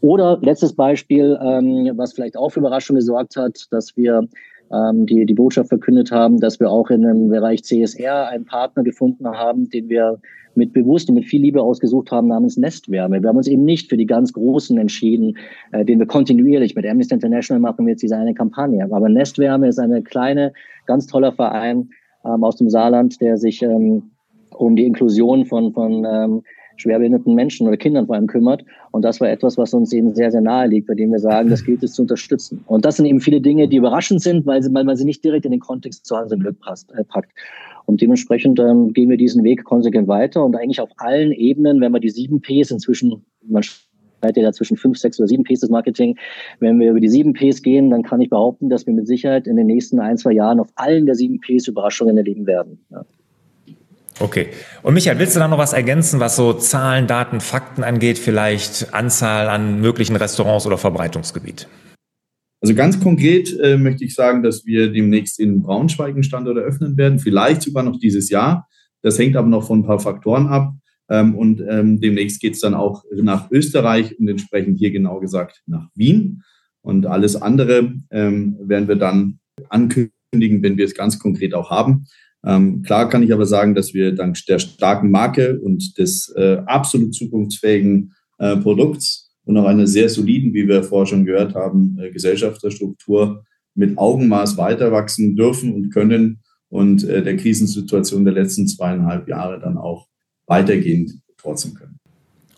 Oder 0.00 0.38
letztes 0.42 0.74
Beispiel, 0.74 1.38
ähm, 1.40 1.92
was 1.96 2.12
vielleicht 2.12 2.36
auch 2.36 2.50
für 2.50 2.60
Überraschung 2.60 2.96
gesorgt 2.96 3.36
hat, 3.36 3.66
dass 3.70 3.96
wir 3.96 4.28
ähm, 4.72 5.06
die, 5.06 5.26
die 5.26 5.34
Botschaft 5.34 5.68
verkündet 5.68 6.10
haben, 6.10 6.40
dass 6.40 6.60
wir 6.60 6.70
auch 6.70 6.90
in 6.90 7.02
dem 7.02 7.28
Bereich 7.28 7.62
CSR 7.62 8.28
einen 8.28 8.44
Partner 8.44 8.82
gefunden 8.82 9.26
haben, 9.26 9.68
den 9.70 9.88
wir 9.88 10.18
mit 10.54 10.72
bewusst 10.72 11.08
und 11.08 11.16
mit 11.16 11.24
viel 11.24 11.42
Liebe 11.42 11.62
ausgesucht 11.62 12.10
haben 12.10 12.28
namens 12.28 12.56
Nestwärme. 12.56 13.20
Wir 13.20 13.28
haben 13.28 13.36
uns 13.36 13.48
eben 13.48 13.64
nicht 13.64 13.88
für 13.88 13.96
die 13.96 14.06
ganz 14.06 14.32
Großen 14.32 14.78
entschieden, 14.78 15.36
äh, 15.72 15.84
den 15.84 15.98
wir 15.98 16.06
kontinuierlich 16.06 16.74
mit 16.74 16.86
Amnesty 16.86 17.14
International 17.14 17.60
machen 17.60 17.86
wir 17.86 17.92
jetzt 17.92 18.02
diese 18.02 18.16
eine 18.16 18.34
Kampagne. 18.34 18.84
Aber 18.84 19.08
Nestwärme 19.08 19.68
ist 19.68 19.78
eine 19.78 20.02
kleine, 20.02 20.52
ganz 20.86 21.06
toller 21.06 21.32
Verein 21.32 21.90
ähm, 22.24 22.44
aus 22.44 22.56
dem 22.56 22.70
Saarland, 22.70 23.20
der 23.20 23.36
sich 23.36 23.62
ähm, 23.62 24.10
um 24.56 24.76
die 24.76 24.86
Inklusion 24.86 25.44
von, 25.44 25.72
von 25.72 26.06
ähm, 26.08 26.42
schwerbehinderten 26.76 27.34
Menschen 27.34 27.66
oder 27.66 27.76
Kindern 27.76 28.06
vor 28.06 28.14
allem 28.14 28.26
kümmert. 28.26 28.64
Und 28.90 29.02
das 29.02 29.20
war 29.20 29.28
etwas, 29.28 29.58
was 29.58 29.74
uns 29.74 29.92
eben 29.92 30.14
sehr, 30.14 30.30
sehr 30.30 30.40
nahe 30.40 30.68
liegt, 30.68 30.86
bei 30.86 30.94
dem 30.94 31.12
wir 31.12 31.18
sagen, 31.18 31.50
das 31.50 31.64
gilt 31.64 31.82
es 31.82 31.92
zu 31.92 32.02
unterstützen. 32.02 32.64
Und 32.66 32.84
das 32.84 32.96
sind 32.96 33.06
eben 33.06 33.20
viele 33.20 33.40
Dinge, 33.40 33.68
die 33.68 33.76
überraschend 33.76 34.22
sind, 34.22 34.46
weil, 34.46 34.62
sie, 34.62 34.72
weil 34.74 34.84
man 34.84 34.96
sie 34.96 35.04
nicht 35.04 35.24
direkt 35.24 35.44
in 35.44 35.52
den 35.52 35.60
Kontext 35.60 36.06
zu 36.06 36.16
Hans 36.16 36.32
Glück 36.32 36.60
passt, 36.60 36.92
äh, 36.92 37.04
packt. 37.04 37.32
Und 37.86 38.00
dementsprechend 38.00 38.58
ähm, 38.60 38.92
gehen 38.92 39.10
wir 39.10 39.16
diesen 39.16 39.44
Weg 39.44 39.64
konsequent 39.64 40.08
weiter 40.08 40.44
und 40.44 40.56
eigentlich 40.56 40.80
auf 40.80 40.90
allen 40.96 41.32
Ebenen, 41.32 41.80
wenn 41.80 41.92
wir 41.92 42.00
die 42.00 42.10
sieben 42.10 42.40
Ps 42.40 42.70
inzwischen, 42.70 43.24
man 43.46 43.62
schneidet 43.62 44.42
ja 44.42 44.52
zwischen 44.52 44.76
fünf, 44.76 44.98
sechs 44.98 45.18
oder 45.20 45.28
sieben 45.28 45.44
Ps 45.44 45.60
des 45.60 45.70
Marketing, 45.70 46.16
wenn 46.60 46.80
wir 46.80 46.90
über 46.90 47.00
die 47.00 47.08
sieben 47.08 47.34
Ps 47.34 47.62
gehen, 47.62 47.90
dann 47.90 48.02
kann 48.02 48.22
ich 48.22 48.30
behaupten, 48.30 48.70
dass 48.70 48.86
wir 48.86 48.94
mit 48.94 49.06
Sicherheit 49.06 49.46
in 49.46 49.56
den 49.56 49.66
nächsten 49.66 50.00
ein, 50.00 50.16
zwei 50.16 50.32
Jahren 50.32 50.60
auf 50.60 50.68
allen 50.76 51.04
der 51.04 51.14
sieben 51.14 51.40
Ps 51.40 51.68
Überraschungen 51.68 52.16
erleben 52.16 52.46
werden. 52.46 52.78
Ja. 52.90 53.04
Okay. 54.20 54.48
Und 54.82 54.94
Michael, 54.94 55.18
willst 55.18 55.34
du 55.34 55.40
da 55.40 55.48
noch 55.48 55.58
was 55.58 55.72
ergänzen, 55.72 56.20
was 56.20 56.36
so 56.36 56.52
Zahlen, 56.52 57.06
Daten, 57.06 57.40
Fakten 57.40 57.82
angeht, 57.82 58.18
vielleicht 58.18 58.94
Anzahl 58.94 59.48
an 59.48 59.80
möglichen 59.80 60.16
Restaurants 60.16 60.66
oder 60.66 60.78
Verbreitungsgebiet? 60.78 61.68
Also 62.60 62.74
ganz 62.74 62.98
konkret 63.00 63.58
äh, 63.60 63.76
möchte 63.76 64.04
ich 64.04 64.14
sagen, 64.14 64.42
dass 64.42 64.64
wir 64.64 64.90
demnächst 64.90 65.38
in 65.38 65.62
Braunschweig 65.62 66.14
einen 66.14 66.22
Standort 66.22 66.56
eröffnen 66.56 66.96
werden, 66.96 67.18
vielleicht 67.18 67.62
sogar 67.62 67.82
noch 67.82 67.98
dieses 67.98 68.30
Jahr. 68.30 68.68
Das 69.02 69.18
hängt 69.18 69.36
aber 69.36 69.48
noch 69.48 69.66
von 69.66 69.80
ein 69.80 69.86
paar 69.86 70.00
Faktoren 70.00 70.46
ab. 70.46 70.72
Ähm, 71.10 71.34
und 71.34 71.62
ähm, 71.68 72.00
demnächst 72.00 72.40
geht 72.40 72.54
es 72.54 72.60
dann 72.60 72.74
auch 72.74 73.04
nach 73.12 73.50
Österreich 73.50 74.18
und 74.18 74.28
entsprechend 74.28 74.78
hier 74.78 74.92
genau 74.92 75.20
gesagt 75.20 75.62
nach 75.66 75.88
Wien. 75.94 76.42
Und 76.80 77.06
alles 77.06 77.36
andere 77.36 77.92
ähm, 78.10 78.56
werden 78.60 78.88
wir 78.88 78.96
dann 78.96 79.40
ankündigen, 79.68 80.62
wenn 80.62 80.76
wir 80.78 80.84
es 80.84 80.94
ganz 80.94 81.18
konkret 81.18 81.54
auch 81.54 81.70
haben. 81.70 82.06
Ähm, 82.46 82.82
klar 82.82 83.08
kann 83.08 83.22
ich 83.22 83.32
aber 83.32 83.46
sagen, 83.46 83.74
dass 83.74 83.94
wir 83.94 84.14
dank 84.14 84.36
der 84.46 84.58
starken 84.58 85.10
Marke 85.10 85.58
und 85.60 85.96
des 85.98 86.28
äh, 86.36 86.58
absolut 86.66 87.14
zukunftsfähigen 87.14 88.12
äh, 88.38 88.56
Produkts 88.56 89.30
und 89.44 89.56
auch 89.56 89.66
einer 89.66 89.86
sehr 89.86 90.08
soliden, 90.08 90.52
wie 90.52 90.68
wir 90.68 90.82
vorher 90.82 91.06
schon 91.06 91.24
gehört 91.24 91.54
haben, 91.54 91.98
äh, 92.00 92.10
Gesellschafterstruktur 92.10 93.44
mit 93.74 93.98
Augenmaß 93.98 94.56
weiter 94.56 94.92
wachsen 94.92 95.36
dürfen 95.36 95.72
und 95.72 95.90
können 95.90 96.40
und 96.68 97.04
äh, 97.04 97.22
der 97.22 97.36
Krisensituation 97.36 98.24
der 98.24 98.34
letzten 98.34 98.66
zweieinhalb 98.68 99.28
Jahre 99.28 99.60
dann 99.60 99.76
auch 99.76 100.08
weitergehend 100.46 101.12
trotzdem 101.38 101.74
können. 101.74 101.98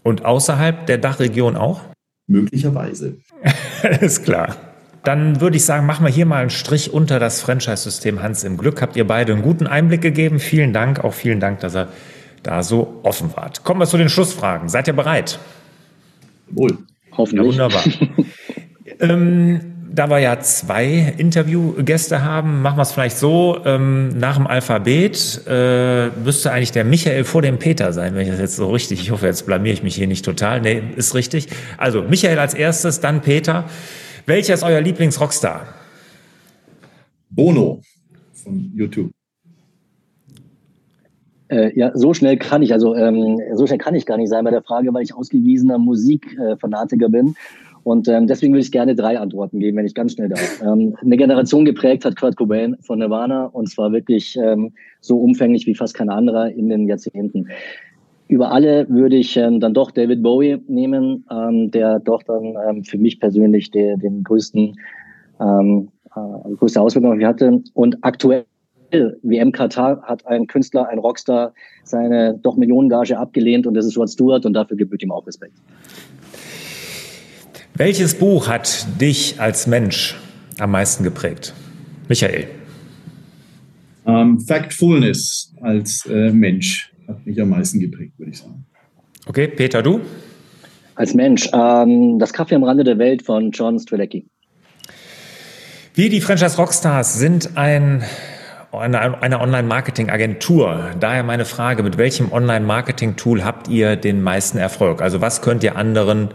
Und 0.02 0.24
außerhalb 0.24 0.86
der 0.86 0.98
Dachregion 0.98 1.56
auch? 1.56 1.80
Möglicherweise. 2.26 3.16
Ist 4.00 4.24
klar. 4.24 4.56
Dann 5.06 5.40
würde 5.40 5.56
ich 5.56 5.64
sagen, 5.64 5.86
machen 5.86 6.04
wir 6.04 6.10
hier 6.10 6.26
mal 6.26 6.40
einen 6.40 6.50
Strich 6.50 6.92
unter 6.92 7.20
das 7.20 7.40
Franchise-System 7.40 8.24
Hans 8.24 8.42
im 8.42 8.56
Glück. 8.56 8.82
Habt 8.82 8.96
ihr 8.96 9.06
beide 9.06 9.34
einen 9.34 9.42
guten 9.42 9.68
Einblick 9.68 10.02
gegeben. 10.02 10.40
Vielen 10.40 10.72
Dank. 10.72 11.04
Auch 11.04 11.14
vielen 11.14 11.38
Dank, 11.38 11.60
dass 11.60 11.76
ihr 11.76 11.86
da 12.42 12.64
so 12.64 12.98
offen 13.04 13.30
wart. 13.36 13.62
Kommen 13.62 13.78
wir 13.78 13.86
zu 13.86 13.98
den 13.98 14.08
Schlussfragen. 14.08 14.68
Seid 14.68 14.88
ihr 14.88 14.94
bereit? 14.94 15.38
Wohl. 16.50 16.78
Hoffentlich. 17.16 17.56
Ja, 17.56 17.70
wunderbar. 17.70 17.84
ähm, 19.00 19.60
da 19.92 20.10
wir 20.10 20.18
ja 20.18 20.40
zwei 20.40 21.14
Interviewgäste 21.16 22.24
haben, 22.24 22.60
machen 22.60 22.76
wir 22.76 22.82
es 22.82 22.90
vielleicht 22.90 23.16
so, 23.16 23.60
ähm, 23.64 24.08
nach 24.18 24.36
dem 24.36 24.48
Alphabet 24.48 25.42
äh, 25.46 26.08
müsste 26.08 26.50
eigentlich 26.50 26.72
der 26.72 26.84
Michael 26.84 27.22
vor 27.22 27.42
dem 27.42 27.60
Peter 27.60 27.92
sein, 27.92 28.16
wenn 28.16 28.22
ich 28.22 28.30
das 28.30 28.40
jetzt 28.40 28.56
so 28.56 28.72
richtig, 28.72 29.00
ich 29.00 29.12
hoffe, 29.12 29.26
jetzt 29.26 29.46
blamier 29.46 29.72
ich 29.72 29.84
mich 29.84 29.94
hier 29.94 30.08
nicht 30.08 30.24
total. 30.24 30.60
Nee, 30.62 30.82
ist 30.96 31.14
richtig. 31.14 31.46
Also 31.78 32.02
Michael 32.02 32.40
als 32.40 32.54
erstes, 32.54 32.98
dann 32.98 33.20
Peter. 33.20 33.66
Welcher 34.26 34.54
ist 34.54 34.64
euer 34.64 34.80
Lieblingsrockstar? 34.80 35.68
Bono 37.30 37.80
von 38.32 38.72
YouTube. 38.74 39.12
Äh, 41.46 41.78
ja, 41.78 41.92
so 41.94 42.12
schnell 42.12 42.36
kann 42.36 42.60
ich, 42.62 42.72
also 42.72 42.96
ähm, 42.96 43.40
so 43.54 43.68
schnell 43.68 43.78
kann 43.78 43.94
ich 43.94 44.04
gar 44.04 44.16
nicht 44.16 44.28
sein 44.28 44.42
bei 44.44 44.50
der 44.50 44.62
Frage, 44.62 44.92
weil 44.92 45.04
ich 45.04 45.14
ausgewiesener 45.14 45.78
Musikfanatiker 45.78 47.08
bin. 47.08 47.36
Und 47.84 48.08
ähm, 48.08 48.26
deswegen 48.26 48.52
würde 48.52 48.62
ich 48.62 48.72
gerne 48.72 48.96
drei 48.96 49.16
Antworten 49.20 49.60
geben, 49.60 49.76
wenn 49.76 49.86
ich 49.86 49.94
ganz 49.94 50.14
schnell 50.14 50.28
darf. 50.28 50.60
Ähm, 50.60 50.96
eine 51.00 51.16
Generation 51.16 51.64
geprägt 51.64 52.04
hat 52.04 52.16
Kurt 52.16 52.36
Cobain 52.36 52.76
von 52.80 52.98
Nirvana 52.98 53.46
und 53.46 53.70
zwar 53.70 53.92
wirklich 53.92 54.36
ähm, 54.42 54.72
so 55.00 55.20
umfänglich 55.20 55.68
wie 55.68 55.76
fast 55.76 55.94
kein 55.94 56.10
anderer 56.10 56.50
in 56.50 56.68
den 56.68 56.88
Jahrzehnten. 56.88 57.46
Über 58.28 58.50
alle 58.50 58.88
würde 58.88 59.16
ich 59.16 59.36
ähm, 59.36 59.60
dann 59.60 59.72
doch 59.72 59.92
David 59.92 60.22
Bowie 60.22 60.58
nehmen, 60.66 61.24
ähm, 61.30 61.70
der 61.70 62.00
doch 62.00 62.22
dann 62.24 62.56
ähm, 62.68 62.84
für 62.84 62.98
mich 62.98 63.20
persönlich 63.20 63.70
der, 63.70 63.96
den 63.96 64.24
größten, 64.24 64.74
ähm, 65.40 65.88
äh, 66.14 66.54
größte 66.56 66.80
Auswirkung 66.80 67.12
auf 67.12 67.16
mich 67.16 67.26
hatte. 67.26 67.62
Und 67.74 67.98
aktuell, 68.00 68.44
WM 68.90 69.52
Katar, 69.52 70.02
hat 70.02 70.26
ein 70.26 70.48
Künstler, 70.48 70.88
ein 70.88 70.98
Rockstar, 70.98 71.54
seine 71.84 72.38
doch 72.42 72.56
Millionengage 72.56 73.16
abgelehnt 73.16 73.66
und 73.66 73.74
das 73.74 73.86
ist 73.86 73.96
Rod 73.96 74.10
Stewart 74.10 74.44
und 74.44 74.54
dafür 74.54 74.76
gebührt 74.76 75.02
ihm 75.02 75.12
auch 75.12 75.26
Respekt. 75.26 75.54
Welches 77.76 78.18
Buch 78.18 78.48
hat 78.48 78.86
dich 79.00 79.40
als 79.40 79.66
Mensch 79.66 80.16
am 80.58 80.72
meisten 80.72 81.04
geprägt? 81.04 81.54
Michael. 82.08 82.46
Um, 84.04 84.14
ähm, 84.14 84.40
Factfulness 84.40 85.52
als 85.60 86.06
äh, 86.06 86.30
Mensch 86.30 86.92
hat 87.08 87.26
mich 87.26 87.40
am 87.40 87.50
meisten 87.50 87.80
geprägt, 87.80 88.18
würde 88.18 88.32
ich 88.32 88.38
sagen. 88.38 88.66
Okay, 89.26 89.48
Peter, 89.48 89.82
du? 89.82 90.00
Als 90.94 91.14
Mensch, 91.14 91.50
ähm, 91.52 92.18
das 92.18 92.32
Kaffee 92.32 92.54
am 92.54 92.64
Rande 92.64 92.84
der 92.84 92.98
Welt 92.98 93.22
von 93.22 93.50
John 93.50 93.78
Strelecki. 93.78 94.26
Wir, 95.94 96.10
die 96.10 96.20
Franchise 96.20 96.56
Rockstars, 96.56 97.18
sind 97.18 97.56
ein, 97.56 98.02
eine, 98.72 99.22
eine 99.22 99.40
Online-Marketing-Agentur. 99.40 100.90
Daher 101.00 101.22
meine 101.22 101.44
Frage, 101.44 101.82
mit 101.82 101.98
welchem 101.98 102.32
Online-Marketing-Tool 102.32 103.44
habt 103.44 103.68
ihr 103.68 103.96
den 103.96 104.22
meisten 104.22 104.58
Erfolg? 104.58 105.02
Also 105.02 105.20
was 105.20 105.42
könnt 105.42 105.64
ihr 105.64 105.76
anderen 105.76 106.28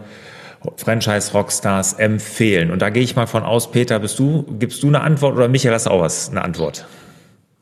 Franchise-Rockstars 0.76 1.94
empfehlen? 1.94 2.70
Und 2.70 2.82
da 2.82 2.90
gehe 2.90 3.02
ich 3.02 3.16
mal 3.16 3.26
von 3.26 3.42
aus, 3.42 3.70
Peter, 3.70 3.98
bist 3.98 4.18
du, 4.18 4.44
gibst 4.58 4.82
du 4.82 4.88
eine 4.88 5.00
Antwort 5.00 5.36
oder 5.36 5.48
Michael, 5.48 5.74
hast 5.74 5.86
du 5.86 5.90
auch 5.90 6.02
was, 6.02 6.30
eine 6.30 6.42
Antwort? 6.42 6.86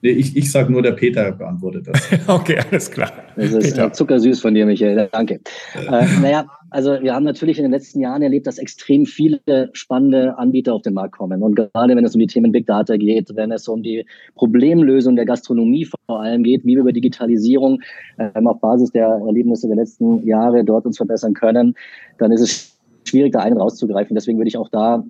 Nee, 0.03 0.11
ich, 0.11 0.37
ich 0.37 0.51
sage 0.51 0.73
nur, 0.73 0.83
der 0.83 0.93
Peter 0.93 1.33
beantwortet 1.33 1.89
das. 1.89 2.01
okay, 2.29 2.59
alles 2.71 2.91
klar. 2.91 3.13
Das 3.37 3.53
ist 3.53 3.75
Peter. 3.75 3.93
zuckersüß 3.93 4.41
von 4.41 4.55
dir, 4.55 4.65
Michael. 4.65 5.09
Danke. 5.13 5.41
äh, 5.75 6.07
naja, 6.23 6.47
also 6.71 7.03
wir 7.03 7.15
haben 7.15 7.25
natürlich 7.25 7.59
in 7.59 7.65
den 7.65 7.73
letzten 7.73 8.01
Jahren 8.01 8.23
erlebt, 8.23 8.47
dass 8.47 8.59
extrem 8.59 9.05
viele 9.05 9.71
spannende 9.73 10.39
Anbieter 10.39 10.73
auf 10.73 10.83
den 10.83 10.95
Markt 10.95 11.17
kommen. 11.17 11.43
Und 11.43 11.57
gerade 11.57 11.97
wenn 11.97 12.05
es 12.05 12.15
um 12.15 12.21
die 12.21 12.29
Themen 12.29 12.53
Big 12.53 12.67
Data 12.67 12.97
geht, 12.97 13.35
wenn 13.35 13.53
es 13.53 13.69
um 13.69 13.83
die 13.83 14.07
Problemlösung 14.37 15.17
der 15.17 15.27
Gastronomie 15.27 15.85
vor 15.85 16.23
allem 16.23 16.45
geht, 16.45 16.65
wie 16.65 16.77
wir 16.77 16.81
über 16.81 16.93
Digitalisierung 16.93 17.83
ähm, 18.19 18.47
auf 18.47 18.61
Basis 18.61 18.93
der 18.93 19.07
Erlebnisse 19.07 19.67
der 19.67 19.77
letzten 19.77 20.27
Jahre 20.27 20.65
dort 20.65 20.87
uns 20.87 20.97
verbessern 20.97 21.35
können, 21.35 21.75
dann 22.19 22.33
ist 22.33 22.41
es 22.41 22.77
schwierig, 23.05 23.33
da 23.33 23.41
einen 23.41 23.59
rauszugreifen. 23.59 24.15
Deswegen 24.15 24.39
würde 24.39 24.49
ich 24.49 24.57
auch 24.57 24.69
da 24.69 25.05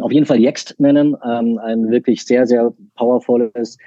auf 0.00 0.12
jeden 0.12 0.26
Fall 0.26 0.38
Yext 0.38 0.76
nennen, 0.78 1.16
ähm, 1.24 1.58
ein 1.58 1.90
wirklich 1.90 2.24
sehr, 2.24 2.46
sehr 2.46 2.72
powervolles 2.96 3.78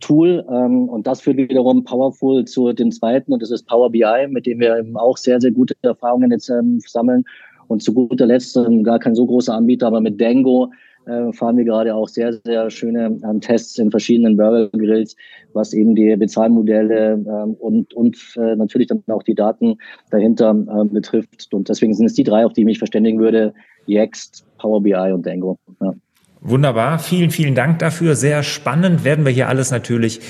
Tool 0.00 0.44
ähm, 0.50 0.88
und 0.88 1.06
das 1.06 1.20
führt 1.20 1.36
wiederum 1.36 1.84
Powerful 1.84 2.44
zu 2.44 2.72
dem 2.72 2.90
zweiten 2.90 3.32
und 3.32 3.42
das 3.42 3.50
ist 3.50 3.66
Power 3.66 3.90
BI, 3.90 4.26
mit 4.28 4.46
dem 4.46 4.60
wir 4.60 4.78
eben 4.78 4.96
auch 4.96 5.16
sehr, 5.16 5.40
sehr 5.40 5.50
gute 5.50 5.74
Erfahrungen 5.82 6.30
jetzt 6.30 6.48
ähm, 6.50 6.80
sammeln. 6.86 7.24
Und 7.68 7.84
zu 7.84 7.94
guter 7.94 8.26
Letzt 8.26 8.56
ähm, 8.56 8.82
gar 8.82 8.98
kein 8.98 9.14
so 9.14 9.24
großer 9.24 9.54
Anbieter, 9.54 9.86
aber 9.86 10.00
mit 10.00 10.20
Dango 10.20 10.72
äh, 11.06 11.32
fahren 11.32 11.56
wir 11.56 11.64
gerade 11.64 11.94
auch 11.94 12.08
sehr, 12.08 12.32
sehr 12.44 12.68
schöne 12.70 13.18
ähm, 13.24 13.40
Tests 13.40 13.78
in 13.78 13.90
verschiedenen 13.90 14.36
Burger 14.36 14.68
Grills, 14.76 15.16
was 15.52 15.72
eben 15.72 15.94
die 15.94 16.16
Bezahlmodelle 16.16 17.12
ähm, 17.12 17.54
und, 17.58 17.94
und 17.94 18.16
äh, 18.36 18.56
natürlich 18.56 18.88
dann 18.88 19.02
auch 19.08 19.22
die 19.22 19.34
Daten 19.34 19.76
dahinter 20.10 20.50
äh, 20.50 20.84
betrifft. 20.84 21.52
Und 21.52 21.68
deswegen 21.68 21.94
sind 21.94 22.06
es 22.06 22.14
die 22.14 22.24
drei, 22.24 22.44
auf 22.44 22.52
die 22.52 22.62
ich 22.62 22.66
mich 22.66 22.78
verständigen 22.78 23.18
würde. 23.18 23.54
Yext, 23.86 24.44
Power 24.58 24.82
BI 24.82 25.12
und 25.12 25.24
Dango. 25.24 25.58
Ja. 25.80 25.94
Wunderbar, 26.42 26.98
vielen, 26.98 27.30
vielen 27.30 27.54
Dank 27.54 27.80
dafür. 27.80 28.16
Sehr 28.16 28.42
spannend. 28.42 29.04
Werden 29.04 29.24
wir 29.26 29.32
hier 29.32 29.48
alles 29.48 29.70
natürlich 29.70 30.20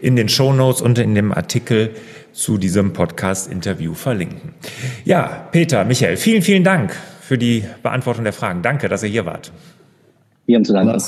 in 0.00 0.14
den 0.14 0.28
Show 0.28 0.52
Notes 0.52 0.80
und 0.80 0.98
in 0.98 1.14
dem 1.14 1.32
Artikel 1.32 1.90
zu 2.32 2.58
diesem 2.58 2.92
Podcast-Interview 2.92 3.94
verlinken. 3.94 4.54
Ja, 5.04 5.48
Peter, 5.50 5.84
Michael, 5.84 6.16
vielen, 6.16 6.42
vielen 6.42 6.62
Dank 6.64 6.94
für 7.20 7.38
die 7.38 7.64
Beantwortung 7.82 8.24
der 8.24 8.32
Fragen. 8.32 8.62
Danke, 8.62 8.88
dass 8.88 9.02
ihr 9.02 9.08
hier 9.08 9.26
wart. 9.26 9.52
Wir 10.44 10.56
haben 10.56 10.64
zu 10.64 10.72
danken. 10.72 11.02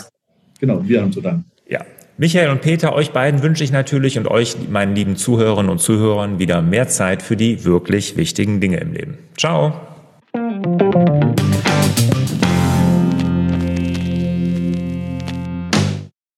Genau, 0.59 0.89
wir 0.89 1.03
haben 1.03 1.13
zu 1.13 1.21
danken. 1.21 1.45
Ja. 1.69 1.85
Michael 2.17 2.51
und 2.51 2.61
Peter, 2.61 2.93
euch 2.95 3.13
beiden 3.13 3.43
wünsche 3.45 3.63
ich 3.63 3.71
natürlich 3.71 4.19
und 4.19 4.27
euch, 4.27 4.57
meinen 4.69 4.97
lieben 4.97 5.15
Zuhörerinnen 5.15 5.71
und 5.71 5.79
Zuhörern, 5.79 6.41
wieder 6.41 6.63
mehr 6.63 6.89
Zeit 6.89 7.23
für 7.23 7.37
die 7.37 7.65
wirklich 7.65 8.17
wichtigen 8.17 8.61
Dinge 8.61 8.79
im 8.79 8.93
Leben. 8.93 9.19
Ciao. 9.37 9.88